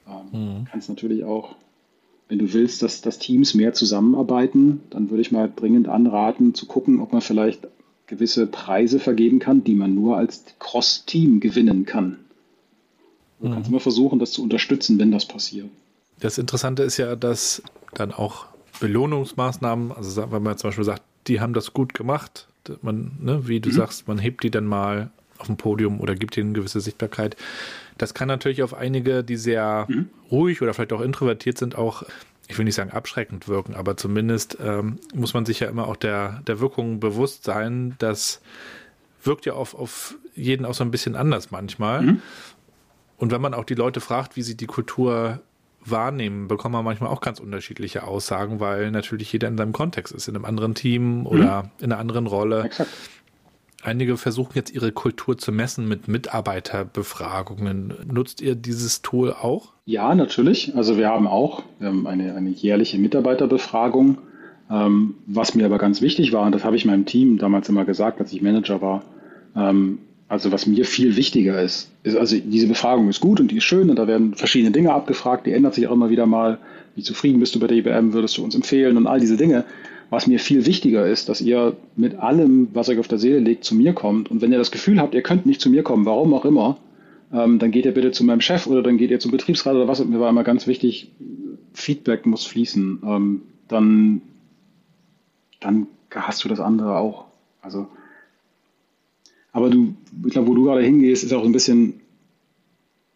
Ähm, 0.07 0.41
mhm. 0.41 0.65
Kannst 0.71 0.91
natürlich 0.91 1.25
auch, 1.25 1.57
wenn 2.29 2.39
du 2.39 2.53
willst, 2.53 2.83
dass, 2.83 3.01
dass 3.01 3.19
Teams 3.19 3.55
mehr 3.55 3.73
zusammenarbeiten, 3.73 4.83
dann 4.91 5.11
würde 5.11 5.23
ich 5.23 5.33
mal 5.33 5.51
dringend 5.55 5.89
anraten, 5.89 6.55
zu 6.55 6.67
gucken, 6.67 7.01
ob 7.01 7.13
man 7.13 7.23
vielleicht 7.23 7.67
gewisse 8.07 8.47
Preise 8.47 9.01
vergeben 9.01 9.39
kann, 9.39 9.65
die 9.65 9.75
man 9.75 9.95
nur 9.95 10.17
als 10.17 10.45
Cross-Team 10.59 11.41
gewinnen 11.41 11.87
kann. 11.87 12.19
Du 13.41 13.49
mhm. 13.49 13.53
kannst 13.53 13.71
immer 13.71 13.81
versuchen, 13.81 14.19
das 14.19 14.33
zu 14.33 14.43
unterstützen, 14.43 14.99
wenn 14.99 15.11
das 15.11 15.27
passiert. 15.27 15.69
Das 16.21 16.39
Interessante 16.39 16.83
ist 16.83 16.97
ja, 16.97 17.17
dass 17.17 17.63
dann 17.95 18.13
auch 18.13 18.47
Belohnungsmaßnahmen, 18.81 19.93
also 19.93 20.31
wenn 20.31 20.43
man 20.43 20.59
zum 20.59 20.69
Beispiel 20.69 20.85
sagt, 20.85 21.03
die 21.27 21.41
haben 21.41 21.55
das 21.55 21.73
gut 21.73 21.95
gemacht, 21.95 22.49
man, 22.83 23.13
ne, 23.21 23.47
wie 23.47 23.61
du 23.61 23.71
mhm. 23.71 23.75
sagst, 23.75 24.09
man 24.09 24.19
hebt 24.19 24.43
die 24.43 24.51
dann 24.51 24.67
mal 24.67 25.11
auf 25.39 25.47
dem 25.47 25.57
Podium 25.57 26.01
oder 26.01 26.15
gibt 26.15 26.37
ihnen 26.37 26.51
eine 26.51 26.59
gewisse 26.59 26.81
Sichtbarkeit. 26.81 27.37
Das 27.99 28.15
kann 28.15 28.29
natürlich 28.29 28.63
auf 28.63 28.75
einige, 28.75 29.25
die 29.25 29.37
sehr 29.37 29.87
mhm. 29.89 30.09
ruhig 30.31 30.63
oder 30.63 30.75
vielleicht 30.75 30.93
auch 30.93 31.01
introvertiert 31.01 31.59
sind, 31.59 31.77
auch 31.77 32.05
ich 32.49 32.59
will 32.59 32.65
nicht 32.65 32.75
sagen 32.75 32.91
abschreckend 32.91 33.49
wirken, 33.49 33.75
aber 33.75 33.97
zumindest 33.97 34.59
ähm, 34.61 34.99
muss 35.15 35.35
man 35.35 35.47
sich 35.47 35.61
ja 35.61 35.69
immer 35.69 35.89
auch 35.89 35.97
der, 35.97 36.43
der 36.47 36.61
Wirkung 36.61 37.01
bewusst 37.01 37.45
sein, 37.45 37.95
das 37.99 38.41
wirkt 39.23 39.47
ja 39.47 39.55
auf, 39.55 39.75
auf 39.75 40.17
jeden 40.35 40.67
auch 40.67 40.75
so 40.75 40.85
ein 40.85 40.91
bisschen 40.91 41.17
anders 41.17 41.51
manchmal. 41.51 42.03
Mhm. 42.03 42.23
Und 43.17 43.31
wenn 43.31 43.41
man 43.41 43.55
auch 43.55 43.65
die 43.65 43.75
Leute 43.75 44.01
fragt, 44.01 44.37
wie 44.37 44.43
sie 44.43 44.57
die 44.57 44.67
Kultur 44.67 45.41
wahrnehmen, 45.85 46.49
bekommt 46.49 46.73
man 46.73 46.85
manchmal 46.85 47.11
auch 47.11 47.21
ganz 47.21 47.41
unterschiedliche 47.41 48.05
Aussagen, 48.05 48.61
weil 48.61 48.91
natürlich 48.91 49.33
jeder 49.33 49.49
in 49.49 49.57
seinem 49.57 49.73
Kontext 49.73 50.13
ist, 50.13 50.29
in 50.29 50.35
einem 50.35 50.45
anderen 50.45 50.75
Team 50.75 51.27
oder 51.27 51.65
mhm. 51.65 51.71
in 51.79 51.93
einer 51.93 52.01
anderen 52.01 52.27
Rolle. 52.27 52.65
Exakt. 52.65 52.91
Einige 53.85 54.17
versuchen 54.17 54.53
jetzt 54.55 54.75
ihre 54.75 54.93
Kultur 54.93 55.37
zu 55.37 55.53
messen 55.53 55.87
mit 55.87 56.09
Mitarbeiterbefragungen. 56.09 57.93
Nutzt 58.11 58.41
ihr 58.41 58.55
dieses 58.55 59.03
Tool 59.03 59.33
auch? 59.33 59.75
Ja, 59.85 60.15
natürlich. 60.15 60.75
Also 60.75 60.97
wir 60.97 61.09
haben 61.09 61.27
auch 61.27 61.65
eine, 61.81 62.35
eine 62.35 62.51
jährliche 62.51 62.99
Mitarbeiterbefragung. 62.99 64.19
Ähm, 64.71 65.17
was 65.27 65.55
mir 65.55 65.67
aber 65.67 65.77
ganz 65.77 66.01
wichtig 66.01 66.33
war, 66.33 66.47
und 66.47 66.53
das 66.55 66.65
habe 66.65 66.77
ich 66.77 66.87
meinem 66.87 67.05
Team 67.05 67.37
damals 67.37 67.69
immer 67.69 67.85
gesagt, 67.85 68.21
als 68.21 68.33
ich 68.33 68.41
Manager 68.41 68.81
war, 68.81 69.03
ähm, 69.55 69.99
also 70.29 70.51
was 70.51 70.67
mir 70.67 70.87
viel 70.87 71.17
wichtiger 71.17 71.61
ist, 71.61 71.91
ist, 72.03 72.17
also 72.17 72.37
diese 72.39 72.67
Befragung 72.67 73.11
ist 73.11 73.21
gut 73.21 73.41
und 73.41 73.51
die 73.51 73.59
ist 73.59 73.65
schön 73.65 73.91
und 73.91 73.97
da 73.97 74.07
werden 74.07 74.35
verschiedene 74.35 74.73
Dinge 74.73 74.95
abgefragt, 74.95 75.47
die 75.47 75.53
ändert 75.53 75.75
sich 75.75 75.87
auch 75.87 75.93
immer 75.93 76.09
wieder 76.09 76.25
mal. 76.25 76.59
Wie 76.97 77.03
zufrieden 77.03 77.41
bist 77.41 77.55
du 77.55 77.61
bei 77.61 77.67
der 77.67 77.77
IBM, 77.77 78.15
würdest 78.15 78.39
du 78.39 78.45
uns 78.45 78.55
empfehlen 78.55 78.97
und 78.97 79.07
all 79.07 79.21
diese 79.21 79.37
Dinge. 79.37 79.65
Was 80.11 80.27
mir 80.27 80.39
viel 80.39 80.67
wichtiger 80.67 81.07
ist, 81.07 81.29
dass 81.29 81.41
ihr 81.41 81.77
mit 81.97 82.17
allem, 82.17 82.69
was 82.73 82.89
euch 82.89 82.99
auf 82.99 83.09
der 83.09 83.19
Seele 83.19 83.39
liegt, 83.39 83.65
zu 83.65 83.75
mir 83.75 83.93
kommt. 83.93 84.31
Und 84.31 84.41
wenn 84.43 84.53
ihr 84.53 84.59
das 84.59 84.71
Gefühl 84.71 85.01
habt, 85.01 85.15
ihr 85.15 85.23
könnt 85.23 85.47
nicht 85.47 85.61
zu 85.61 85.71
mir 85.71 85.83
kommen, 85.83 86.07
warum 86.07 86.35
auch 86.35 86.45
immer, 86.45 86.79
ähm, 87.33 87.59
dann 87.59 87.71
geht 87.71 87.85
ihr 87.85 87.95
bitte 87.95 88.13
zu 88.13 88.25
meinem 88.25 88.41
Chef 88.41 88.67
oder 88.67 88.83
dann 88.83 88.97
geht 88.97 89.11
ihr 89.11 89.21
zum 89.21 89.31
Betriebsrat 89.31 89.75
oder 89.75 89.89
was. 89.89 90.01
Und 90.01 90.11
mir 90.11 90.21
war 90.21 90.31
immer 90.31 90.45
ganz 90.45 90.67
wichtig, 90.67 91.11
Feedback 91.73 92.27
muss 92.27 92.45
fließen. 92.45 93.03
Ähm, 93.05 93.43
dann, 93.69 94.23
dann 95.61 95.87
hast 96.11 96.45
du 96.45 96.49
das 96.49 96.61
andere 96.61 96.99
auch. 96.99 97.27
Also, 97.61 97.89
aber 99.53 99.71
du, 99.71 99.95
ich 100.27 100.33
glaube, 100.33 100.49
wo 100.49 100.55
du 100.55 100.65
gerade 100.65 100.83
hingehst, 100.83 101.25
ist 101.25 101.33
auch 101.33 101.45
ein 101.45 101.53
bisschen, 101.53 102.01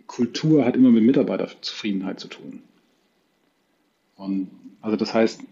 Kultur 0.07 0.65
hat 0.65 0.75
immer 0.75 0.91
mit 0.91 1.05
Mitarbeiterzufriedenheit 1.05 2.19
zu 2.19 2.29
tun. 2.29 2.63
Und 4.17 4.51
also 4.81 4.97
das 4.97 5.15
heißt, 5.15 5.43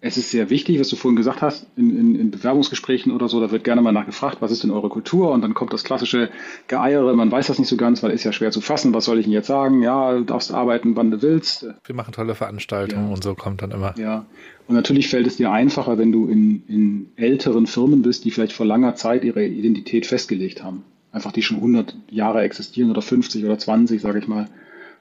es 0.00 0.16
ist 0.16 0.30
sehr 0.30 0.48
wichtig, 0.48 0.78
was 0.78 0.88
du 0.88 0.96
vorhin 0.96 1.16
gesagt 1.16 1.42
hast, 1.42 1.66
in, 1.76 1.98
in, 1.98 2.14
in, 2.14 2.30
Bewerbungsgesprächen 2.30 3.10
oder 3.10 3.28
so, 3.28 3.40
da 3.40 3.50
wird 3.50 3.64
gerne 3.64 3.82
mal 3.82 3.90
nachgefragt, 3.90 4.36
was 4.40 4.52
ist 4.52 4.62
denn 4.62 4.70
eure 4.70 4.88
Kultur? 4.88 5.32
Und 5.32 5.42
dann 5.42 5.54
kommt 5.54 5.72
das 5.72 5.82
klassische 5.82 6.30
Geeiere, 6.68 7.14
man 7.16 7.32
weiß 7.32 7.48
das 7.48 7.58
nicht 7.58 7.68
so 7.68 7.76
ganz, 7.76 8.02
weil 8.02 8.10
es 8.10 8.20
ist 8.20 8.24
ja 8.24 8.32
schwer 8.32 8.52
zu 8.52 8.60
fassen, 8.60 8.94
was 8.94 9.06
soll 9.06 9.18
ich 9.18 9.24
denn 9.24 9.32
jetzt 9.32 9.48
sagen? 9.48 9.82
Ja, 9.82 10.12
du 10.12 10.22
darfst 10.22 10.52
arbeiten, 10.52 10.94
wann 10.94 11.10
du 11.10 11.20
willst. 11.20 11.66
Wir 11.84 11.94
machen 11.96 12.12
tolle 12.12 12.36
Veranstaltungen 12.36 13.08
ja. 13.08 13.14
und 13.14 13.24
so 13.24 13.34
kommt 13.34 13.60
dann 13.62 13.72
immer. 13.72 13.94
Ja, 13.98 14.26
und 14.68 14.76
natürlich 14.76 15.08
fällt 15.08 15.26
es 15.26 15.36
dir 15.36 15.50
einfacher, 15.50 15.98
wenn 15.98 16.12
du 16.12 16.28
in, 16.28 16.62
in 16.68 17.08
älteren 17.16 17.66
Firmen 17.66 18.02
bist, 18.02 18.24
die 18.24 18.30
vielleicht 18.30 18.52
vor 18.52 18.66
langer 18.66 18.94
Zeit 18.94 19.24
ihre 19.24 19.44
Identität 19.44 20.06
festgelegt 20.06 20.62
haben. 20.62 20.84
Einfach 21.10 21.32
die 21.32 21.42
schon 21.42 21.56
100 21.56 21.96
Jahre 22.10 22.42
existieren 22.42 22.90
oder 22.90 23.02
50 23.02 23.44
oder 23.44 23.58
20, 23.58 24.00
sage 24.00 24.20
ich 24.20 24.28
mal. 24.28 24.48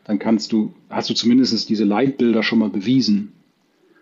Dann 0.05 0.17
kannst 0.17 0.53
du, 0.53 0.73
hast 0.89 1.09
du 1.09 1.13
zumindest 1.13 1.69
diese 1.69 1.83
Leitbilder 1.83 2.41
schon 2.41 2.59
mal 2.59 2.69
bewiesen 2.69 3.33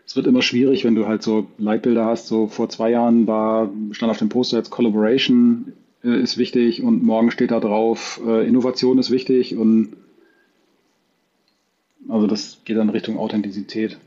es 0.06 0.16
wird 0.16 0.28
immer 0.28 0.42
schwierig, 0.42 0.84
wenn 0.84 0.96
du 0.96 1.08
halt 1.08 1.24
so 1.24 1.48
Leitbilder 1.58 2.06
hast. 2.06 2.28
So 2.28 2.48
vor 2.48 2.70
zwei 2.70 2.92
Jahren 2.92 3.28
war, 3.28 3.70
stand 3.92 4.12
auf 4.12 4.20
dem 4.20 4.30
Poster 4.30 4.58
jetzt 4.58 4.70
Collaboration 4.70 5.74
äh, 6.04 6.22
ist 6.22 6.38
wichtig 6.38 6.84
und 6.84 7.04
morgen 7.04 7.32
steht 7.32 7.52
da 7.52 7.60
drauf, 7.60 8.22
äh, 8.26 8.48
Innovation 8.48 9.00
ist 9.00 9.10
wichtig 9.10 9.58
und 9.58 9.98
also 12.08 12.28
das 12.28 12.60
geht 12.66 12.78
dann 12.78 12.90
Richtung 12.90 13.18
Authentizität. 13.18 13.98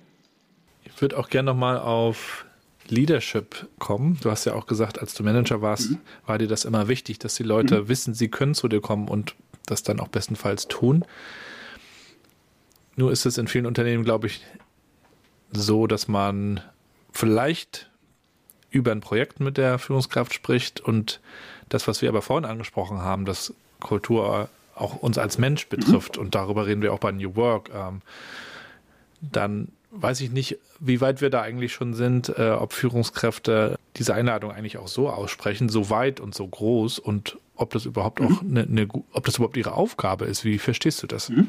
Ich 0.84 1.02
würde 1.02 1.18
auch 1.18 1.28
gerne 1.28 1.46
nochmal 1.46 1.78
auf 1.78 2.46
Leadership 2.86 3.66
kommen. 3.78 4.18
Du 4.22 4.30
hast 4.30 4.44
ja 4.44 4.54
auch 4.54 4.66
gesagt, 4.66 5.00
als 5.00 5.14
du 5.14 5.24
Manager 5.24 5.60
warst, 5.62 5.90
mhm. 5.90 5.98
war 6.24 6.38
dir 6.38 6.46
das 6.46 6.64
immer 6.64 6.86
wichtig, 6.86 7.18
dass 7.18 7.34
die 7.34 7.42
Leute 7.42 7.82
mhm. 7.82 7.88
wissen, 7.88 8.14
sie 8.14 8.28
können 8.28 8.54
zu 8.54 8.68
dir 8.68 8.80
kommen 8.80 9.08
und 9.08 9.34
das 9.66 9.82
dann 9.82 9.98
auch 9.98 10.08
bestenfalls 10.08 10.68
tun. 10.68 11.04
Nur 12.96 13.12
ist 13.12 13.26
es 13.26 13.36
in 13.36 13.48
vielen 13.48 13.66
Unternehmen, 13.66 14.04
glaube 14.04 14.28
ich, 14.28 14.40
so, 15.52 15.86
dass 15.86 16.08
man 16.08 16.60
vielleicht 17.12 17.90
über 18.70 18.92
ein 18.92 19.00
Projekt 19.00 19.40
mit 19.40 19.56
der 19.56 19.78
Führungskraft 19.78 20.34
spricht 20.34 20.80
und 20.80 21.20
das, 21.68 21.88
was 21.88 22.02
wir 22.02 22.08
aber 22.08 22.22
vorhin 22.22 22.48
angesprochen 22.48 22.98
haben, 22.98 23.24
dass 23.24 23.54
Kultur 23.80 24.48
auch 24.74 24.96
uns 24.96 25.18
als 25.18 25.38
Mensch 25.38 25.66
mhm. 25.66 25.70
betrifft 25.70 26.16
mhm. 26.16 26.22
und 26.22 26.34
darüber 26.34 26.66
reden 26.66 26.82
wir 26.82 26.92
auch 26.92 26.98
bei 26.98 27.12
New 27.12 27.34
Work, 27.36 27.70
ähm, 27.74 28.02
dann 29.20 29.68
weiß 29.90 30.20
ich 30.20 30.30
nicht, 30.30 30.58
wie 30.80 31.00
weit 31.00 31.20
wir 31.20 31.30
da 31.30 31.42
eigentlich 31.42 31.72
schon 31.72 31.94
sind, 31.94 32.28
äh, 32.28 32.50
ob 32.50 32.72
Führungskräfte 32.72 33.78
diese 33.96 34.14
Einladung 34.14 34.52
eigentlich 34.52 34.76
auch 34.76 34.88
so 34.88 35.08
aussprechen, 35.08 35.68
so 35.68 35.90
weit 35.90 36.20
und 36.20 36.34
so 36.34 36.46
groß 36.46 36.98
und 36.98 37.38
ob 37.56 37.70
das 37.70 37.86
überhaupt 37.86 38.20
mhm. 38.20 38.26
auch 38.26 38.42
eine, 38.42 38.62
eine, 38.62 38.88
ob 39.12 39.24
das 39.24 39.36
überhaupt 39.36 39.56
ihre 39.56 39.72
Aufgabe 39.72 40.26
ist. 40.26 40.44
Wie 40.44 40.58
verstehst 40.58 41.02
du 41.02 41.06
das? 41.06 41.30
Mhm. 41.30 41.48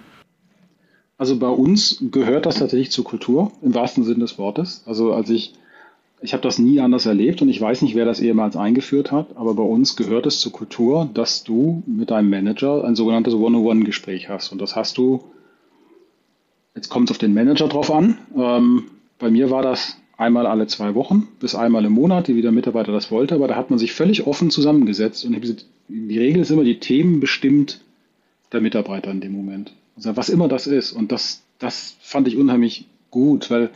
Also 1.19 1.38
bei 1.38 1.49
uns 1.49 2.01
gehört 2.12 2.45
das 2.45 2.60
tatsächlich 2.60 2.91
zur 2.91 3.03
Kultur, 3.03 3.51
im 3.62 3.75
wahrsten 3.75 4.05
Sinne 4.05 4.19
des 4.19 4.38
Wortes. 4.38 4.84
Also 4.86 5.12
als 5.13 5.29
ich, 5.29 5.53
ich 6.21 6.32
habe 6.32 6.41
das 6.41 6.60
nie 6.60 6.79
anders 6.79 7.05
erlebt 7.05 7.41
und 7.41 7.49
ich 7.49 7.60
weiß 7.60 7.82
nicht, 7.82 7.93
wer 7.93 8.05
das 8.05 8.21
ehemals 8.21 8.55
eingeführt 8.55 9.12
hat, 9.12 9.36
aber 9.36 9.53
bei 9.53 9.63
uns 9.63 9.97
gehört 9.97 10.25
es 10.25 10.39
zur 10.39 10.53
Kultur, 10.53 11.10
dass 11.13 11.43
du 11.43 11.84
mit 11.86 12.10
deinem 12.10 12.29
Manager 12.29 12.86
ein 12.86 12.95
sogenanntes 12.95 13.34
One-on-One-Gespräch 13.34 14.29
hast. 14.29 14.53
Und 14.53 14.62
das 14.62 14.77
hast 14.77 14.97
du, 14.97 15.25
jetzt 16.73 16.88
kommt 16.88 17.10
es 17.10 17.15
auf 17.15 17.17
den 17.17 17.34
Manager 17.34 17.67
drauf 17.67 17.91
an. 17.91 18.17
Ähm, 18.38 18.86
bei 19.19 19.29
mir 19.29 19.51
war 19.51 19.62
das 19.62 19.97
einmal 20.15 20.47
alle 20.47 20.67
zwei 20.67 20.95
Wochen 20.95 21.27
bis 21.41 21.53
einmal 21.53 21.84
im 21.84 21.91
Monat, 21.91 22.29
wie 22.29 22.41
der 22.41 22.53
Mitarbeiter 22.53 22.93
das 22.93 23.12
wollte, 23.12 23.36
aber 23.36 23.49
da 23.49 23.58
hat 23.58 23.69
man 23.69 23.77
sich 23.77 23.91
völlig 23.91 24.25
offen 24.25 24.51
zusammengesetzt 24.51 25.25
und 25.25 25.65
die 25.89 26.17
Regel 26.17 26.41
ist 26.41 26.49
immer, 26.49 26.63
die 26.63 26.79
Themen 26.79 27.19
bestimmt 27.19 27.82
der 28.53 28.62
Mitarbeiter 28.62 29.12
in 29.12 29.19
dem 29.19 29.34
Moment. 29.34 29.73
Also 29.99 30.15
was 30.15 30.29
immer 30.29 30.47
das 30.47 30.65
ist. 30.65 30.93
Und 30.93 31.12
das, 31.12 31.41
das 31.59 31.97
fand 31.99 32.27
ich 32.27 32.38
unheimlich 32.38 32.88
gut, 33.12 33.51
weil, 33.51 33.69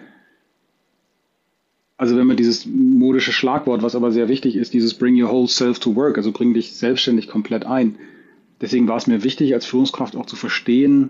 also 1.97 2.15
wenn 2.15 2.27
man 2.27 2.38
dieses 2.38 2.65
modische 2.65 3.33
Schlagwort, 3.33 3.83
was 3.83 3.95
aber 3.95 4.12
sehr 4.12 4.29
wichtig 4.29 4.55
ist, 4.55 4.73
dieses 4.73 4.93
Bring 4.93 5.21
your 5.21 5.29
whole 5.29 5.49
self 5.49 5.79
to 5.79 5.95
work, 5.95 6.17
also 6.17 6.31
bring 6.31 6.53
dich 6.53 6.73
selbstständig 6.73 7.27
komplett 7.27 7.65
ein. 7.65 7.97
Deswegen 8.62 8.88
war 8.88 8.95
es 8.95 9.07
mir 9.07 9.23
wichtig, 9.23 9.53
als 9.53 9.65
Führungskraft 9.65 10.15
auch 10.15 10.25
zu 10.25 10.38
verstehen, 10.38 11.09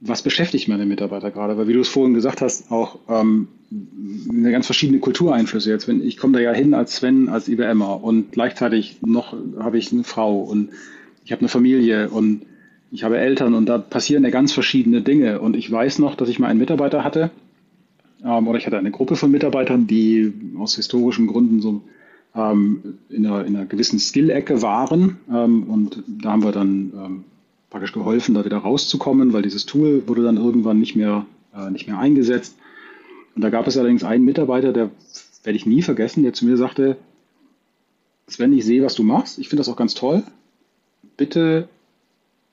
was 0.00 0.22
beschäftigt 0.22 0.68
meine 0.68 0.86
Mitarbeiter 0.86 1.32
gerade? 1.32 1.56
Weil 1.56 1.66
wie 1.66 1.72
du 1.72 1.80
es 1.80 1.88
vorhin 1.88 2.14
gesagt 2.14 2.40
hast, 2.40 2.70
auch 2.70 3.00
ähm, 3.08 3.48
eine 4.28 4.52
ganz 4.52 4.66
verschiedene 4.66 5.00
Kultureinflüsse 5.00 5.70
jetzt. 5.70 5.88
Wenn, 5.88 6.06
ich 6.06 6.18
komme 6.18 6.34
da 6.34 6.40
ja 6.40 6.52
hin 6.52 6.72
als 6.72 6.96
Sven, 6.96 7.28
als 7.28 7.48
IBMer 7.48 8.04
und 8.04 8.30
gleichzeitig 8.30 8.98
noch 9.04 9.34
habe 9.58 9.78
ich 9.78 9.90
eine 9.90 10.04
Frau 10.04 10.38
und 10.38 10.68
ich 11.24 11.32
habe 11.32 11.40
eine 11.40 11.48
Familie 11.48 12.10
und 12.10 12.42
ich 12.90 13.04
habe 13.04 13.18
Eltern 13.18 13.54
und 13.54 13.66
da 13.66 13.78
passieren 13.78 14.24
ja 14.24 14.30
ganz 14.30 14.52
verschiedene 14.52 15.02
Dinge. 15.02 15.40
Und 15.40 15.56
ich 15.56 15.70
weiß 15.70 15.98
noch, 15.98 16.14
dass 16.14 16.28
ich 16.28 16.38
mal 16.38 16.48
einen 16.48 16.60
Mitarbeiter 16.60 17.04
hatte, 17.04 17.30
ähm, 18.24 18.48
oder 18.48 18.58
ich 18.58 18.66
hatte 18.66 18.78
eine 18.78 18.90
Gruppe 18.90 19.16
von 19.16 19.30
Mitarbeitern, 19.30 19.86
die 19.86 20.32
aus 20.58 20.76
historischen 20.76 21.26
Gründen 21.26 21.60
so 21.60 21.82
ähm, 22.34 22.98
in, 23.08 23.26
einer, 23.26 23.44
in, 23.44 23.56
einer, 23.56 23.66
gewissen 23.66 23.98
Skill-Ecke 23.98 24.62
waren. 24.62 25.18
Ähm, 25.30 25.64
und 25.64 26.02
da 26.06 26.32
haben 26.32 26.44
wir 26.44 26.52
dann 26.52 26.92
ähm, 26.96 27.24
praktisch 27.70 27.92
geholfen, 27.92 28.34
da 28.34 28.44
wieder 28.44 28.58
rauszukommen, 28.58 29.32
weil 29.32 29.42
dieses 29.42 29.66
Tool 29.66 30.06
wurde 30.06 30.22
dann 30.22 30.36
irgendwann 30.36 30.78
nicht 30.78 30.96
mehr, 30.96 31.26
äh, 31.54 31.70
nicht 31.70 31.86
mehr 31.86 31.98
eingesetzt. 31.98 32.56
Und 33.34 33.42
da 33.42 33.50
gab 33.50 33.66
es 33.66 33.76
allerdings 33.76 34.04
einen 34.04 34.24
Mitarbeiter, 34.24 34.72
der 34.72 34.90
werde 35.44 35.56
ich 35.56 35.66
nie 35.66 35.82
vergessen, 35.82 36.22
der 36.22 36.32
zu 36.32 36.46
mir 36.46 36.56
sagte, 36.56 36.96
Sven, 38.28 38.52
ich 38.52 38.64
sehe, 38.64 38.82
was 38.82 38.94
du 38.94 39.04
machst, 39.04 39.38
ich 39.38 39.48
finde 39.48 39.60
das 39.60 39.68
auch 39.68 39.76
ganz 39.76 39.94
toll. 39.94 40.24
Bitte 41.16 41.68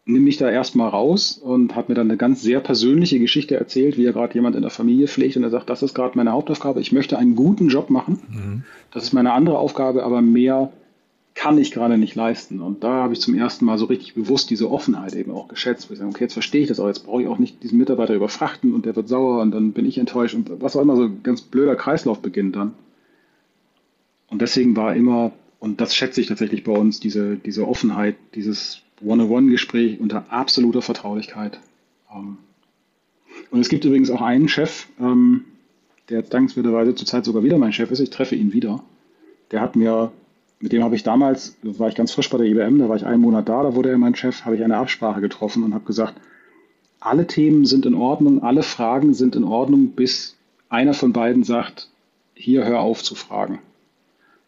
nimm 0.06 0.24
mich 0.26 0.38
da 0.38 0.50
erstmal 0.50 0.90
raus 0.90 1.38
und 1.42 1.76
hat 1.76 1.88
mir 1.88 1.96
dann 1.96 2.10
eine 2.10 2.18
ganz 2.18 2.42
sehr 2.42 2.60
persönliche 2.60 3.20
Geschichte 3.20 3.56
erzählt, 3.56 3.98
wie 3.98 4.06
er 4.06 4.14
gerade 4.14 4.34
jemand 4.34 4.56
in 4.56 4.62
der 4.62 4.72
Familie 4.72 5.08
pflegt 5.08 5.38
und 5.38 5.44
er 5.44 5.50
sagt, 5.50 5.70
das 5.70 5.82
ist 5.82 5.94
gerade 5.94 6.18
meine 6.18 6.34
Hauptaufgabe, 6.34 6.82
ich 6.82 6.92
möchte 6.92 7.18
einen 7.18 7.36
guten 7.36 7.70
Job 7.70 7.90
machen. 7.90 8.20
Mhm. 8.30 8.64
Das 8.92 9.04
ist 9.04 9.14
meine 9.14 9.32
andere 9.32 9.58
Aufgabe, 9.58 10.04
aber 10.04 10.22
mehr 10.22 10.74
kann 11.36 11.58
ich 11.58 11.72
gerade 11.72 11.98
nicht 11.98 12.16
leisten. 12.16 12.62
Und 12.62 12.84
da 12.84 13.04
habe 13.04 13.14
ich 13.14 13.22
zum 13.22 13.34
ersten 13.34 13.66
Mal 13.66 13.78
so 13.78 13.86
richtig 13.86 14.14
bewusst 14.14 14.50
diese 14.50 14.70
Offenheit 14.70 15.16
eben 15.16 15.32
auch 15.32 15.48
geschätzt, 15.48 15.90
wo 15.90 15.94
ich 15.94 16.00
sage, 16.00 16.12
okay, 16.12 16.26
jetzt 16.26 16.34
verstehe 16.34 16.62
ich 16.62 16.68
das 16.68 16.80
auch, 16.80 16.88
jetzt 16.88 17.06
brauche 17.06 17.22
ich 17.22 17.28
auch 17.28 17.40
nicht 17.40 17.64
diesen 17.64 17.80
Mitarbeiter 17.80 18.14
überfrachten 18.14 18.74
und 18.74 18.86
der 18.86 18.96
wird 18.96 19.08
sauer 19.08 19.42
und 19.42 19.52
dann 19.52 19.72
bin 19.72 19.86
ich 19.86 19.98
enttäuscht 19.98 20.36
und 20.36 20.62
was 20.62 20.76
auch 20.76 20.82
immer 20.82 20.96
so 20.96 21.04
ein 21.04 21.24
ganz 21.24 21.42
blöder 21.42 21.76
Kreislauf 21.76 22.20
beginnt 22.22 22.56
dann. 22.56 22.74
Und 24.30 24.42
deswegen 24.42 24.76
war 24.76 24.96
immer, 24.96 25.32
und 25.60 25.82
das 25.82 25.96
schätze 25.96 26.22
ich 26.22 26.28
tatsächlich 26.28 26.64
bei 26.64 26.74
uns, 26.74 27.00
diese, 27.00 27.36
diese 27.36 27.68
Offenheit, 27.68 28.16
dieses 28.36 28.83
One-on-One-Gespräch 29.02 30.00
unter 30.00 30.26
absoluter 30.30 30.82
Vertraulichkeit. 30.82 31.60
Ähm, 32.14 32.38
und 33.52 33.60
es 33.60 33.70
gibt 33.70 33.86
übrigens 33.86 34.10
auch 34.10 34.22
einen 34.22 34.48
Chef, 34.48 34.88
ähm, 35.00 35.46
der 36.10 36.22
dankenswerterweise 36.22 36.96
zurzeit 36.96 37.26
sogar 37.26 37.44
wieder 37.44 37.58
mein 37.58 37.74
Chef 37.74 37.92
ist. 37.92 38.00
Ich 38.00 38.10
treffe 38.10 38.36
ihn 38.36 38.54
wieder. 38.54 38.84
Der 39.52 39.62
hat 39.62 39.76
mir, 39.76 40.12
mit 40.60 40.72
dem 40.72 40.84
habe 40.84 40.96
ich 40.96 41.04
damals, 41.04 41.56
da 41.64 41.80
war 41.80 41.90
ich 41.90 41.96
ganz 41.96 42.12
frisch 42.12 42.30
bei 42.30 42.38
der 42.38 42.48
IBM, 42.48 42.80
da 42.80 42.90
war 42.90 42.96
ich 42.96 43.06
einen 43.06 43.22
Monat 43.22 43.50
da, 43.50 43.64
da 43.64 43.76
wurde 43.76 43.90
er 43.90 43.98
mein 43.98 44.16
Chef, 44.16 44.46
habe 44.46 44.56
ich 44.56 44.64
eine 44.64 44.78
Absprache 44.78 45.22
getroffen 45.22 45.64
und 45.64 45.74
habe 45.74 45.86
gesagt, 45.86 46.16
alle 47.00 47.28
Themen 47.28 47.66
sind 47.66 47.86
in 47.86 47.96
Ordnung, 47.96 48.44
alle 48.44 48.64
Fragen 48.64 49.14
sind 49.14 49.36
in 49.36 49.44
Ordnung, 49.44 49.90
bis 49.90 50.36
einer 50.70 50.94
von 50.94 51.14
beiden 51.14 51.44
sagt, 51.44 51.90
hier 52.34 52.66
hör 52.66 52.80
auf 52.80 53.04
zu 53.04 53.16
fragen. 53.16 53.60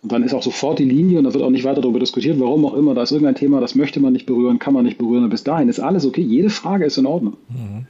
Und 0.05 0.11
dann 0.11 0.21
ist 0.21 0.35
auch 0.35 0.43
sofort 0.43 0.77
die 0.77 0.85
Linie 0.85 1.17
und 1.17 1.23
da 1.23 1.33
wird 1.33 1.43
auch 1.43 1.49
nicht 1.49 1.63
weiter 1.63 1.81
darüber 1.81 1.97
diskutiert, 1.97 2.39
warum 2.39 2.63
auch 2.63 2.75
immer. 2.75 2.93
Da 2.93 3.01
ist 3.01 3.11
irgendein 3.11 3.33
Thema, 3.33 3.59
das 3.59 3.73
möchte 3.73 3.99
man 3.99 4.13
nicht 4.13 4.27
berühren, 4.27 4.59
kann 4.59 4.75
man 4.75 4.85
nicht 4.85 4.99
berühren. 4.99 5.23
Und 5.23 5.31
bis 5.31 5.43
dahin 5.43 5.67
ist 5.67 5.79
alles 5.79 6.05
okay. 6.05 6.21
Jede 6.21 6.51
Frage 6.51 6.85
ist 6.85 6.99
in 6.99 7.07
Ordnung. 7.07 7.37
Mhm. 7.49 7.87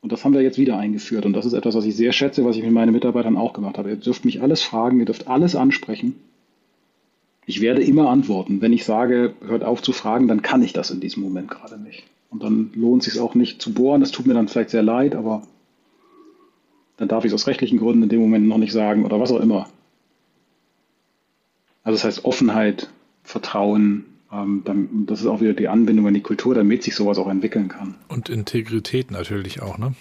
Und 0.00 0.12
das 0.12 0.24
haben 0.24 0.32
wir 0.32 0.42
jetzt 0.42 0.58
wieder 0.58 0.78
eingeführt. 0.78 1.26
Und 1.26 1.32
das 1.32 1.46
ist 1.46 1.54
etwas, 1.54 1.74
was 1.74 1.84
ich 1.84 1.96
sehr 1.96 2.12
schätze, 2.12 2.44
was 2.44 2.54
ich 2.54 2.62
mit 2.62 2.70
meinen 2.70 2.92
Mitarbeitern 2.92 3.36
auch 3.36 3.52
gemacht 3.52 3.78
habe. 3.78 3.90
Ihr 3.90 3.96
dürft 3.96 4.24
mich 4.24 4.40
alles 4.40 4.62
fragen, 4.62 5.00
ihr 5.00 5.06
dürft 5.06 5.26
alles 5.26 5.56
ansprechen. 5.56 6.14
Ich 7.46 7.60
werde 7.60 7.82
immer 7.82 8.10
antworten. 8.10 8.60
Wenn 8.60 8.72
ich 8.72 8.84
sage, 8.84 9.34
hört 9.44 9.64
auf 9.64 9.82
zu 9.82 9.90
fragen, 9.90 10.28
dann 10.28 10.42
kann 10.42 10.62
ich 10.62 10.72
das 10.72 10.92
in 10.92 11.00
diesem 11.00 11.20
Moment 11.20 11.50
gerade 11.50 11.80
nicht. 11.80 12.04
Und 12.30 12.44
dann 12.44 12.70
lohnt 12.76 13.04
es 13.04 13.12
sich 13.12 13.20
auch 13.20 13.34
nicht 13.34 13.60
zu 13.60 13.74
bohren. 13.74 14.02
Das 14.02 14.12
tut 14.12 14.28
mir 14.28 14.34
dann 14.34 14.46
vielleicht 14.46 14.70
sehr 14.70 14.84
leid, 14.84 15.16
aber 15.16 15.42
dann 16.96 17.08
darf 17.08 17.24
ich 17.24 17.32
es 17.32 17.34
aus 17.34 17.48
rechtlichen 17.48 17.80
Gründen 17.80 18.04
in 18.04 18.08
dem 18.08 18.20
Moment 18.20 18.46
noch 18.46 18.58
nicht 18.58 18.72
sagen 18.72 19.04
oder 19.04 19.18
was 19.18 19.32
auch 19.32 19.40
immer. 19.40 19.66
Also 21.82 21.96
das 21.96 22.04
heißt 22.04 22.24
Offenheit, 22.24 22.90
Vertrauen, 23.22 24.04
ähm, 24.32 24.62
dann, 24.64 25.06
das 25.06 25.20
ist 25.20 25.26
auch 25.26 25.40
wieder 25.40 25.54
die 25.54 25.68
Anbindung 25.68 26.06
an 26.06 26.14
die 26.14 26.22
Kultur, 26.22 26.54
damit 26.54 26.82
sich 26.82 26.94
sowas 26.94 27.18
auch 27.18 27.28
entwickeln 27.28 27.68
kann. 27.68 27.94
Und 28.08 28.28
Integrität 28.28 29.10
natürlich 29.10 29.62
auch, 29.62 29.78
ne? 29.78 29.94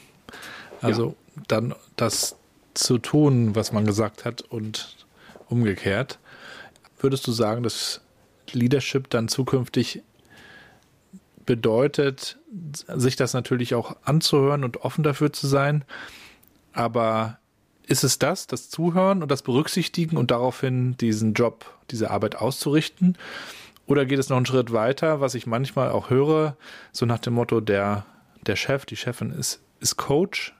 Also 0.81 1.15
ja. 1.35 1.43
dann 1.47 1.75
das 1.95 2.35
zu 2.73 2.97
tun, 2.97 3.55
was 3.55 3.71
man 3.71 3.85
gesagt 3.85 4.25
hat 4.25 4.41
und 4.41 4.95
umgekehrt. 5.49 6.19
Würdest 6.99 7.27
du 7.27 7.31
sagen, 7.31 7.63
dass 7.63 8.01
Leadership 8.53 9.09
dann 9.09 9.27
zukünftig 9.27 10.01
bedeutet, 11.45 12.37
sich 12.95 13.15
das 13.15 13.33
natürlich 13.33 13.73
auch 13.73 13.95
anzuhören 14.03 14.63
und 14.63 14.77
offen 14.77 15.03
dafür 15.03 15.33
zu 15.33 15.47
sein. 15.47 15.83
Aber 16.73 17.38
ist 17.89 18.03
es 18.03 18.19
das, 18.19 18.47
das 18.47 18.69
Zuhören 18.69 19.23
und 19.23 19.31
das 19.31 19.41
Berücksichtigen 19.41 20.15
und 20.15 20.31
daraufhin 20.31 20.95
diesen 20.97 21.33
Job, 21.33 21.65
diese 21.89 22.11
Arbeit 22.11 22.35
auszurichten? 22.35 23.17
Oder 23.87 24.05
geht 24.05 24.19
es 24.19 24.29
noch 24.29 24.37
einen 24.37 24.45
Schritt 24.45 24.71
weiter, 24.71 25.19
was 25.19 25.33
ich 25.33 25.47
manchmal 25.47 25.89
auch 25.89 26.11
höre, 26.11 26.55
so 26.91 27.07
nach 27.07 27.17
dem 27.17 27.33
Motto, 27.33 27.59
der, 27.59 28.05
der 28.45 28.55
Chef, 28.55 28.85
die 28.85 28.95
Chefin 28.95 29.31
ist, 29.31 29.61
ist 29.79 29.97
Coach. 29.97 30.53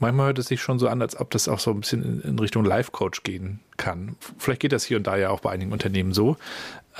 Manchmal 0.00 0.26
hört 0.26 0.40
es 0.40 0.46
sich 0.46 0.60
schon 0.60 0.80
so 0.80 0.88
an, 0.88 1.00
als 1.00 1.18
ob 1.18 1.30
das 1.30 1.48
auch 1.48 1.60
so 1.60 1.70
ein 1.70 1.80
bisschen 1.80 2.20
in, 2.22 2.38
Richtung 2.38 2.64
Life-Coach 2.64 3.22
gehen 3.22 3.60
kann. 3.76 4.16
Vielleicht 4.36 4.60
geht 4.60 4.72
das 4.72 4.84
hier 4.84 4.96
und 4.96 5.06
da 5.06 5.16
ja 5.16 5.30
auch 5.30 5.40
bei 5.40 5.50
einigen 5.50 5.72
Unternehmen 5.72 6.12
so. 6.12 6.36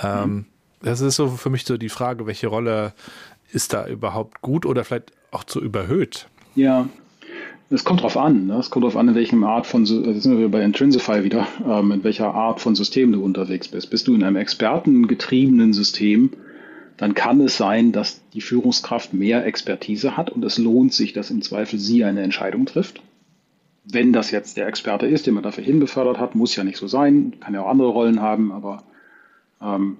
Mhm. 0.01 0.45
Das 0.81 1.01
ist 1.01 1.17
so 1.17 1.29
für 1.29 1.49
mich 1.49 1.65
so 1.65 1.77
die 1.77 1.89
Frage, 1.89 2.25
welche 2.25 2.47
Rolle 2.47 2.93
ist 3.51 3.73
da 3.73 3.85
überhaupt 3.85 4.41
gut 4.41 4.65
oder 4.65 4.85
vielleicht 4.85 5.11
auch 5.31 5.43
zu 5.43 5.61
überhöht? 5.61 6.27
Ja, 6.55 6.87
es 7.69 7.83
kommt 7.83 8.01
drauf 8.01 8.17
an. 8.17 8.47
Ne? 8.47 8.57
Es 8.57 8.69
kommt 8.69 8.85
drauf 8.85 8.95
an, 8.95 9.09
in 9.09 9.15
welchem 9.15 9.43
Art 9.43 9.67
von, 9.67 9.81
also 9.81 10.13
sind 10.19 10.39
wir 10.39 10.49
bei 10.49 10.63
Intrinsify 10.63 11.23
wieder, 11.23 11.47
ähm, 11.65 11.91
in 11.91 12.03
welcher 12.03 12.33
Art 12.33 12.61
von 12.61 12.75
System 12.75 13.11
du 13.11 13.23
unterwegs 13.23 13.67
bist. 13.67 13.89
Bist 13.89 14.07
du 14.07 14.15
in 14.15 14.23
einem 14.23 14.37
expertengetriebenen 14.37 15.73
System, 15.73 16.31
dann 16.95 17.13
kann 17.13 17.41
es 17.41 17.57
sein, 17.57 17.91
dass 17.91 18.21
die 18.33 18.41
Führungskraft 18.41 19.13
mehr 19.13 19.45
Expertise 19.45 20.17
hat 20.17 20.29
und 20.29 20.43
es 20.43 20.57
lohnt 20.57 20.93
sich, 20.93 21.13
dass 21.13 21.29
im 21.29 21.41
Zweifel 21.41 21.77
sie 21.77 22.03
eine 22.03 22.23
Entscheidung 22.23 22.65
trifft. 22.65 23.01
Wenn 23.83 24.11
das 24.13 24.31
jetzt 24.31 24.57
der 24.57 24.67
Experte 24.67 25.05
ist, 25.05 25.27
den 25.27 25.35
man 25.35 25.43
dafür 25.43 25.63
hinbefördert 25.63 26.19
hat, 26.19 26.35
muss 26.35 26.55
ja 26.55 26.63
nicht 26.63 26.77
so 26.77 26.87
sein, 26.87 27.33
kann 27.39 27.53
ja 27.53 27.61
auch 27.61 27.69
andere 27.69 27.89
Rollen 27.89 28.21
haben, 28.21 28.51
aber 28.51 28.83
ähm, 29.61 29.97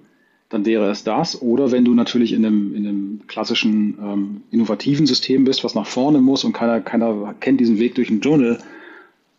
dann 0.48 0.64
wäre 0.64 0.90
es 0.90 1.04
das. 1.04 1.40
Oder 1.42 1.70
wenn 1.70 1.84
du 1.84 1.94
natürlich 1.94 2.32
in 2.32 2.44
einem, 2.44 2.74
in 2.74 2.86
einem 2.86 3.20
klassischen 3.26 3.98
ähm, 4.00 4.40
innovativen 4.50 5.06
System 5.06 5.44
bist, 5.44 5.64
was 5.64 5.74
nach 5.74 5.86
vorne 5.86 6.20
muss 6.20 6.44
und 6.44 6.52
keiner, 6.52 6.80
keiner 6.80 7.34
kennt 7.40 7.60
diesen 7.60 7.78
Weg 7.78 7.94
durch 7.94 8.10
ein 8.10 8.20
Journal, 8.20 8.58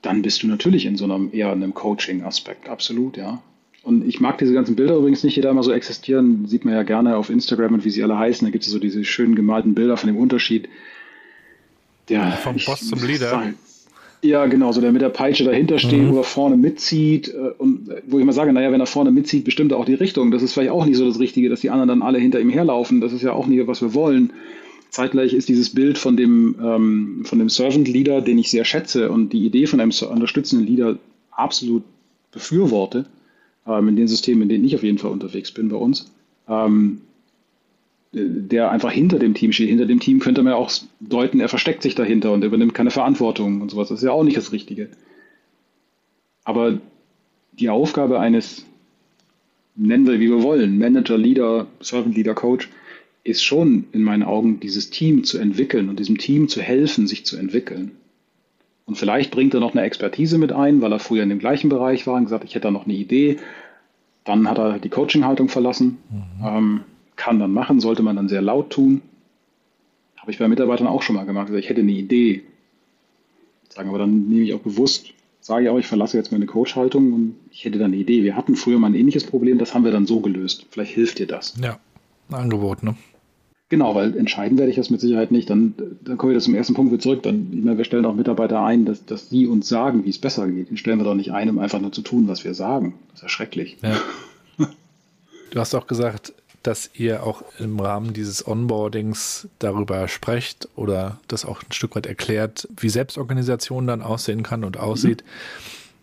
dann 0.02 0.22
bist 0.22 0.44
du 0.44 0.48
natürlich 0.48 0.86
in 0.86 0.98
so 0.98 1.06
einem 1.06 1.30
eher 1.34 1.52
einem 1.52 1.74
Coaching-Aspekt, 1.74 2.70
absolut, 2.70 3.18
ja. 3.18 3.42
Und 3.82 4.06
ich 4.08 4.20
mag 4.20 4.38
diese 4.38 4.54
ganzen 4.54 4.76
Bilder 4.76 4.96
übrigens 4.98 5.24
nicht, 5.24 5.38
die 5.38 5.42
da 5.42 5.50
immer 5.50 5.64
so 5.64 5.72
existieren, 5.72 6.46
sieht 6.48 6.66
man 6.66 6.74
ja 6.74 6.84
gerne 6.84 7.16
auf 7.16 7.30
Instagram 7.30 7.76
und 7.76 7.86
wie 7.86 7.90
sie 7.90 8.04
alle 8.04 8.18
heißen. 8.18 8.46
Da 8.46 8.52
gibt 8.52 8.66
es 8.66 8.72
so 8.72 8.78
diese 8.78 9.04
schönen 9.06 9.36
gemalten 9.36 9.74
Bilder 9.74 9.96
von 9.96 10.08
dem 10.08 10.18
Unterschied. 10.18 10.68
Der, 12.10 12.32
Vom 12.34 12.58
Boss 12.66 12.88
zum 12.88 13.04
Leader. 13.06 13.54
Ja, 14.22 14.48
genau, 14.48 14.72
so 14.74 14.82
der 14.82 14.92
mit 14.92 15.02
der 15.02 15.10
Peitsche 15.10 15.46
dahinter 15.46 15.80
steht, 15.80 16.02
mhm. 16.02 16.12
wo 16.12 16.18
er 16.18 16.24
vorne 16.24 16.58
mitzieht 16.58 17.30
äh, 17.30 17.52
und 17.58 17.90
äh, 17.90 18.02
wo 18.06 18.20
ich 18.20 18.26
mal 18.26 18.34
sage, 18.34 18.52
naja, 18.52 18.72
wenn 18.72 18.82
er 18.82 18.86
vorne 18.86 19.12
mitzieht, 19.12 19.46
bestimmt 19.46 19.72
er 19.72 19.78
auch 19.78 19.86
die 19.86 19.94
Richtung. 19.94 20.32
Das 20.32 20.44
ist 20.44 20.54
vielleicht 20.54 20.72
auch 20.72 20.86
nicht 20.86 20.98
so 20.98 21.06
das 21.06 21.20
Richtige, 21.20 21.48
dass 21.48 21.62
die 21.62 21.70
anderen 21.70 21.88
dann 21.88 22.02
alle 22.02 22.20
hinter 22.20 22.42
ihm 22.42 22.50
herlaufen. 22.50 23.00
Das 23.00 23.14
ist 23.14 23.22
ja 23.22 23.32
auch 23.32 23.48
nicht, 23.48 23.66
was 23.68 23.82
wir 23.82 23.94
wollen. 23.94 24.34
Zeitgleich 24.90 25.34
ist 25.34 25.48
dieses 25.48 25.74
Bild 25.74 25.98
von 25.98 26.18
dem, 26.18 26.56
ähm, 26.62 27.22
von 27.24 27.40
dem 27.40 27.48
Servant 27.48 27.88
Leader, 27.88 28.22
den 28.22 28.38
ich 28.40 28.50
sehr 28.50 28.66
schätze 28.66 29.10
und 29.10 29.32
die 29.32 29.46
Idee 29.46 29.68
von 29.68 29.80
einem 29.80 29.92
unterstützenden 30.10 30.68
Leader 30.68 30.98
absolut 31.32 31.84
befürworte, 32.32 33.06
ähm, 33.68 33.88
in 33.88 33.96
den 33.96 34.08
Systemen, 34.08 34.44
in 34.44 34.50
denen 34.50 34.66
ich 34.66 34.76
auf 34.76 34.84
jeden 34.84 34.98
Fall 34.98 35.12
unterwegs 35.12 35.52
bin 35.52 35.70
bei 35.70 35.78
uns. 35.78 36.12
Ähm, 36.48 37.02
der 38.12 38.72
einfach 38.72 38.92
hinter 38.92 39.20
dem 39.20 39.34
Team 39.34 39.52
steht. 39.52 39.70
Hinter 39.70 39.86
dem 39.86 40.00
Team 40.00 40.20
könnte 40.20 40.42
man 40.42 40.54
ja 40.54 40.58
auch 40.58 40.72
deuten, 41.00 41.40
er 41.40 41.50
versteckt 41.50 41.84
sich 41.84 41.96
dahinter 41.96 42.32
und 42.32 42.44
übernimmt 42.44 42.74
keine 42.74 42.92
Verantwortung 42.92 43.62
und 43.62 43.70
sowas. 43.70 43.90
Das 43.90 44.00
ist 44.00 44.06
ja 44.06 44.12
auch 44.12 44.24
nicht 44.24 44.38
das 44.38 44.52
Richtige. 44.52 44.90
Aber 46.44 46.80
die 47.52 47.70
Aufgabe 47.70 48.20
eines, 48.20 48.66
nennen 49.76 50.08
wir 50.08 50.20
wie 50.20 50.30
wir 50.30 50.42
wollen, 50.42 50.80
Manager, 50.80 51.18
Leader, 51.18 51.68
Servant 51.82 52.16
Leader, 52.16 52.34
Coach, 52.34 52.70
ist 53.24 53.44
schon 53.44 53.86
in 53.92 54.02
meinen 54.02 54.24
Augen, 54.24 54.60
dieses 54.60 54.90
Team 54.90 55.24
zu 55.24 55.38
entwickeln 55.38 55.90
und 55.90 56.00
diesem 56.00 56.18
Team 56.18 56.48
zu 56.48 56.62
helfen, 56.62 57.06
sich 57.06 57.26
zu 57.26 57.38
entwickeln. 57.38 57.92
Und 58.86 58.96
vielleicht 58.96 59.30
bringt 59.30 59.54
er 59.54 59.60
noch 59.60 59.74
eine 59.74 59.84
Expertise 59.84 60.40
mit 60.40 60.52
ein, 60.52 60.82
weil 60.82 60.92
er 60.92 61.00
früher 61.00 61.22
in 61.22 61.30
dem 61.30 61.38
gleichen 61.38 61.70
Bereich 61.70 62.08
war 62.08 62.16
und 62.16 62.24
gesagt, 62.24 62.44
ich 62.44 62.56
hätte 62.56 62.64
da 62.64 62.72
noch 62.72 62.86
eine 62.86 62.96
Idee. 62.96 63.38
Dann 64.24 64.50
hat 64.50 64.58
er 64.58 64.80
die 64.80 64.90
Coaching-Haltung 64.90 65.48
verlassen. 65.48 65.98
Mhm. 66.10 66.46
Ähm, 66.46 66.80
kann 67.20 67.38
dann 67.38 67.52
machen, 67.52 67.80
sollte 67.80 68.02
man 68.02 68.16
dann 68.16 68.30
sehr 68.30 68.42
laut 68.42 68.72
tun. 68.72 69.02
Habe 70.18 70.32
ich 70.32 70.40
bei 70.40 70.48
Mitarbeitern 70.48 70.88
auch 70.88 71.04
schon 71.04 71.16
mal 71.16 71.26
gemacht. 71.26 71.48
Also 71.48 71.60
ich 71.60 71.70
hätte 71.70 71.82
eine 71.82 71.92
Idee. 71.92 72.44
Sagen 73.70 73.90
aber 73.90 74.00
dann 74.00 74.30
nehme 74.30 74.44
ich 74.44 74.54
auch 74.54 74.62
bewusst, 74.62 75.14
sage 75.42 75.66
ich 75.66 75.70
auch, 75.70 75.78
ich 75.78 75.86
verlasse 75.86 76.18
jetzt 76.18 76.32
meine 76.32 76.46
Coach-Haltung 76.46 77.14
und 77.14 77.36
ich 77.52 77.66
hätte 77.66 77.78
dann 77.78 77.92
eine 77.92 77.98
Idee. 77.98 78.24
Wir 78.24 78.36
hatten 78.36 78.56
früher 78.56 78.80
mal 78.80 78.88
ein 78.88 78.96
ähnliches 78.96 79.26
Problem, 79.26 79.58
das 79.58 79.76
haben 79.76 79.84
wir 79.84 79.92
dann 79.92 80.08
so 80.08 80.22
gelöst. 80.22 80.66
Vielleicht 80.72 80.94
hilft 80.94 81.20
dir 81.20 81.28
das. 81.28 81.56
Ja, 81.62 81.78
ein 82.30 82.36
Angebot, 82.36 82.84
ne? 82.84 82.96
Genau, 83.68 83.94
weil 83.94 84.18
entscheiden 84.18 84.58
werde 84.58 84.72
ich 84.72 84.78
das 84.78 84.90
mit 84.90 85.00
Sicherheit 85.00 85.32
nicht. 85.32 85.50
Dann, 85.50 85.76
dann 86.04 86.18
kommen 86.18 86.34
wir 86.34 86.40
zum 86.40 86.56
ersten 86.56 86.74
Punkt 86.74 86.92
wieder 86.92 87.02
zurück. 87.02 87.22
Dann, 87.22 87.50
meine, 87.64 87.78
wir 87.78 87.86
stellen 87.86 88.06
auch 88.06 88.16
Mitarbeiter 88.16 88.64
ein, 88.64 88.86
dass, 88.86 89.06
dass 89.06 89.30
sie 89.30 89.46
uns 89.46 89.70
sagen, 89.70 90.06
wie 90.06 90.10
es 90.10 90.18
besser 90.18 90.48
geht. 90.48 90.72
Den 90.72 90.78
stellen 90.78 90.98
wir 90.98 91.04
doch 91.04 91.14
nicht 91.14 91.32
ein, 91.32 91.50
um 91.50 91.60
einfach 91.60 91.80
nur 91.80 91.92
zu 91.92 92.02
tun, 92.02 92.28
was 92.28 92.44
wir 92.44 92.56
sagen. 92.56 92.96
Das 93.10 93.20
ist 93.20 93.24
ja 93.24 93.30
schrecklich. 93.30 93.78
Ja. 93.84 93.98
Du 95.52 95.60
hast 95.60 95.74
auch 95.74 95.88
gesagt, 95.88 96.34
dass 96.64 96.90
ihr 96.94 97.24
auch 97.24 97.44
im 97.58 97.80
Rahmen 97.80 98.14
dieses 98.14 98.46
Onboardings 98.46 99.48
darüber 99.60 100.08
sprecht 100.08 100.68
oder 100.76 101.20
das 101.28 101.46
auch 101.46 101.64
ein 101.64 101.72
Stück 101.72 101.96
weit 101.96 102.06
erklärt, 102.06 102.68
wie 102.78 102.90
Selbstorganisation 102.90 103.88
dann 103.88 104.02
aussehen 104.02 104.44
kann 104.44 104.64
und 104.64 104.78
aussieht. 104.78 105.24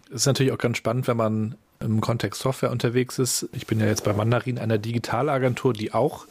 Mhm. 0.09 0.17
Ist 0.17 0.27
natürlich 0.27 0.53
auch 0.53 0.59
ganz 0.59 0.79
spannend, 0.79 1.09
wenn 1.09 1.17
man 1.17 1.57
im 1.81 2.01
Kontext 2.01 2.41
Software 2.41 2.71
unterwegs 2.71 3.19
ist. 3.19 3.49
Ich 3.53 3.67
bin 3.67 3.81
ja 3.81 3.87
jetzt 3.87 4.05
bei 4.05 4.13
Mandarin, 4.13 4.59
einer 4.59 4.79
Digitalagentur, 4.79 5.73
die 5.73 5.93
auch 5.93 6.27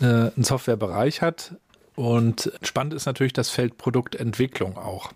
äh, 0.00 0.04
einen 0.04 0.44
Softwarebereich 0.44 1.20
hat. 1.20 1.54
Und 1.96 2.50
spannend 2.62 2.94
ist 2.94 3.04
natürlich 3.04 3.34
das 3.34 3.50
Feld 3.50 3.76
Produktentwicklung 3.76 4.78
auch. 4.78 5.12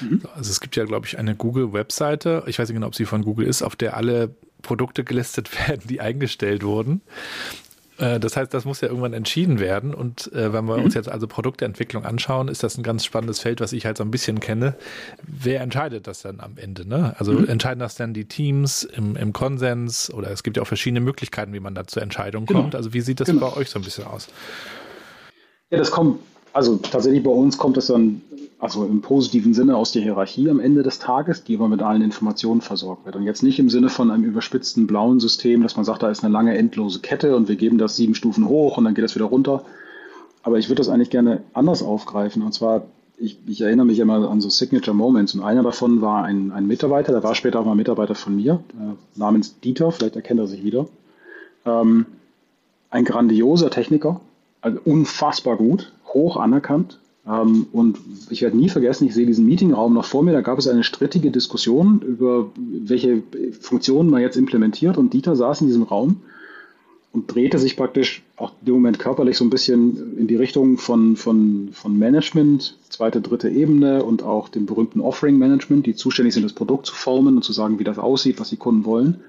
Mhm. 0.00 0.22
Also 0.34 0.50
es 0.50 0.60
gibt 0.60 0.76
ja, 0.76 0.84
glaube 0.84 1.06
ich, 1.06 1.18
eine 1.18 1.34
Google-Webseite, 1.34 2.42
ich 2.46 2.58
weiß 2.58 2.68
nicht 2.68 2.74
genau, 2.74 2.88
ob 2.88 2.94
sie 2.94 3.06
von 3.06 3.24
Google 3.24 3.46
ist, 3.46 3.62
auf 3.62 3.76
der 3.76 3.96
alle 3.96 4.34
Produkte 4.60 5.04
gelistet 5.04 5.50
werden, 5.68 5.82
die 5.86 6.00
eingestellt 6.00 6.62
wurden. 6.62 7.00
Äh, 8.00 8.18
das 8.18 8.36
heißt, 8.36 8.52
das 8.52 8.64
muss 8.64 8.80
ja 8.80 8.88
irgendwann 8.88 9.12
entschieden 9.12 9.60
werden. 9.60 9.94
Und 9.94 10.32
äh, 10.32 10.52
wenn 10.52 10.64
wir 10.64 10.78
mhm. 10.78 10.84
uns 10.84 10.94
jetzt 10.94 11.08
also 11.08 11.26
Produktentwicklung 11.26 12.04
anschauen, 12.04 12.48
ist 12.48 12.62
das 12.62 12.78
ein 12.78 12.82
ganz 12.82 13.04
spannendes 13.04 13.40
Feld, 13.40 13.60
was 13.60 13.72
ich 13.72 13.86
halt 13.86 13.98
so 13.98 14.04
ein 14.04 14.10
bisschen 14.10 14.40
kenne. 14.40 14.74
Wer 15.22 15.60
entscheidet 15.60 16.06
das 16.06 16.22
dann 16.22 16.40
am 16.40 16.56
Ende? 16.56 16.88
Ne? 16.88 17.14
Also 17.18 17.32
mhm. 17.32 17.48
entscheiden 17.48 17.80
das 17.80 17.94
dann 17.94 18.14
die 18.14 18.24
Teams 18.24 18.84
im, 18.84 19.16
im, 19.16 19.32
Konsens 19.32 20.12
oder 20.12 20.30
es 20.30 20.42
gibt 20.42 20.56
ja 20.56 20.62
auch 20.62 20.66
verschiedene 20.66 21.00
Möglichkeiten, 21.00 21.52
wie 21.52 21.60
man 21.60 21.74
da 21.74 21.86
zur 21.86 22.02
Entscheidung 22.02 22.46
genau. 22.46 22.62
kommt. 22.62 22.74
Also 22.74 22.92
wie 22.92 23.00
sieht 23.00 23.20
das 23.20 23.26
genau. 23.26 23.50
bei 23.50 23.56
euch 23.56 23.70
so 23.70 23.78
ein 23.78 23.82
bisschen 23.82 24.04
aus? 24.04 24.28
Ja, 25.70 25.78
das 25.78 25.90
kommt, 25.90 26.20
also 26.52 26.76
tatsächlich 26.76 27.22
bei 27.22 27.30
uns 27.30 27.56
kommt 27.56 27.76
das 27.76 27.86
dann 27.86 28.22
also 28.60 28.84
im 28.84 29.00
positiven 29.00 29.54
Sinne 29.54 29.76
aus 29.76 29.92
der 29.92 30.02
Hierarchie 30.02 30.50
am 30.50 30.60
Ende 30.60 30.82
des 30.82 30.98
Tages, 30.98 31.44
die 31.44 31.56
aber 31.56 31.68
mit 31.68 31.80
allen 31.80 32.02
Informationen 32.02 32.60
versorgt 32.60 33.06
wird. 33.06 33.16
Und 33.16 33.22
jetzt 33.22 33.42
nicht 33.42 33.58
im 33.58 33.70
Sinne 33.70 33.88
von 33.88 34.10
einem 34.10 34.24
überspitzten 34.24 34.86
blauen 34.86 35.18
System, 35.18 35.62
dass 35.62 35.76
man 35.76 35.86
sagt, 35.86 36.02
da 36.02 36.10
ist 36.10 36.22
eine 36.22 36.32
lange 36.32 36.56
endlose 36.56 37.00
Kette 37.00 37.34
und 37.36 37.48
wir 37.48 37.56
geben 37.56 37.78
das 37.78 37.96
sieben 37.96 38.14
Stufen 38.14 38.46
hoch 38.46 38.76
und 38.76 38.84
dann 38.84 38.94
geht 38.94 39.04
das 39.04 39.14
wieder 39.14 39.24
runter. 39.24 39.64
Aber 40.42 40.58
ich 40.58 40.68
würde 40.68 40.80
das 40.80 40.90
eigentlich 40.90 41.08
gerne 41.08 41.40
anders 41.54 41.82
aufgreifen. 41.82 42.42
Und 42.42 42.52
zwar, 42.52 42.82
ich, 43.16 43.38
ich 43.46 43.62
erinnere 43.62 43.86
mich 43.86 43.98
immer 43.98 44.30
an 44.30 44.42
so 44.42 44.50
Signature 44.50 44.94
Moments. 44.94 45.34
Und 45.34 45.42
einer 45.42 45.62
davon 45.62 46.02
war 46.02 46.24
ein, 46.24 46.52
ein 46.52 46.66
Mitarbeiter, 46.66 47.12
der 47.12 47.22
war 47.22 47.34
später 47.34 47.60
auch 47.60 47.64
mal 47.64 47.74
Mitarbeiter 47.74 48.14
von 48.14 48.36
mir, 48.36 48.62
äh, 48.74 49.18
namens 49.18 49.58
Dieter, 49.60 49.90
vielleicht 49.90 50.16
erkennt 50.16 50.40
er 50.40 50.46
sich 50.46 50.62
wieder. 50.64 50.86
Ähm, 51.64 52.04
ein 52.90 53.06
grandioser 53.06 53.70
Techniker, 53.70 54.20
also 54.60 54.78
unfassbar 54.84 55.56
gut, 55.56 55.92
hoch 56.12 56.36
anerkannt, 56.36 56.99
und 57.24 57.98
ich 58.30 58.42
werde 58.42 58.56
nie 58.56 58.70
vergessen, 58.70 59.06
ich 59.06 59.14
sehe 59.14 59.26
diesen 59.26 59.46
Meetingraum 59.46 59.92
noch 59.92 60.06
vor 60.06 60.22
mir, 60.22 60.32
da 60.32 60.40
gab 60.40 60.58
es 60.58 60.66
eine 60.66 60.84
strittige 60.84 61.30
Diskussion 61.30 62.00
über 62.00 62.50
welche 62.56 63.22
Funktionen 63.60 64.10
man 64.10 64.22
jetzt 64.22 64.36
implementiert 64.36 64.96
und 64.96 65.12
Dieter 65.12 65.36
saß 65.36 65.60
in 65.60 65.66
diesem 65.66 65.82
Raum 65.82 66.22
und 67.12 67.34
drehte 67.34 67.58
sich 67.58 67.76
praktisch 67.76 68.22
auch 68.36 68.52
im 68.64 68.72
Moment 68.72 68.98
körperlich 68.98 69.36
so 69.36 69.44
ein 69.44 69.50
bisschen 69.50 70.16
in 70.16 70.28
die 70.28 70.36
Richtung 70.36 70.78
von, 70.78 71.16
von, 71.16 71.70
von 71.72 71.98
Management, 71.98 72.78
zweite, 72.88 73.20
dritte 73.20 73.48
Ebene 73.48 74.04
und 74.04 74.22
auch 74.22 74.48
dem 74.48 74.66
berühmten 74.66 75.00
Offering 75.00 75.36
Management, 75.36 75.86
die 75.86 75.94
zuständig 75.94 76.34
sind, 76.34 76.44
das 76.44 76.52
Produkt 76.52 76.86
zu 76.86 76.94
formen 76.94 77.36
und 77.36 77.42
zu 77.42 77.52
sagen, 77.52 77.78
wie 77.78 77.84
das 77.84 77.98
aussieht, 77.98 78.38
was 78.38 78.50
die 78.50 78.56
Kunden 78.56 78.84
wollen. 78.84 79.20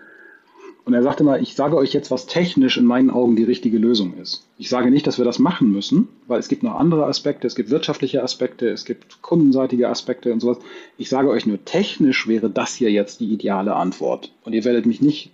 Und 0.83 0.93
er 0.95 1.03
sagte 1.03 1.23
mal, 1.23 1.41
ich 1.41 1.55
sage 1.55 1.77
euch 1.77 1.93
jetzt, 1.93 2.09
was 2.09 2.25
technisch 2.25 2.77
in 2.77 2.85
meinen 2.85 3.11
Augen 3.11 3.35
die 3.35 3.43
richtige 3.43 3.77
Lösung 3.77 4.15
ist. 4.17 4.47
Ich 4.57 4.69
sage 4.69 4.89
nicht, 4.89 5.05
dass 5.05 5.19
wir 5.19 5.25
das 5.25 5.37
machen 5.37 5.71
müssen, 5.71 6.07
weil 6.27 6.39
es 6.39 6.47
gibt 6.47 6.63
noch 6.63 6.75
andere 6.75 7.05
Aspekte, 7.05 7.45
es 7.45 7.55
gibt 7.55 7.69
wirtschaftliche 7.69 8.23
Aspekte, 8.23 8.67
es 8.69 8.85
gibt 8.85 9.21
kundenseitige 9.21 9.89
Aspekte 9.89 10.33
und 10.33 10.39
sowas. 10.39 10.57
Ich 10.97 11.09
sage 11.09 11.29
euch 11.29 11.45
nur, 11.45 11.63
technisch 11.63 12.27
wäre 12.27 12.49
das 12.49 12.73
hier 12.73 12.91
jetzt 12.91 13.19
die 13.19 13.31
ideale 13.31 13.75
Antwort. 13.75 14.31
Und 14.43 14.53
ihr 14.53 14.65
werdet 14.65 14.87
mich 14.87 15.01
nicht 15.01 15.29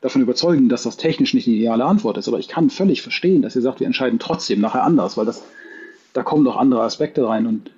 davon 0.00 0.22
überzeugen, 0.22 0.68
dass 0.68 0.84
das 0.84 0.96
technisch 0.96 1.34
nicht 1.34 1.46
die 1.46 1.56
ideale 1.56 1.84
Antwort 1.84 2.16
ist. 2.16 2.28
Aber 2.28 2.38
ich 2.38 2.48
kann 2.48 2.70
völlig 2.70 3.02
verstehen, 3.02 3.42
dass 3.42 3.56
ihr 3.56 3.62
sagt, 3.62 3.80
wir 3.80 3.86
entscheiden 3.86 4.18
trotzdem 4.18 4.60
nachher 4.60 4.84
anders, 4.84 5.16
weil 5.16 5.26
das, 5.26 5.44
da 6.14 6.22
kommen 6.22 6.44
noch 6.44 6.56
andere 6.56 6.82
Aspekte 6.82 7.26
rein. 7.26 7.46
Und 7.46 7.70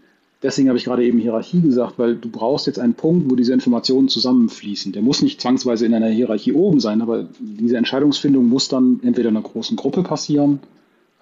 Deswegen 0.42 0.68
habe 0.68 0.78
ich 0.78 0.84
gerade 0.84 1.04
eben 1.04 1.18
Hierarchie 1.18 1.60
gesagt, 1.60 1.98
weil 1.98 2.16
du 2.16 2.30
brauchst 2.30 2.66
jetzt 2.66 2.78
einen 2.78 2.94
Punkt, 2.94 3.30
wo 3.30 3.36
diese 3.36 3.52
Informationen 3.52 4.08
zusammenfließen. 4.08 4.92
Der 4.92 5.02
muss 5.02 5.20
nicht 5.20 5.40
zwangsweise 5.40 5.84
in 5.84 5.92
einer 5.92 6.08
Hierarchie 6.08 6.52
oben 6.52 6.80
sein, 6.80 7.02
aber 7.02 7.28
diese 7.38 7.76
Entscheidungsfindung 7.76 8.46
muss 8.46 8.68
dann 8.68 9.00
entweder 9.02 9.28
in 9.28 9.36
einer 9.36 9.46
großen 9.46 9.76
Gruppe 9.76 10.02
passieren, 10.02 10.60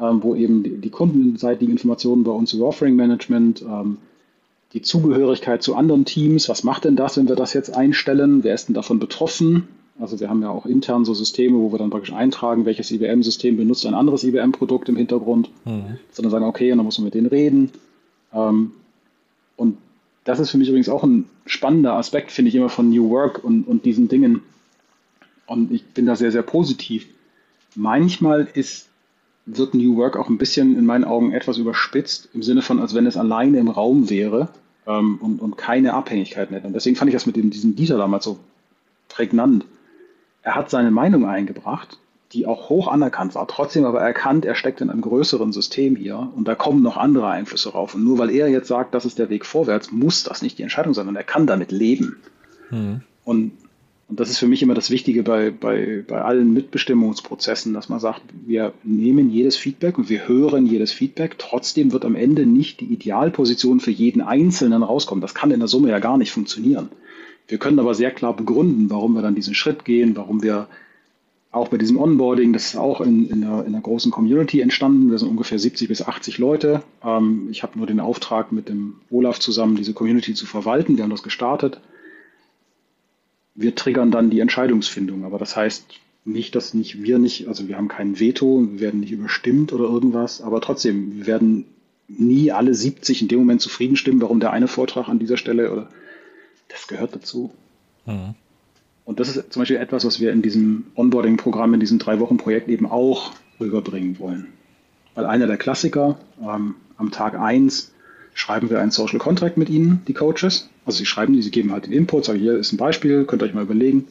ähm, 0.00 0.22
wo 0.22 0.36
eben 0.36 0.62
die, 0.62 0.76
die 0.76 0.90
kundenseitigen 0.90 1.72
Informationen 1.72 2.22
bei 2.22 2.30
uns 2.30 2.52
über 2.52 2.66
Offering 2.66 2.94
Management, 2.94 3.62
ähm, 3.62 3.98
die 4.72 4.82
Zugehörigkeit 4.82 5.62
zu 5.62 5.74
anderen 5.74 6.04
Teams, 6.04 6.48
was 6.48 6.62
macht 6.62 6.84
denn 6.84 6.94
das, 6.94 7.16
wenn 7.16 7.28
wir 7.28 7.36
das 7.36 7.54
jetzt 7.54 7.74
einstellen? 7.74 8.44
Wer 8.44 8.54
ist 8.54 8.68
denn 8.68 8.74
davon 8.74 9.00
betroffen? 9.00 9.66
Also 9.98 10.20
wir 10.20 10.30
haben 10.30 10.42
ja 10.42 10.50
auch 10.50 10.66
intern 10.66 11.04
so 11.04 11.12
Systeme, 11.12 11.58
wo 11.58 11.72
wir 11.72 11.78
dann 11.78 11.90
praktisch 11.90 12.12
eintragen, 12.12 12.66
welches 12.66 12.92
IBM-System 12.92 13.56
benutzt 13.56 13.84
ein 13.84 13.94
anderes 13.94 14.22
IBM-Produkt 14.22 14.88
im 14.88 14.96
Hintergrund, 14.96 15.50
mhm. 15.64 15.98
sondern 16.12 16.30
sagen, 16.30 16.44
okay, 16.44 16.70
und 16.70 16.78
dann 16.78 16.84
muss 16.84 16.98
man 16.98 17.06
mit 17.06 17.14
denen 17.14 17.26
reden. 17.26 17.70
Ähm, 18.32 18.72
und 19.58 19.76
das 20.24 20.40
ist 20.40 20.50
für 20.50 20.58
mich 20.58 20.68
übrigens 20.68 20.88
auch 20.88 21.02
ein 21.02 21.26
spannender 21.46 21.94
Aspekt, 21.94 22.30
finde 22.30 22.50
ich 22.50 22.54
immer 22.54 22.68
von 22.68 22.88
New 22.88 23.10
Work 23.10 23.42
und, 23.42 23.64
und 23.64 23.84
diesen 23.84 24.08
Dingen. 24.08 24.42
Und 25.46 25.72
ich 25.72 25.84
bin 25.84 26.06
da 26.06 26.16
sehr, 26.16 26.32
sehr 26.32 26.42
positiv. 26.42 27.06
Manchmal 27.74 28.48
ist, 28.54 28.88
wird 29.46 29.74
New 29.74 29.96
Work 29.96 30.16
auch 30.16 30.28
ein 30.28 30.38
bisschen 30.38 30.78
in 30.78 30.86
meinen 30.86 31.04
Augen 31.04 31.32
etwas 31.32 31.58
überspitzt, 31.58 32.28
im 32.34 32.42
Sinne 32.42 32.62
von, 32.62 32.78
als 32.78 32.94
wenn 32.94 33.06
es 33.06 33.16
alleine 33.16 33.58
im 33.58 33.68
Raum 33.68 34.10
wäre 34.10 34.48
ähm, 34.86 35.18
und, 35.20 35.40
und 35.40 35.56
keine 35.56 35.94
Abhängigkeiten 35.94 36.54
hätte. 36.54 36.66
Und 36.66 36.74
deswegen 36.74 36.96
fand 36.96 37.08
ich 37.08 37.14
das 37.14 37.26
mit 37.26 37.36
dem, 37.36 37.50
diesem 37.50 37.74
Dieter 37.74 37.98
damals 37.98 38.24
so 38.24 38.38
prägnant. 39.08 39.64
Er 40.42 40.54
hat 40.54 40.70
seine 40.70 40.90
Meinung 40.90 41.26
eingebracht 41.26 41.98
die 42.32 42.46
auch 42.46 42.68
hoch 42.68 42.88
anerkannt 42.88 43.34
war, 43.34 43.46
trotzdem 43.48 43.84
aber 43.84 44.00
erkannt, 44.00 44.44
er 44.44 44.54
steckt 44.54 44.80
in 44.80 44.90
einem 44.90 45.00
größeren 45.00 45.52
System 45.52 45.96
hier 45.96 46.30
und 46.36 46.46
da 46.46 46.54
kommen 46.54 46.82
noch 46.82 46.98
andere 46.98 47.28
Einflüsse 47.28 47.70
rauf. 47.70 47.94
Und 47.94 48.04
nur 48.04 48.18
weil 48.18 48.30
er 48.30 48.48
jetzt 48.48 48.68
sagt, 48.68 48.94
das 48.94 49.06
ist 49.06 49.18
der 49.18 49.30
Weg 49.30 49.46
vorwärts, 49.46 49.92
muss 49.92 50.24
das 50.24 50.42
nicht 50.42 50.58
die 50.58 50.62
Entscheidung 50.62 50.92
sein, 50.92 51.06
sondern 51.06 51.16
er 51.16 51.24
kann 51.24 51.46
damit 51.46 51.72
leben. 51.72 52.16
Mhm. 52.70 53.00
Und, 53.24 53.52
und 54.08 54.20
das 54.20 54.28
ist 54.28 54.38
für 54.38 54.46
mich 54.46 54.62
immer 54.62 54.74
das 54.74 54.90
Wichtige 54.90 55.22
bei, 55.22 55.50
bei, 55.50 56.04
bei 56.06 56.20
allen 56.20 56.52
Mitbestimmungsprozessen, 56.52 57.72
dass 57.72 57.88
man 57.88 57.98
sagt, 57.98 58.22
wir 58.46 58.74
nehmen 58.82 59.30
jedes 59.30 59.56
Feedback 59.56 59.96
und 59.96 60.10
wir 60.10 60.28
hören 60.28 60.66
jedes 60.66 60.92
Feedback, 60.92 61.36
trotzdem 61.38 61.92
wird 61.92 62.04
am 62.04 62.14
Ende 62.14 62.44
nicht 62.44 62.80
die 62.80 62.92
Idealposition 62.92 63.80
für 63.80 63.90
jeden 63.90 64.20
Einzelnen 64.20 64.82
rauskommen. 64.82 65.22
Das 65.22 65.34
kann 65.34 65.50
in 65.50 65.60
der 65.60 65.68
Summe 65.68 65.88
ja 65.88 65.98
gar 65.98 66.18
nicht 66.18 66.32
funktionieren. 66.32 66.90
Wir 67.46 67.56
können 67.56 67.78
aber 67.78 67.94
sehr 67.94 68.10
klar 68.10 68.36
begründen, 68.36 68.90
warum 68.90 69.14
wir 69.14 69.22
dann 69.22 69.34
diesen 69.34 69.54
Schritt 69.54 69.86
gehen, 69.86 70.14
warum 70.14 70.42
wir 70.42 70.68
auch 71.50 71.68
bei 71.68 71.78
diesem 71.78 71.98
Onboarding, 71.98 72.52
das 72.52 72.66
ist 72.66 72.76
auch 72.76 73.00
in, 73.00 73.28
in, 73.28 73.42
einer, 73.42 73.64
in 73.64 73.74
einer 73.74 73.80
großen 73.80 74.12
Community 74.12 74.60
entstanden. 74.60 75.10
Wir 75.10 75.18
sind 75.18 75.28
ungefähr 75.28 75.58
70 75.58 75.88
bis 75.88 76.02
80 76.02 76.38
Leute. 76.38 76.82
Ähm, 77.02 77.48
ich 77.50 77.62
habe 77.62 77.78
nur 77.78 77.86
den 77.86 78.00
Auftrag, 78.00 78.52
mit 78.52 78.68
dem 78.68 78.96
Olaf 79.10 79.38
zusammen 79.38 79.76
diese 79.76 79.94
Community 79.94 80.34
zu 80.34 80.44
verwalten. 80.44 80.96
Wir 80.96 81.04
haben 81.04 81.10
das 81.10 81.22
gestartet. 81.22 81.80
Wir 83.54 83.74
triggern 83.74 84.10
dann 84.10 84.30
die 84.30 84.40
Entscheidungsfindung. 84.40 85.24
Aber 85.24 85.38
das 85.38 85.56
heißt 85.56 85.86
nicht, 86.26 86.54
dass 86.54 86.74
nicht 86.74 87.02
wir 87.02 87.18
nicht, 87.18 87.48
also 87.48 87.66
wir 87.66 87.78
haben 87.78 87.88
kein 87.88 88.20
Veto, 88.20 88.66
wir 88.70 88.80
werden 88.80 89.00
nicht 89.00 89.12
überstimmt 89.12 89.72
oder 89.72 89.84
irgendwas. 89.84 90.42
Aber 90.42 90.60
trotzdem, 90.60 91.16
wir 91.16 91.26
werden 91.26 91.64
nie 92.08 92.52
alle 92.52 92.74
70 92.74 93.22
in 93.22 93.28
dem 93.28 93.38
Moment 93.38 93.62
zufrieden 93.62 93.96
stimmen, 93.96 94.20
warum 94.20 94.38
der 94.40 94.50
eine 94.50 94.68
Vortrag 94.68 95.08
an 95.08 95.18
dieser 95.18 95.38
Stelle 95.38 95.72
oder 95.72 95.88
das 96.68 96.86
gehört 96.88 97.14
dazu. 97.14 97.52
Mhm. 98.04 98.34
Und 99.08 99.20
das 99.20 99.34
ist 99.34 99.54
zum 99.54 99.62
Beispiel 99.62 99.78
etwas, 99.78 100.04
was 100.04 100.20
wir 100.20 100.32
in 100.32 100.42
diesem 100.42 100.84
Onboarding-Programm, 100.94 101.72
in 101.72 101.80
diesem 101.80 101.98
Drei-Wochen-Projekt 101.98 102.68
eben 102.68 102.84
auch 102.84 103.32
rüberbringen 103.58 104.18
wollen. 104.18 104.48
Weil 105.14 105.24
einer 105.24 105.46
der 105.46 105.56
Klassiker, 105.56 106.18
ähm, 106.42 106.74
am 106.98 107.10
Tag 107.10 107.34
1 107.34 107.94
schreiben 108.34 108.68
wir 108.68 108.82
einen 108.82 108.90
Social 108.90 109.18
Contract 109.18 109.56
mit 109.56 109.70
Ihnen, 109.70 110.02
die 110.08 110.12
Coaches. 110.12 110.68
Also 110.84 110.98
sie 110.98 111.06
schreiben 111.06 111.32
die, 111.32 111.40
sie 111.40 111.50
geben 111.50 111.72
halt 111.72 111.86
den 111.86 111.94
Input, 111.94 112.26
sagen, 112.26 112.38
hier 112.38 112.58
ist 112.58 112.74
ein 112.74 112.76
Beispiel, 112.76 113.24
könnt 113.24 113.40
ihr 113.40 113.46
euch 113.46 113.54
mal 113.54 113.62
überlegen. 113.62 114.04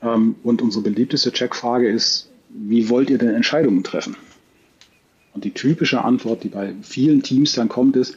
Ähm, 0.00 0.36
und 0.44 0.62
unsere 0.62 0.84
beliebteste 0.84 1.32
Checkfrage 1.32 1.88
ist, 1.88 2.30
wie 2.50 2.90
wollt 2.90 3.10
ihr 3.10 3.18
denn 3.18 3.34
Entscheidungen 3.34 3.82
treffen? 3.82 4.14
Und 5.34 5.42
die 5.42 5.50
typische 5.50 6.04
Antwort, 6.04 6.44
die 6.44 6.50
bei 6.50 6.72
vielen 6.82 7.24
Teams 7.24 7.54
dann 7.54 7.68
kommt, 7.68 7.96
ist, 7.96 8.16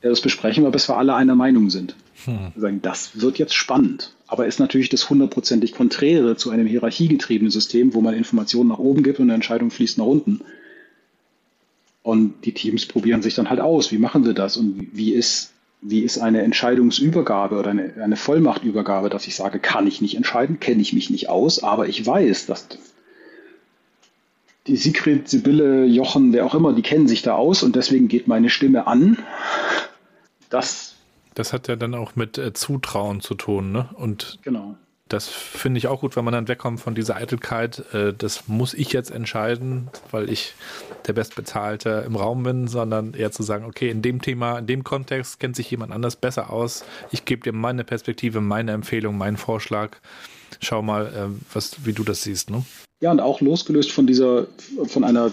ja, 0.00 0.08
das 0.08 0.22
besprechen 0.22 0.64
wir, 0.64 0.70
bis 0.70 0.88
wir 0.88 0.96
alle 0.96 1.14
einer 1.14 1.34
Meinung 1.34 1.68
sind. 1.68 1.94
Hm. 2.24 2.52
Sagen, 2.56 2.80
das 2.82 3.20
wird 3.20 3.38
jetzt 3.38 3.54
spannend 3.54 4.14
aber 4.34 4.46
ist 4.46 4.58
natürlich 4.58 4.88
das 4.88 5.10
hundertprozentig 5.10 5.72
Konträre 5.72 6.36
zu 6.36 6.50
einem 6.50 6.66
hierarchiegetriebenen 6.66 7.52
System, 7.52 7.94
wo 7.94 8.00
man 8.00 8.14
Informationen 8.14 8.68
nach 8.68 8.78
oben 8.78 9.04
gibt 9.04 9.20
und 9.20 9.26
eine 9.26 9.34
Entscheidung 9.34 9.70
fließt 9.70 9.98
nach 9.98 10.06
unten. 10.06 10.40
Und 12.02 12.44
die 12.44 12.52
Teams 12.52 12.86
probieren 12.86 13.22
sich 13.22 13.36
dann 13.36 13.48
halt 13.48 13.60
aus, 13.60 13.92
wie 13.92 13.98
machen 13.98 14.26
wir 14.26 14.34
das 14.34 14.56
und 14.56 14.88
wie 14.92 15.12
ist, 15.12 15.52
wie 15.80 16.00
ist 16.00 16.18
eine 16.18 16.42
Entscheidungsübergabe 16.42 17.56
oder 17.56 17.70
eine, 17.70 17.94
eine 18.02 18.16
Vollmachtübergabe, 18.16 19.08
dass 19.08 19.26
ich 19.28 19.36
sage, 19.36 19.60
kann 19.60 19.86
ich 19.86 20.00
nicht 20.00 20.16
entscheiden, 20.16 20.58
kenne 20.58 20.82
ich 20.82 20.92
mich 20.92 21.10
nicht 21.10 21.28
aus, 21.28 21.62
aber 21.62 21.86
ich 21.86 22.04
weiß, 22.04 22.46
dass 22.46 22.66
die 24.66 24.76
Sigrid, 24.76 25.28
Sibylle, 25.28 25.84
Jochen, 25.84 26.32
wer 26.32 26.44
auch 26.44 26.54
immer, 26.54 26.72
die 26.72 26.82
kennen 26.82 27.06
sich 27.06 27.22
da 27.22 27.34
aus 27.34 27.62
und 27.62 27.76
deswegen 27.76 28.08
geht 28.08 28.26
meine 28.26 28.50
Stimme 28.50 28.86
an. 28.86 29.18
Das 30.50 30.93
das 31.34 31.52
hat 31.52 31.68
ja 31.68 31.76
dann 31.76 31.94
auch 31.94 32.16
mit 32.16 32.38
äh, 32.38 32.52
Zutrauen 32.52 33.20
zu 33.20 33.34
tun, 33.34 33.72
ne? 33.72 33.88
Und 33.94 34.38
genau. 34.42 34.76
das 35.08 35.28
finde 35.28 35.78
ich 35.78 35.88
auch 35.88 36.00
gut, 36.00 36.16
wenn 36.16 36.24
man 36.24 36.32
dann 36.32 36.48
wegkommt 36.48 36.80
von 36.80 36.94
dieser 36.94 37.16
Eitelkeit, 37.16 37.84
äh, 37.92 38.12
das 38.16 38.48
muss 38.48 38.74
ich 38.74 38.92
jetzt 38.92 39.10
entscheiden, 39.10 39.88
weil 40.10 40.30
ich 40.30 40.54
der 41.06 41.12
Bestbezahlte 41.12 42.04
im 42.06 42.16
Raum 42.16 42.42
bin, 42.42 42.68
sondern 42.68 43.14
eher 43.14 43.32
zu 43.32 43.42
sagen, 43.42 43.64
okay, 43.64 43.90
in 43.90 44.02
dem 44.02 44.22
Thema, 44.22 44.58
in 44.58 44.66
dem 44.66 44.84
Kontext 44.84 45.40
kennt 45.40 45.56
sich 45.56 45.70
jemand 45.70 45.92
anders 45.92 46.16
besser 46.16 46.50
aus. 46.50 46.84
Ich 47.10 47.24
gebe 47.24 47.42
dir 47.42 47.52
meine 47.52 47.84
Perspektive, 47.84 48.40
meine 48.40 48.72
Empfehlung, 48.72 49.18
meinen 49.18 49.36
Vorschlag. 49.36 49.98
Schau 50.60 50.82
mal, 50.82 51.06
äh, 51.06 51.44
was, 51.52 51.84
wie 51.84 51.92
du 51.92 52.04
das 52.04 52.22
siehst, 52.22 52.50
ne? 52.50 52.64
Ja, 53.00 53.10
und 53.10 53.20
auch 53.20 53.40
losgelöst 53.40 53.92
von 53.92 54.06
dieser, 54.06 54.46
von 54.86 55.04
einer, 55.04 55.30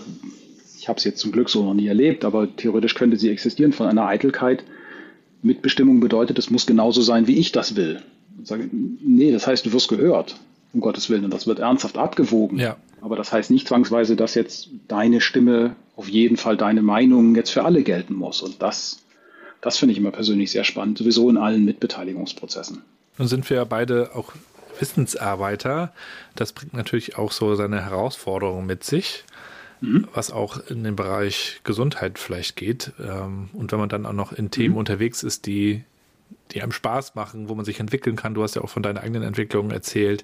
ich 0.78 0.90
habe 0.90 0.98
es 0.98 1.06
jetzt 1.06 1.20
zum 1.20 1.32
Glück 1.32 1.50
so 1.50 1.64
noch 1.64 1.76
nie 1.76 1.88
erlebt, 1.88 2.26
aber 2.26 2.54
theoretisch 2.54 2.96
könnte 2.96 3.18
sie 3.18 3.30
existieren, 3.30 3.72
von 3.72 3.88
einer 3.88 4.08
Eitelkeit, 4.08 4.66
Mitbestimmung 5.44 6.00
bedeutet, 6.00 6.38
es 6.40 6.50
muss 6.50 6.66
genauso 6.66 7.02
sein, 7.02 7.28
wie 7.28 7.38
ich 7.38 7.52
das 7.52 7.76
will. 7.76 8.02
Und 8.38 8.48
sage, 8.48 8.70
nee, 8.72 9.32
das 9.32 9.48
heißt, 9.48 9.66
du 9.66 9.74
wirst 9.74 9.88
gehört, 9.88 10.36
um 10.74 10.82
Gottes 10.82 11.10
Willen, 11.10 11.26
und 11.26 11.34
das 11.34 11.48
wird 11.48 11.60
ernsthaft 11.60 11.98
abgewogen. 11.98 12.60
Ja. 12.60 12.78
Aber 13.02 13.16
das 13.16 13.32
heißt 13.32 13.50
nicht 13.50 13.68
zwangsweise, 13.68 14.16
dass 14.16 14.36
jetzt 14.36 14.70
deine 14.88 15.22
Stimme, 15.22 15.76
auf 15.96 16.08
jeden 16.08 16.38
Fall 16.38 16.58
deine 16.58 16.82
Meinung 16.82 17.36
jetzt 17.36 17.50
für 17.50 17.66
alle 17.66 17.84
gelten 17.84 18.14
muss. 18.14 18.42
Und 18.42 18.62
das, 18.62 19.00
das 19.62 19.78
finde 19.78 19.94
ich 19.94 19.98
immer 19.98 20.12
persönlich 20.12 20.52
sehr 20.52 20.64
spannend, 20.64 20.98
sowieso 20.98 21.30
in 21.30 21.38
allen 21.38 21.66
Mitbeteiligungsprozessen. 21.66 22.82
Nun 23.18 23.28
sind 23.28 23.50
wir 23.50 23.58
ja 23.58 23.64
beide 23.64 24.12
auch 24.16 24.32
Wissensarbeiter. 24.80 25.94
Das 26.36 26.54
bringt 26.54 26.74
natürlich 26.74 27.18
auch 27.18 27.32
so 27.32 27.56
seine 27.56 27.84
Herausforderungen 27.84 28.66
mit 28.66 28.84
sich 28.84 29.24
mhm. 29.82 30.08
was 30.14 30.32
auch 30.32 30.58
in 30.70 30.84
den 30.84 30.96
Bereich 30.96 31.62
Gesundheit 31.64 32.18
vielleicht 32.18 32.56
geht. 32.56 32.94
Ähm, 33.00 33.50
und 33.54 33.72
wenn 33.72 33.80
man 33.80 33.90
dann 33.90 34.06
auch 34.06 34.14
noch 34.14 34.32
in 34.32 34.52
Themen 34.52 34.74
mhm. 34.74 34.80
unterwegs 34.80 35.24
ist, 35.24 35.46
die, 35.46 35.84
die 36.52 36.62
einem 36.62 36.72
Spaß 36.72 37.16
machen, 37.16 37.50
wo 37.50 37.56
man 37.56 37.66
sich 37.66 37.80
entwickeln 37.80 38.16
kann. 38.16 38.34
Du 38.34 38.44
hast 38.44 38.56
ja 38.56 38.62
auch 38.62 38.70
von 38.70 38.84
deinen 38.84 38.98
eigenen 38.98 39.24
Entwicklungen 39.24 39.72
erzählt. 39.72 40.24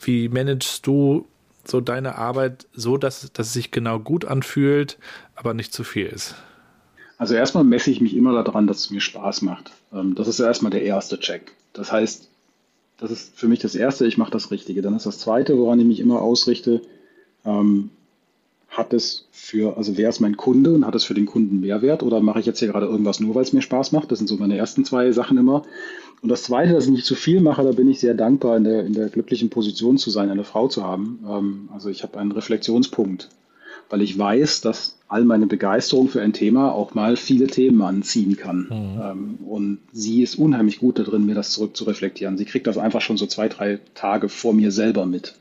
Wie 0.00 0.28
managst 0.28 0.86
du 0.86 1.26
so 1.64 1.80
deine 1.80 2.16
Arbeit 2.16 2.66
so, 2.72 2.96
dass, 2.96 3.32
dass 3.32 3.48
es 3.48 3.52
sich 3.52 3.70
genau 3.70 4.00
gut 4.00 4.24
anfühlt, 4.24 4.98
aber 5.34 5.54
nicht 5.54 5.72
zu 5.72 5.84
viel 5.84 6.06
ist? 6.06 6.34
Also 7.18 7.34
erstmal 7.34 7.64
messe 7.64 7.90
ich 7.90 8.00
mich 8.00 8.16
immer 8.16 8.42
daran, 8.42 8.66
dass 8.66 8.78
es 8.78 8.90
mir 8.90 9.02
Spaß 9.02 9.42
macht. 9.42 9.72
Ähm, 9.92 10.14
das 10.14 10.26
ist 10.26 10.38
ja 10.38 10.46
erstmal 10.46 10.70
der 10.70 10.82
erste 10.82 11.20
Check. 11.20 11.52
Das 11.74 11.92
heißt, 11.92 12.28
das 12.96 13.10
ist 13.10 13.38
für 13.38 13.46
mich 13.46 13.60
das 13.60 13.74
Erste, 13.74 14.06
ich 14.06 14.16
mache 14.18 14.30
das 14.30 14.50
Richtige. 14.50 14.80
Dann 14.80 14.96
ist 14.96 15.06
das 15.06 15.18
Zweite, 15.18 15.56
woran 15.58 15.80
ich 15.80 15.86
mich 15.86 16.00
immer 16.00 16.22
ausrichte, 16.22 16.80
ähm, 17.44 17.90
hat 18.70 18.92
es 18.92 19.26
für, 19.32 19.76
also 19.76 19.98
wer 19.98 20.08
ist 20.08 20.20
mein 20.20 20.36
Kunde 20.36 20.72
und 20.72 20.86
hat 20.86 20.94
es 20.94 21.04
für 21.04 21.14
den 21.14 21.26
Kunden 21.26 21.60
Mehrwert 21.60 22.02
oder 22.02 22.20
mache 22.20 22.40
ich 22.40 22.46
jetzt 22.46 22.60
hier 22.60 22.68
gerade 22.68 22.86
irgendwas 22.86 23.20
nur, 23.20 23.34
weil 23.34 23.42
es 23.42 23.52
mir 23.52 23.62
Spaß 23.62 23.92
macht? 23.92 24.10
Das 24.10 24.18
sind 24.18 24.28
so 24.28 24.36
meine 24.36 24.56
ersten 24.56 24.84
zwei 24.84 25.10
Sachen 25.12 25.38
immer. 25.38 25.64
Und 26.22 26.28
das 26.28 26.44
Zweite, 26.44 26.72
dass 26.72 26.84
ich 26.84 26.90
nicht 26.90 27.04
zu 27.04 27.16
viel 27.16 27.40
mache, 27.40 27.64
da 27.64 27.72
bin 27.72 27.90
ich 27.90 27.98
sehr 27.98 28.14
dankbar, 28.14 28.56
in 28.56 28.64
der, 28.64 28.86
in 28.86 28.92
der 28.92 29.08
glücklichen 29.08 29.50
Position 29.50 29.98
zu 29.98 30.10
sein, 30.10 30.30
eine 30.30 30.44
Frau 30.44 30.68
zu 30.68 30.84
haben. 30.84 31.18
Ähm, 31.28 31.68
also 31.72 31.88
ich 31.88 32.02
habe 32.04 32.18
einen 32.18 32.32
Reflexionspunkt. 32.32 33.28
weil 33.90 34.02
ich 34.02 34.16
weiß, 34.16 34.60
dass 34.60 34.96
all 35.08 35.24
meine 35.24 35.46
Begeisterung 35.46 36.08
für 36.08 36.22
ein 36.22 36.32
Thema 36.32 36.72
auch 36.72 36.94
mal 36.94 37.16
viele 37.16 37.48
Themen 37.48 37.82
anziehen 37.82 38.36
kann. 38.36 38.68
Mhm. 38.70 39.00
Ähm, 39.02 39.38
und 39.46 39.78
sie 39.92 40.22
ist 40.22 40.36
unheimlich 40.36 40.78
gut 40.78 40.98
darin, 40.98 41.26
mir 41.26 41.34
das 41.34 41.50
zurück 41.50 41.76
zu 41.76 41.84
reflektieren. 41.84 42.38
Sie 42.38 42.44
kriegt 42.44 42.66
das 42.68 42.78
einfach 42.78 43.00
schon 43.00 43.16
so 43.16 43.26
zwei, 43.26 43.48
drei 43.48 43.80
Tage 43.94 44.28
vor 44.28 44.54
mir 44.54 44.70
selber 44.70 45.06
mit. 45.06 45.34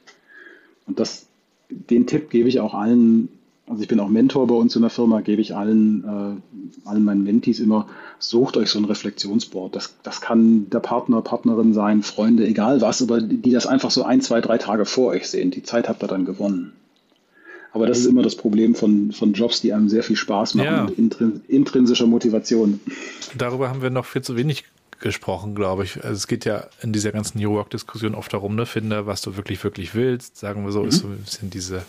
Und 0.88 1.00
das, 1.00 1.28
den 1.70 2.08
Tipp 2.08 2.30
gebe 2.30 2.50
ich 2.50 2.60
auch 2.60 2.74
allen, 2.74 3.30
also 3.68 3.82
ich 3.82 3.88
bin 3.88 4.00
auch 4.00 4.10
Mentor 4.10 4.48
bei 4.48 4.56
uns 4.56 4.76
in 4.76 4.82
der 4.82 4.90
Firma, 4.90 5.22
gebe 5.22 5.42
ich 5.42 5.56
allen, 5.56 6.04
äh, 6.04 6.88
allen 6.88 7.04
meinen 7.04 7.24
Mentees 7.24 7.60
immer, 7.60 7.88
sucht 8.18 8.58
euch 8.58 8.70
so 8.70 8.80
ein 8.80 8.86
Reflexionsboard. 8.86 9.76
Das, 9.76 9.96
das 10.04 10.22
kann 10.22 10.70
der 10.70 10.80
Partner, 10.80 11.22
Partnerin 11.22 11.74
sein, 11.74 12.02
Freunde, 12.04 12.48
egal 12.48 12.82
was, 12.82 13.02
aber 13.02 13.22
die 13.22 13.52
das 13.52 13.68
einfach 13.68 13.92
so 13.92 14.04
ein, 14.04 14.22
zwei, 14.22 14.42
drei 14.42 14.58
Tage 14.58 14.86
vor 14.86 15.10
euch 15.10 15.28
sehen. 15.30 15.52
Die 15.52 15.64
Zeit 15.64 15.88
habt 15.88 16.04
ihr 16.04 16.08
dann 16.08 16.26
gewonnen. 16.26 16.74
Aber 17.72 17.86
das 17.86 18.00
ist 18.00 18.08
immer 18.08 18.24
das 18.24 18.36
Problem 18.36 18.74
von, 18.74 19.12
von 19.12 19.34
Jobs, 19.34 19.62
die 19.62 19.74
einem 19.74 19.90
sehr 19.90 20.02
viel 20.02 20.16
Spaß 20.16 20.56
machen 20.56 20.66
ja. 20.66 20.82
und 20.86 20.98
intrin 20.98 21.42
intrinsischer 21.48 22.08
Motivation. 22.08 22.80
Darüber 23.38 23.70
haben 23.70 23.84
wir 23.84 23.92
noch 23.92 24.06
viel 24.06 24.24
zu 24.24 24.36
wenig 24.36 24.64
gesprochen, 25.00 25.56
glaube 25.56 25.84
ich. 25.84 25.98
Also 25.98 26.14
es 26.14 26.28
geht 26.28 26.46
ja 26.46 26.68
in 26.82 26.94
dieser 26.94 27.12
ganzen 27.12 27.40
New 27.40 27.52
Work-Diskussion 27.52 28.16
oft 28.16 28.34
darum, 28.34 28.56
ne, 28.56 28.66
finde, 28.66 29.06
was 29.06 29.22
du 29.22 29.38
wirklich, 29.38 29.64
wirklich 29.64 29.96
willst. 29.96 30.38
Sagen 30.38 30.66
wir 30.66 30.72
so, 30.72 30.84
mhm. 30.84 30.90
ist 30.90 31.00
so 31.00 31.08
ein 31.08 31.18
bisschen 31.18 31.50
diese, 31.50 31.84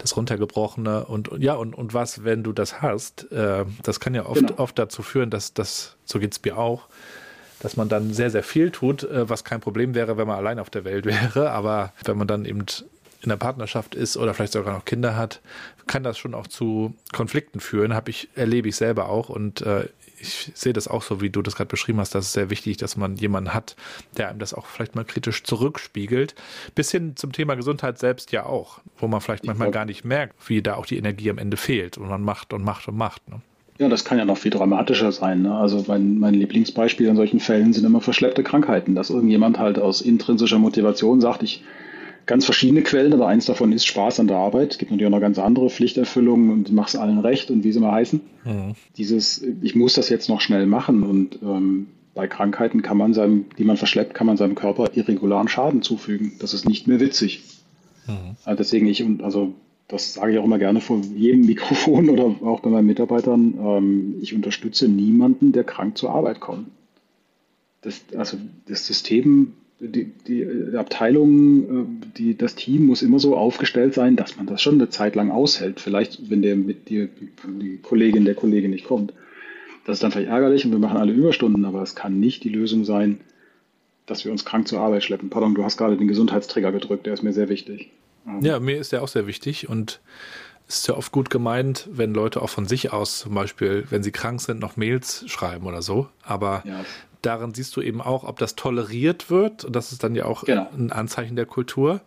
das 0.00 0.16
runtergebrochene 0.16 1.04
und, 1.04 1.30
ja, 1.38 1.54
und, 1.54 1.74
und 1.74 1.94
was, 1.94 2.24
wenn 2.24 2.42
du 2.42 2.52
das 2.52 2.82
hast, 2.82 3.30
äh, 3.32 3.64
das 3.82 4.00
kann 4.00 4.14
ja 4.14 4.26
oft, 4.26 4.46
genau. 4.46 4.58
oft 4.58 4.78
dazu 4.78 5.02
führen, 5.02 5.30
dass 5.30 5.54
das, 5.54 5.96
so 6.04 6.18
geht's 6.18 6.40
mir 6.44 6.56
auch, 6.56 6.88
dass 7.60 7.76
man 7.76 7.88
dann 7.88 8.12
sehr, 8.12 8.30
sehr 8.30 8.42
viel 8.42 8.70
tut, 8.70 9.04
äh, 9.04 9.28
was 9.28 9.44
kein 9.44 9.60
Problem 9.60 9.94
wäre, 9.94 10.16
wenn 10.16 10.26
man 10.26 10.36
allein 10.36 10.58
auf 10.58 10.70
der 10.70 10.84
Welt 10.84 11.04
wäre. 11.06 11.50
Aber 11.50 11.92
wenn 12.04 12.18
man 12.18 12.26
dann 12.26 12.44
eben 12.44 12.64
in 13.22 13.30
der 13.30 13.36
Partnerschaft 13.36 13.94
ist 13.94 14.16
oder 14.16 14.34
vielleicht 14.34 14.52
sogar 14.52 14.74
noch 14.74 14.84
Kinder 14.84 15.16
hat, 15.16 15.40
kann 15.86 16.02
das 16.02 16.18
schon 16.18 16.34
auch 16.34 16.46
zu 16.46 16.94
Konflikten 17.12 17.60
führen. 17.60 17.94
Habe 17.94 18.10
ich 18.10 18.28
erlebe 18.34 18.68
ich 18.68 18.76
selber 18.76 19.08
auch 19.08 19.28
und 19.28 19.62
äh, 19.62 19.88
ich 20.18 20.50
sehe 20.54 20.72
das 20.72 20.88
auch 20.88 21.02
so, 21.02 21.20
wie 21.20 21.30
du 21.30 21.42
das 21.42 21.56
gerade 21.56 21.68
beschrieben 21.68 21.98
hast. 22.00 22.14
Das 22.14 22.26
ist 22.26 22.32
sehr 22.32 22.50
wichtig, 22.50 22.76
dass 22.76 22.96
man 22.96 23.16
jemanden 23.16 23.54
hat, 23.54 23.76
der 24.16 24.28
einem 24.28 24.38
das 24.38 24.54
auch 24.54 24.66
vielleicht 24.66 24.94
mal 24.94 25.04
kritisch 25.04 25.42
zurückspiegelt. 25.44 26.34
Bis 26.74 26.90
hin 26.90 27.16
zum 27.16 27.32
Thema 27.32 27.54
Gesundheit 27.54 27.98
selbst 27.98 28.32
ja 28.32 28.46
auch, 28.46 28.80
wo 28.98 29.08
man 29.08 29.20
vielleicht 29.20 29.44
manchmal 29.44 29.70
gar 29.70 29.84
nicht 29.84 30.04
merkt, 30.04 30.48
wie 30.48 30.62
da 30.62 30.74
auch 30.74 30.86
die 30.86 30.96
Energie 30.96 31.30
am 31.30 31.38
Ende 31.38 31.56
fehlt 31.56 31.98
und 31.98 32.08
man 32.08 32.22
macht 32.22 32.52
und 32.52 32.64
macht 32.64 32.88
und 32.88 32.96
macht. 32.96 33.28
Ne? 33.28 33.40
Ja, 33.78 33.88
das 33.88 34.04
kann 34.04 34.18
ja 34.18 34.24
noch 34.24 34.38
viel 34.38 34.50
dramatischer 34.50 35.12
sein. 35.12 35.42
Ne? 35.42 35.54
Also 35.54 35.84
mein, 35.86 36.18
mein 36.18 36.34
Lieblingsbeispiel 36.34 37.10
an 37.10 37.16
solchen 37.16 37.40
Fällen 37.40 37.72
sind 37.72 37.84
immer 37.84 38.00
verschleppte 38.00 38.42
Krankheiten, 38.42 38.94
dass 38.94 39.10
irgendjemand 39.10 39.58
halt 39.58 39.78
aus 39.78 40.00
intrinsischer 40.00 40.58
Motivation 40.58 41.20
sagt, 41.20 41.42
ich 41.42 41.62
ganz 42.26 42.44
verschiedene 42.44 42.82
Quellen, 42.82 43.12
aber 43.12 43.28
eins 43.28 43.46
davon 43.46 43.72
ist 43.72 43.86
Spaß 43.86 44.20
an 44.20 44.26
der 44.26 44.36
Arbeit. 44.36 44.72
Es 44.72 44.78
gibt 44.78 44.90
natürlich 44.90 45.06
auch 45.06 45.16
noch 45.16 45.20
ganz 45.20 45.38
andere 45.38 45.70
Pflichterfüllungen 45.70 46.50
und 46.50 46.72
mach's 46.72 46.96
allen 46.96 47.20
recht 47.20 47.50
und 47.50 47.64
wie 47.64 47.72
sie 47.72 47.80
mal 47.80 47.92
heißen. 47.92 48.20
Mhm. 48.44 48.72
Dieses, 48.96 49.42
ich 49.62 49.74
muss 49.76 49.94
das 49.94 50.08
jetzt 50.08 50.28
noch 50.28 50.40
schnell 50.40 50.66
machen 50.66 51.04
und 51.04 51.38
ähm, 51.42 51.86
bei 52.14 52.26
Krankheiten 52.26 52.82
kann 52.82 52.96
man 52.96 53.14
seinem, 53.14 53.44
die 53.58 53.64
man 53.64 53.76
verschleppt, 53.76 54.14
kann 54.14 54.26
man 54.26 54.36
seinem 54.36 54.54
Körper 54.54 54.90
irregularen 54.94 55.48
Schaden 55.48 55.82
zufügen. 55.82 56.32
Das 56.40 56.52
ist 56.52 56.68
nicht 56.68 56.88
mehr 56.88 56.98
witzig. 56.98 57.44
Mhm. 58.06 58.36
Also 58.44 58.56
deswegen 58.56 58.86
ich, 58.86 59.04
also 59.22 59.54
das 59.86 60.14
sage 60.14 60.32
ich 60.32 60.38
auch 60.38 60.44
immer 60.44 60.58
gerne 60.58 60.80
vor 60.80 61.00
jedem 61.14 61.40
Mikrofon 61.46 62.08
oder 62.08 62.24
auch 62.44 62.60
bei 62.60 62.70
meinen 62.70 62.86
Mitarbeitern, 62.86 63.54
ähm, 63.60 64.14
ich 64.20 64.34
unterstütze 64.34 64.88
niemanden, 64.88 65.52
der 65.52 65.62
krank 65.62 65.96
zur 65.96 66.10
Arbeit 66.10 66.40
kommt. 66.40 66.68
Das, 67.82 68.02
also 68.16 68.36
das 68.66 68.84
System 68.84 69.52
die, 69.78 70.12
die 70.26 70.76
Abteilung, 70.76 71.62
äh, 71.62 72.16
die, 72.16 72.36
das 72.36 72.54
Team 72.54 72.86
muss 72.86 73.02
immer 73.02 73.18
so 73.18 73.36
aufgestellt 73.36 73.94
sein, 73.94 74.16
dass 74.16 74.36
man 74.36 74.46
das 74.46 74.62
schon 74.62 74.74
eine 74.74 74.88
Zeit 74.88 75.14
lang 75.14 75.30
aushält. 75.30 75.80
Vielleicht, 75.80 76.30
wenn 76.30 76.42
der 76.42 76.56
mit 76.56 76.88
dir, 76.88 77.08
die 77.46 77.78
Kollegin, 77.82 78.24
der 78.24 78.34
Kollege 78.34 78.68
nicht 78.68 78.86
kommt. 78.86 79.12
Das 79.84 79.96
ist 79.96 80.02
dann 80.02 80.10
vielleicht 80.10 80.30
ärgerlich 80.30 80.64
und 80.64 80.72
wir 80.72 80.78
machen 80.78 80.96
alle 80.96 81.12
Überstunden, 81.12 81.64
aber 81.64 81.82
es 81.82 81.94
kann 81.94 82.18
nicht 82.18 82.42
die 82.42 82.48
Lösung 82.48 82.84
sein, 82.84 83.20
dass 84.06 84.24
wir 84.24 84.32
uns 84.32 84.44
krank 84.44 84.66
zur 84.66 84.80
Arbeit 84.80 85.04
schleppen. 85.04 85.30
Pardon, 85.30 85.54
du 85.54 85.62
hast 85.62 85.76
gerade 85.76 85.96
den 85.96 86.08
Gesundheitsträger 86.08 86.72
gedrückt, 86.72 87.06
der 87.06 87.14
ist 87.14 87.22
mir 87.22 87.32
sehr 87.32 87.48
wichtig. 87.48 87.90
Ja, 88.40 88.58
mir 88.58 88.78
ist 88.78 88.90
der 88.90 89.02
auch 89.04 89.08
sehr 89.08 89.28
wichtig 89.28 89.68
und 89.68 90.00
es 90.66 90.78
ist 90.78 90.88
ja 90.88 90.96
oft 90.96 91.12
gut 91.12 91.30
gemeint, 91.30 91.88
wenn 91.92 92.12
Leute 92.12 92.42
auch 92.42 92.50
von 92.50 92.66
sich 92.66 92.92
aus 92.92 93.20
zum 93.20 93.34
Beispiel, 93.34 93.84
wenn 93.90 94.02
sie 94.02 94.10
krank 94.10 94.40
sind, 94.40 94.58
noch 94.58 94.76
Mails 94.76 95.22
schreiben 95.28 95.64
oder 95.66 95.80
so. 95.80 96.08
Aber 96.24 96.64
ja 96.66 96.84
darin 97.26 97.52
siehst 97.54 97.76
du 97.76 97.82
eben 97.82 98.00
auch, 98.00 98.24
ob 98.24 98.38
das 98.38 98.54
toleriert 98.54 99.30
wird. 99.30 99.64
Und 99.64 99.76
das 99.76 99.92
ist 99.92 100.02
dann 100.02 100.14
ja 100.14 100.24
auch 100.26 100.44
genau. 100.44 100.68
ein 100.76 100.92
Anzeichen 100.92 101.36
der 101.36 101.46
Kultur 101.46 102.00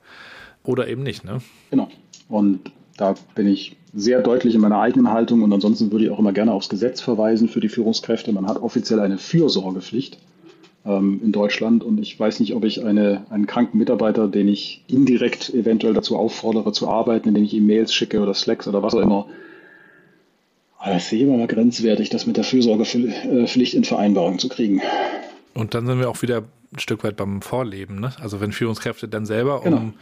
oder 0.63 0.87
eben 0.87 1.03
nicht. 1.03 1.23
Ne? 1.25 1.41
Genau. 1.69 1.89
Und 2.27 2.71
da 2.97 3.15
bin 3.35 3.47
ich 3.47 3.77
sehr 3.93 4.21
deutlich 4.21 4.55
in 4.55 4.61
meiner 4.61 4.79
eigenen 4.79 5.11
Haltung 5.11 5.41
und 5.41 5.51
ansonsten 5.51 5.91
würde 5.91 6.05
ich 6.05 6.11
auch 6.11 6.19
immer 6.19 6.33
gerne 6.33 6.51
aufs 6.53 6.69
Gesetz 6.69 7.01
verweisen 7.01 7.49
für 7.49 7.59
die 7.59 7.69
Führungskräfte. 7.69 8.31
Man 8.31 8.47
hat 8.47 8.61
offiziell 8.61 8.99
eine 8.99 9.17
Fürsorgepflicht 9.17 10.19
ähm, 10.85 11.19
in 11.23 11.31
Deutschland 11.31 11.83
und 11.83 11.99
ich 11.99 12.19
weiß 12.19 12.39
nicht, 12.39 12.53
ob 12.55 12.65
ich 12.65 12.83
eine, 12.85 13.25
einen 13.29 13.47
kranken 13.47 13.77
Mitarbeiter, 13.77 14.27
den 14.27 14.47
ich 14.47 14.83
indirekt 14.87 15.53
eventuell 15.53 15.93
dazu 15.93 16.17
auffordere 16.17 16.71
zu 16.71 16.87
arbeiten, 16.87 17.29
indem 17.29 17.43
ich 17.43 17.53
ihm 17.53 17.65
Mails 17.65 17.93
schicke 17.93 18.19
oder 18.19 18.33
Slacks 18.33 18.67
oder 18.67 18.83
was 18.83 18.93
auch 18.93 19.01
immer, 19.01 19.25
aber 20.79 20.93
das 20.93 21.09
sehe 21.09 21.19
ich 21.19 21.27
immer 21.27 21.45
grenzwertig, 21.45 22.09
das 22.09 22.25
mit 22.25 22.37
der 22.37 22.45
Fürsorgepflicht 22.45 23.73
in 23.73 23.83
Vereinbarung 23.83 24.39
zu 24.39 24.47
kriegen. 24.47 24.81
Und 25.53 25.73
dann 25.73 25.85
sind 25.85 25.99
wir 25.99 26.09
auch 26.09 26.21
wieder 26.21 26.45
ein 26.71 26.79
Stück 26.79 27.03
weit 27.03 27.17
beim 27.17 27.41
Vorleben. 27.41 27.99
Ne? 27.99 28.13
Also 28.21 28.39
wenn 28.39 28.53
Führungskräfte 28.53 29.09
dann 29.09 29.25
selber 29.25 29.61
genau. 29.61 29.77
um 29.77 29.93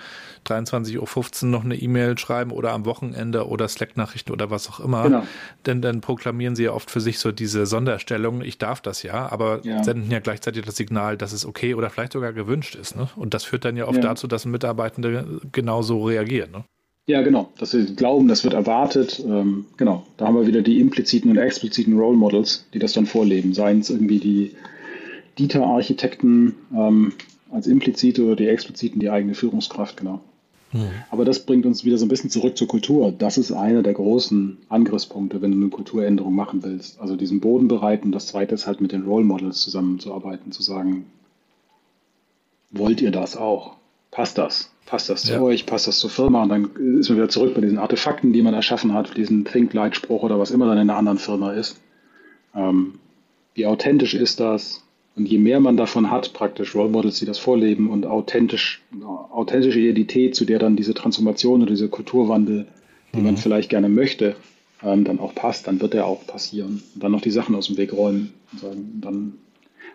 23.15 0.46 1.44
Uhr 1.44 1.50
noch 1.50 1.64
eine 1.64 1.76
E-Mail 1.76 2.18
schreiben 2.18 2.52
oder 2.52 2.74
am 2.74 2.86
Wochenende 2.86 3.48
oder 3.48 3.68
Slack-Nachrichten 3.68 4.32
oder 4.32 4.52
was 4.52 4.70
auch 4.70 4.80
immer, 4.80 5.04
genau. 5.04 5.24
denn 5.66 5.82
dann 5.82 6.02
proklamieren 6.02 6.56
sie 6.56 6.66
ja 6.66 6.74
oft 6.74 6.92
für 6.92 7.02
sich 7.02 7.20
so 7.20 7.32
diese 7.32 7.66
Sonderstellung, 7.66 8.42
ich 8.42 8.58
darf 8.58 8.82
das 8.82 9.02
ja, 9.02 9.32
aber 9.32 9.62
ja. 9.64 9.84
senden 9.84 10.12
ja 10.12 10.20
gleichzeitig 10.20 10.64
das 10.64 10.76
Signal, 10.76 11.18
dass 11.18 11.32
es 11.32 11.46
okay 11.46 11.74
oder 11.74 11.90
vielleicht 11.90 12.14
sogar 12.14 12.34
gewünscht 12.34 12.76
ist. 12.76 12.96
Ne? 12.96 13.10
Und 13.16 13.34
das 13.34 13.46
führt 13.46 13.66
dann 13.66 13.78
ja 13.78 13.88
oft 13.88 13.98
ja. 13.98 14.04
dazu, 14.04 14.28
dass 14.28 14.46
Mitarbeitende 14.46 15.40
genauso 15.52 16.04
reagieren. 16.04 16.52
Ne? 16.52 16.66
Ja, 17.08 17.22
genau. 17.22 17.50
Dass 17.58 17.74
wir 17.74 17.86
glauben, 17.86 18.28
das 18.28 18.44
wird 18.44 18.54
erwartet. 18.54 19.24
Ähm, 19.26 19.66
genau. 19.78 20.06
Da 20.18 20.28
haben 20.28 20.36
wir 20.36 20.46
wieder 20.46 20.62
die 20.62 20.82
impliziten 20.82 21.32
und 21.32 21.38
expliziten 21.38 21.98
Role 21.98 22.18
Models, 22.18 22.66
die 22.74 22.80
das 22.80 22.94
dann 22.94 23.06
vorleben. 23.06 23.54
Seien 23.54 23.80
es 23.80 23.90
irgendwie 23.90 24.20
die 24.20 24.52
Dieter-Architekten 25.40 26.56
ähm, 26.76 27.14
als 27.50 27.66
implizite 27.66 28.26
oder 28.26 28.36
die 28.36 28.50
expliziten 28.50 29.00
die 29.00 29.10
eigene 29.10 29.36
Führungskraft, 29.36 29.96
genau. 29.96 30.20
Mhm. 30.74 30.90
Aber 31.10 31.24
das 31.24 31.46
bringt 31.46 31.66
uns 31.66 31.86
wieder 31.86 31.98
so 31.98 32.06
ein 32.06 32.10
bisschen 32.10 32.30
zurück 32.30 32.58
zur 32.58 32.68
Kultur. 32.68 33.14
Das 33.18 33.38
ist 33.38 33.54
einer 33.54 33.84
der 33.84 33.94
großen 33.94 34.58
Angriffspunkte, 34.68 35.42
wenn 35.42 35.52
du 35.52 35.58
eine 35.58 35.70
Kulturänderung 35.70 36.36
machen 36.36 36.62
willst. 36.62 37.00
Also 37.00 37.16
diesen 37.16 37.40
Boden 37.40 37.70
bereiten. 37.70 38.12
Das 38.12 38.28
zweite 38.28 38.54
ist 38.54 38.68
halt 38.68 38.82
mit 38.82 38.92
den 38.92 39.04
Role 39.04 39.24
Models 39.24 39.62
zusammenzuarbeiten, 39.62 40.52
zu 40.52 40.62
sagen, 40.62 41.06
wollt 42.72 43.00
ihr 43.00 43.12
das 43.12 43.38
auch? 43.38 43.77
Passt 44.12 44.38
das? 44.38 44.72
Passt 44.86 45.10
das 45.10 45.24
zu 45.24 45.34
ja. 45.34 45.42
euch? 45.42 45.66
Passt 45.66 45.88
das 45.88 46.00
zur 46.00 46.10
Firma? 46.10 46.44
Und 46.44 46.50
dann 46.50 47.00
ist 47.00 47.10
man 47.10 47.18
wieder 47.18 47.30
zurück 47.30 47.54
bei 47.54 47.62
diesen 47.62 47.78
Artefakten, 47.78 48.32
die 48.32 48.42
man 48.42 48.54
erschaffen 48.54 48.94
hat, 48.94 49.18
diesen 49.18 49.44
Think-Light-Spruch 49.44 50.24
oder 50.24 50.40
was 50.40 50.52
immer 50.52 50.66
dann 50.66 50.78
in 50.78 50.90
einer 50.90 50.98
anderen 50.98 51.18
Firma 51.18 51.52
ist. 51.52 51.82
Ähm, 52.56 53.00
wie 53.54 53.66
authentisch 53.66 54.14
ist 54.14 54.40
das? 54.40 54.84
Und 55.18 55.26
je 55.26 55.40
mehr 55.40 55.60
man 55.60 55.78
davon 55.78 56.12
hat, 56.12 56.32
praktisch 56.34 56.76
Role 56.76 56.90
Models, 56.90 57.20
die 57.20 57.26
das 57.26 57.40
vorleben 57.40 57.90
und 57.90 58.06
authentisch, 58.06 58.84
authentische 59.32 59.80
Identität, 59.80 60.36
zu 60.36 60.46
der 60.46 60.60
dann 60.60 60.76
diese 60.76 60.94
Transformation 60.94 61.64
oder 61.64 61.72
dieser 61.72 61.88
Kulturwandel, 61.88 62.68
den 63.14 63.22
mhm. 63.22 63.26
man 63.26 63.38
vielleicht 63.38 63.70
gerne 63.70 63.90
möchte, 63.90 64.36
ähm, 64.84 65.04
dann 65.04 65.20
auch 65.20 65.34
passt, 65.34 65.68
dann 65.68 65.82
wird 65.82 65.96
er 65.96 66.06
auch 66.06 66.26
passieren. 66.28 66.84
Und 66.94 67.04
dann 67.04 67.12
noch 67.12 67.22
die 67.22 67.32
Sachen 67.32 67.56
aus 67.56 67.68
dem 67.68 67.78
Weg 67.78 67.94
räumen 67.94 68.32
und 68.52 68.60
sagen, 68.60 69.00
dann 69.02 69.34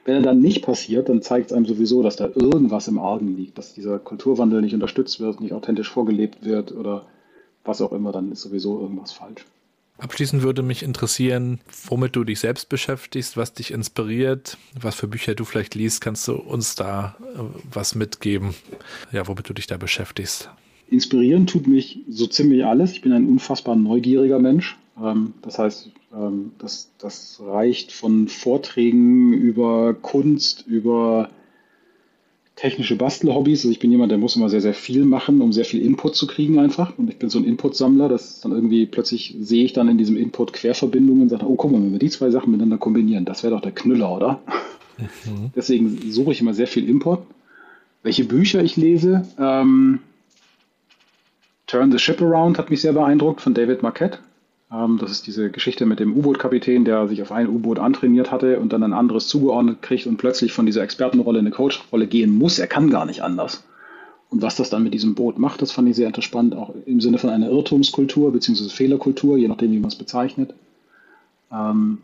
wenn 0.04 0.16
er 0.16 0.22
dann 0.22 0.40
nicht 0.40 0.64
passiert, 0.64 1.08
dann 1.08 1.22
zeigt 1.22 1.46
es 1.46 1.52
einem 1.52 1.66
sowieso, 1.66 2.02
dass 2.02 2.16
da 2.16 2.26
irgendwas 2.26 2.88
im 2.88 2.98
Argen 2.98 3.36
liegt, 3.36 3.58
dass 3.58 3.74
dieser 3.74 3.98
Kulturwandel 3.98 4.60
nicht 4.60 4.74
unterstützt 4.74 5.20
wird, 5.20 5.40
nicht 5.40 5.52
authentisch 5.52 5.90
vorgelebt 5.90 6.44
wird 6.44 6.72
oder 6.72 7.06
was 7.64 7.80
auch 7.80 7.92
immer, 7.92 8.10
dann 8.10 8.32
ist 8.32 8.42
sowieso 8.42 8.80
irgendwas 8.80 9.12
falsch. 9.12 9.44
Abschließend 9.98 10.42
würde 10.42 10.62
mich 10.62 10.82
interessieren, 10.82 11.60
womit 11.86 12.16
du 12.16 12.24
dich 12.24 12.40
selbst 12.40 12.68
beschäftigst, 12.68 13.36
was 13.36 13.54
dich 13.54 13.70
inspiriert, 13.70 14.58
was 14.80 14.96
für 14.96 15.06
Bücher 15.06 15.36
du 15.36 15.44
vielleicht 15.44 15.76
liest. 15.76 16.00
Kannst 16.00 16.26
du 16.26 16.34
uns 16.34 16.74
da 16.74 17.16
äh, 17.20 17.42
was 17.72 17.94
mitgeben, 17.94 18.54
ja, 19.12 19.28
womit 19.28 19.48
du 19.48 19.52
dich 19.52 19.68
da 19.68 19.76
beschäftigst? 19.76 20.50
Inspirieren 20.90 21.46
tut 21.46 21.68
mich 21.68 22.00
so 22.08 22.26
ziemlich 22.26 22.64
alles. 22.64 22.92
Ich 22.92 23.02
bin 23.02 23.12
ein 23.12 23.28
unfassbar 23.28 23.76
neugieriger 23.76 24.40
Mensch. 24.40 24.76
Ähm, 25.00 25.34
das 25.42 25.58
heißt, 25.58 25.90
ähm, 26.14 26.52
das, 26.58 26.90
das 26.98 27.40
reicht 27.44 27.92
von 27.92 28.28
Vorträgen 28.28 29.32
über 29.32 29.94
Kunst, 29.94 30.66
über 30.66 31.30
technische 32.56 32.96
Bastelhobbys. 32.96 33.60
Also 33.60 33.70
ich 33.70 33.78
bin 33.78 33.90
jemand, 33.90 34.10
der 34.10 34.18
muss 34.18 34.36
immer 34.36 34.48
sehr, 34.48 34.60
sehr 34.60 34.74
viel 34.74 35.04
machen, 35.04 35.40
um 35.40 35.52
sehr 35.52 35.64
viel 35.64 35.82
Input 35.82 36.14
zu 36.14 36.26
kriegen 36.26 36.58
einfach. 36.58 36.96
Und 36.98 37.08
ich 37.08 37.18
bin 37.18 37.30
so 37.30 37.38
ein 37.38 37.44
Input-Sammler, 37.44 38.08
dass 38.08 38.40
dann 38.40 38.52
irgendwie 38.52 38.86
plötzlich 38.86 39.34
sehe 39.40 39.64
ich 39.64 39.72
dann 39.72 39.88
in 39.88 39.98
diesem 39.98 40.16
Input 40.16 40.52
Querverbindungen 40.52 41.22
und 41.22 41.28
sage, 41.28 41.46
oh, 41.46 41.56
guck 41.56 41.72
mal, 41.72 41.82
wenn 41.82 41.92
wir 41.92 41.98
die 41.98 42.10
zwei 42.10 42.30
Sachen 42.30 42.50
miteinander 42.50 42.78
kombinieren, 42.78 43.24
das 43.24 43.42
wäre 43.42 43.54
doch 43.54 43.62
der 43.62 43.72
Knüller, 43.72 44.14
oder? 44.14 44.40
Mhm. 44.98 45.50
Deswegen 45.56 46.12
suche 46.12 46.32
ich 46.32 46.40
immer 46.40 46.54
sehr 46.54 46.66
viel 46.66 46.88
Input. 46.88 47.20
Welche 48.02 48.24
Bücher 48.24 48.62
ich 48.62 48.76
lese, 48.76 49.26
ähm, 49.38 50.00
Turn 51.66 51.90
the 51.90 51.98
Ship 51.98 52.20
Around 52.20 52.58
hat 52.58 52.68
mich 52.68 52.82
sehr 52.82 52.92
beeindruckt 52.92 53.40
von 53.40 53.54
David 53.54 53.82
Marquette. 53.82 54.18
Das 55.00 55.10
ist 55.10 55.26
diese 55.26 55.50
Geschichte 55.50 55.84
mit 55.84 56.00
dem 56.00 56.16
U-Boot-Kapitän, 56.16 56.86
der 56.86 57.06
sich 57.06 57.20
auf 57.20 57.30
ein 57.30 57.46
U-Boot 57.46 57.78
antrainiert 57.78 58.32
hatte 58.32 58.58
und 58.58 58.72
dann 58.72 58.82
ein 58.82 58.94
anderes 58.94 59.28
zugeordnet 59.28 59.82
kriegt 59.82 60.06
und 60.06 60.16
plötzlich 60.16 60.54
von 60.54 60.64
dieser 60.64 60.82
Expertenrolle 60.82 61.40
in 61.40 61.46
eine 61.46 61.54
Coach-Rolle 61.54 62.06
gehen 62.06 62.30
muss. 62.38 62.58
Er 62.58 62.68
kann 62.68 62.88
gar 62.88 63.04
nicht 63.04 63.22
anders. 63.22 63.64
Und 64.30 64.40
was 64.40 64.56
das 64.56 64.70
dann 64.70 64.82
mit 64.82 64.94
diesem 64.94 65.14
Boot 65.14 65.38
macht, 65.38 65.60
das 65.60 65.72
fand 65.72 65.90
ich 65.90 65.96
sehr 65.96 66.06
interessant, 66.06 66.54
auch 66.54 66.74
im 66.86 67.02
Sinne 67.02 67.18
von 67.18 67.28
einer 67.28 67.50
Irrtumskultur 67.50 68.32
bzw. 68.32 68.70
Fehlerkultur, 68.70 69.36
je 69.36 69.46
nachdem, 69.46 69.72
wie 69.72 69.78
man 69.78 69.88
es 69.88 69.96
bezeichnet. 69.96 70.54
Ähm, 71.52 71.98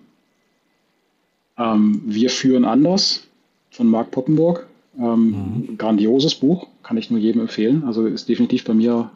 ähm, 1.56 2.02
Wir 2.04 2.28
führen 2.28 2.66
anders 2.66 3.26
von 3.70 3.88
Mark 3.88 4.10
Poppenburg. 4.10 4.66
Ähm, 4.98 5.64
mhm. 5.68 5.78
Grandioses 5.78 6.34
Buch, 6.34 6.66
kann 6.82 6.98
ich 6.98 7.10
nur 7.10 7.18
jedem 7.18 7.40
empfehlen. 7.40 7.84
Also 7.86 8.04
ist 8.04 8.28
definitiv 8.28 8.64
bei 8.64 8.74
mir 8.74 9.10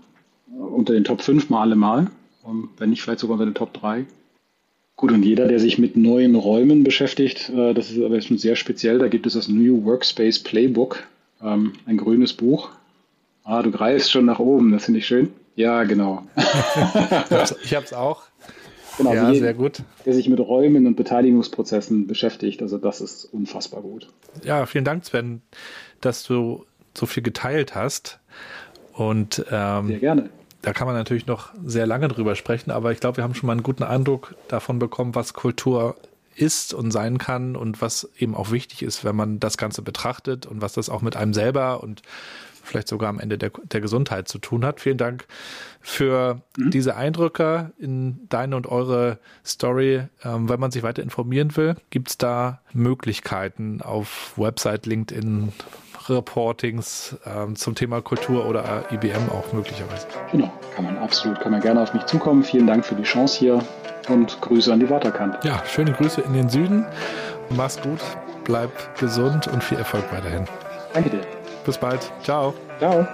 unter 0.57 0.95
den 0.95 1.05
Top 1.05 1.21
5 1.21 1.51
mal 1.51 1.61
allemal, 1.61 2.11
wenn 2.79 2.91
nicht 2.91 3.03
vielleicht 3.03 3.21
sogar 3.21 3.35
unter 3.35 3.47
den 3.47 3.55
Top 3.55 3.73
3. 3.75 4.05
Gut, 4.97 5.13
und 5.13 5.23
jeder, 5.23 5.49
der 5.49 5.59
sich 5.59 5.79
mit 5.79 5.97
neuen 5.97 6.35
Räumen 6.35 6.85
beschäftigt, 6.85 7.51
äh, 7.51 7.75
das 7.75 7.91
ist 7.91 8.03
aber 8.03 8.21
schon 8.21 8.39
sehr 8.39 8.57
speziell, 8.57 8.99
da 8.99 9.09
gibt 9.09 9.27
es 9.27 9.33
das 9.33 9.49
New 9.49 9.85
Workspace 9.85 10.41
Playbook, 10.41 11.05
ähm, 11.43 11.73
ein 11.87 11.97
grünes 11.97 12.33
Buch, 12.33 12.71
Ah, 13.45 13.63
du 13.63 13.71
greifst 13.71 14.11
schon 14.11 14.25
nach 14.25 14.39
oben, 14.39 14.71
das 14.73 14.85
finde 14.85 15.01
ich 15.01 15.07
schön. 15.07 15.33
Ja, 15.57 15.83
genau. 15.85 16.25
ich 16.37 17.75
habe 17.75 17.85
es 17.85 17.93
auch. 17.93 18.23
Genau, 18.99 19.13
ja, 19.15 19.35
sehr 19.35 19.55
gut. 19.55 19.83
Der 20.05 20.15
sich 20.15 20.29
mit 20.29 20.39
Räumen 20.39 20.87
und 20.87 20.97
Beteiligungsprozessen 20.97 22.07
beschäftigt. 22.07 22.63
Also 22.63 22.79
das 22.79 23.01
ist 23.01 23.25
unfassbar 23.25 23.81
gut. 23.81 24.09
Ja, 24.45 24.67
vielen 24.67 24.85
Dank, 24.85 25.05
Sven, 25.05 25.43
dass 26.01 26.25
du 26.25 26.65
so 26.95 27.07
viel 27.07 27.23
geteilt 27.23 27.75
hast. 27.75 28.21
Und 28.93 29.45
ähm, 29.51 29.89
sehr 29.89 29.99
gerne. 29.99 30.31
Da 30.63 30.73
kann 30.73 30.87
man 30.87 30.97
natürlich 30.97 31.27
noch 31.27 31.51
sehr 31.65 31.87
lange 31.87 32.09
drüber 32.09 32.37
sprechen, 32.37 32.71
aber 32.71 32.93
ich 32.93 33.01
glaube, 33.01 33.19
wir 33.19 33.25
haben 33.25 33.35
schon 33.35 33.49
mal 33.49 33.53
einen 33.53 33.65
guten 33.65 33.83
Eindruck 33.83 34.35
davon 34.49 34.79
bekommen, 34.79 35.15
was 35.15 35.35
Kultur 35.35 35.97
ist 36.35 36.73
und 36.73 36.91
sein 36.93 37.19
kann 37.19 37.57
und 37.57 37.83
was 37.83 38.09
eben 38.17 38.35
auch 38.35 38.51
wichtig 38.51 38.83
ist, 38.83 39.05
wenn 39.05 39.17
man 39.17 39.41
das 39.41 39.59
Ganze 39.59 39.83
betrachtet 39.83 40.47
und 40.47 40.63
was 40.63 40.73
das 40.73 40.89
auch 40.89 41.03
mit 41.03 41.17
einem 41.17 41.35
selber 41.35 41.83
und 41.83 42.03
vielleicht 42.63 42.89
sogar 42.89 43.09
am 43.09 43.19
Ende 43.19 43.39
der, 43.39 43.51
der 43.65 43.81
Gesundheit 43.81 44.29
zu 44.29 44.39
tun 44.39 44.65
hat. 44.65 44.81
Vielen 44.81 44.97
Dank 44.97 45.27
für 45.81 46.41
mhm. 46.57 46.71
diese 46.71 46.97
Eindrücke 46.97 47.73
in 47.79 48.21
deine 48.29 48.57
und 48.57 48.67
eure 48.67 49.19
Story. 49.45 50.05
Ähm, 50.25 50.49
wenn 50.49 50.61
man 50.61 50.71
sich 50.71 50.83
weiter 50.83 51.03
informieren 51.03 51.57
will, 51.57 51.75
gibt 51.91 52.11
es 52.11 52.19
da 52.19 52.61
Möglichkeiten 52.73 53.83
auf 53.83 54.33
Website, 54.37 54.87
LinkedIn, 54.87 55.53
Reportings 56.09 57.17
ähm, 57.27 57.57
zum 57.57 57.75
Thema 57.75 58.01
Kultur 58.01 58.47
oder 58.47 58.85
IBM 58.91 59.29
auch 59.31 59.53
möglicherweise. 59.53 60.07
Genau, 60.31 60.51
kann 60.75 60.85
man 60.85 60.99
absolut, 60.99 61.41
kann 61.41 61.53
man 61.53 61.61
gerne 61.61 61.83
auf 61.83 61.95
mich 61.95 62.05
zukommen. 62.07 62.43
Vielen 62.43 62.67
Dank 62.67 62.85
für 62.85 62.95
die 62.95 63.03
Chance 63.03 63.39
hier 63.39 63.65
und 64.09 64.41
Grüße 64.41 64.73
an 64.73 64.81
die 64.81 64.91
Waterkant. 64.91 65.45
Ja, 65.45 65.63
schöne 65.67 65.93
Grüße 65.93 66.21
in 66.23 66.35
den 66.35 66.49
Süden. 66.49 66.87
Mach's 67.51 67.81
gut, 67.81 68.01
bleib 68.45 68.71
gesund 68.99 69.47
und 69.49 69.63
viel 69.63 69.79
Erfolg 69.79 70.05
weiterhin. 70.13 70.47
Danke 70.93 71.11
dir. 71.11 71.21
Bis 71.65 71.79
bald. 71.79 72.11
Ciao. 72.23 72.55
Ciao. 72.79 73.07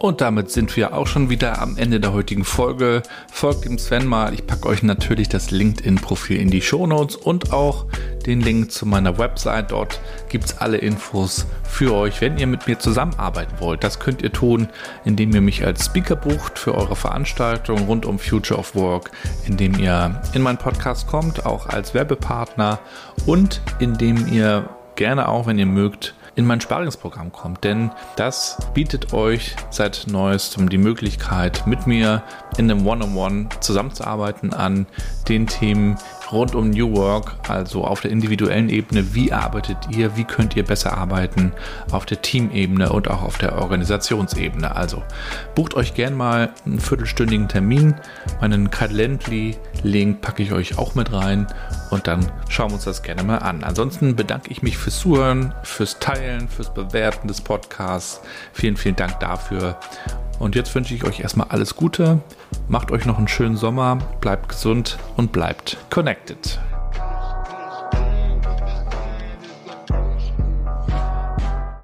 Und 0.00 0.22
damit 0.22 0.50
sind 0.50 0.74
wir 0.78 0.94
auch 0.94 1.06
schon 1.06 1.28
wieder 1.28 1.60
am 1.60 1.76
Ende 1.76 2.00
der 2.00 2.14
heutigen 2.14 2.44
Folge. 2.44 3.02
Folgt 3.30 3.66
dem 3.66 3.76
Sven 3.76 4.06
mal. 4.06 4.32
Ich 4.32 4.46
packe 4.46 4.66
euch 4.66 4.82
natürlich 4.82 5.28
das 5.28 5.50
LinkedIn-Profil 5.50 6.40
in 6.40 6.50
die 6.50 6.62
Show 6.62 6.86
Notes 6.86 7.16
und 7.16 7.52
auch 7.52 7.84
den 8.24 8.40
Link 8.40 8.72
zu 8.72 8.86
meiner 8.86 9.18
Website. 9.18 9.72
Dort 9.72 10.00
gibt 10.30 10.46
es 10.46 10.56
alle 10.56 10.78
Infos 10.78 11.44
für 11.64 11.94
euch, 11.94 12.22
wenn 12.22 12.38
ihr 12.38 12.46
mit 12.46 12.66
mir 12.66 12.78
zusammenarbeiten 12.78 13.56
wollt. 13.58 13.84
Das 13.84 14.00
könnt 14.00 14.22
ihr 14.22 14.32
tun, 14.32 14.68
indem 15.04 15.34
ihr 15.34 15.42
mich 15.42 15.66
als 15.66 15.84
Speaker 15.84 16.16
bucht 16.16 16.58
für 16.58 16.74
eure 16.74 16.96
Veranstaltung 16.96 17.80
rund 17.80 18.06
um 18.06 18.18
Future 18.18 18.58
of 18.58 18.74
Work, 18.74 19.10
indem 19.46 19.78
ihr 19.78 20.18
in 20.32 20.40
meinen 20.40 20.56
Podcast 20.56 21.08
kommt, 21.08 21.44
auch 21.44 21.66
als 21.66 21.92
Werbepartner 21.92 22.78
und 23.26 23.60
indem 23.80 24.32
ihr 24.32 24.70
gerne 24.96 25.28
auch, 25.28 25.46
wenn 25.46 25.58
ihr 25.58 25.66
mögt, 25.66 26.14
in 26.36 26.46
mein 26.46 26.60
Sparingsprogramm 26.60 27.32
kommt, 27.32 27.64
denn 27.64 27.90
das 28.16 28.56
bietet 28.74 29.12
euch 29.12 29.56
seit 29.70 30.06
neuestem 30.06 30.68
die 30.68 30.78
Möglichkeit, 30.78 31.66
mit 31.66 31.86
mir 31.86 32.22
in 32.56 32.70
einem 32.70 32.86
One-on-One 32.86 33.34
-on 33.34 33.48
-One 33.48 33.60
zusammenzuarbeiten 33.60 34.52
an 34.52 34.86
den 35.28 35.46
Themen, 35.46 35.96
rund 36.32 36.54
um 36.54 36.70
New 36.70 36.94
Work, 36.96 37.36
also 37.48 37.84
auf 37.84 38.00
der 38.00 38.10
individuellen 38.10 38.68
Ebene, 38.68 39.14
wie 39.14 39.32
arbeitet 39.32 39.76
ihr, 39.90 40.16
wie 40.16 40.24
könnt 40.24 40.56
ihr 40.56 40.64
besser 40.64 40.96
arbeiten, 40.96 41.52
auf 41.90 42.06
der 42.06 42.22
Teamebene 42.22 42.90
und 42.90 43.08
auch 43.08 43.22
auf 43.22 43.38
der 43.38 43.58
Organisationsebene. 43.58 44.74
Also 44.74 45.02
bucht 45.54 45.74
euch 45.74 45.94
gern 45.94 46.16
mal 46.16 46.50
einen 46.64 46.80
viertelstündigen 46.80 47.48
Termin, 47.48 47.94
meinen 48.40 48.70
Calendly-Link 48.70 50.20
packe 50.20 50.42
ich 50.42 50.52
euch 50.52 50.78
auch 50.78 50.94
mit 50.94 51.12
rein 51.12 51.46
und 51.90 52.06
dann 52.06 52.30
schauen 52.48 52.70
wir 52.70 52.74
uns 52.74 52.84
das 52.84 53.02
gerne 53.02 53.22
mal 53.22 53.38
an. 53.38 53.64
Ansonsten 53.64 54.16
bedanke 54.16 54.50
ich 54.50 54.62
mich 54.62 54.78
fürs 54.78 54.98
Zuhören, 55.00 55.54
fürs 55.62 55.98
Teilen, 55.98 56.48
fürs 56.48 56.72
Bewerten 56.72 57.28
des 57.28 57.40
Podcasts. 57.40 58.20
Vielen, 58.52 58.76
vielen 58.76 58.96
Dank 58.96 59.20
dafür. 59.20 59.78
Und 60.40 60.56
jetzt 60.56 60.74
wünsche 60.74 60.94
ich 60.94 61.04
euch 61.04 61.20
erstmal 61.20 61.48
alles 61.50 61.76
Gute. 61.76 62.20
Macht 62.66 62.90
euch 62.90 63.04
noch 63.04 63.18
einen 63.18 63.28
schönen 63.28 63.56
Sommer, 63.56 63.98
bleibt 64.20 64.48
gesund 64.48 64.98
und 65.16 65.32
bleibt 65.32 65.76
connected. 65.90 66.58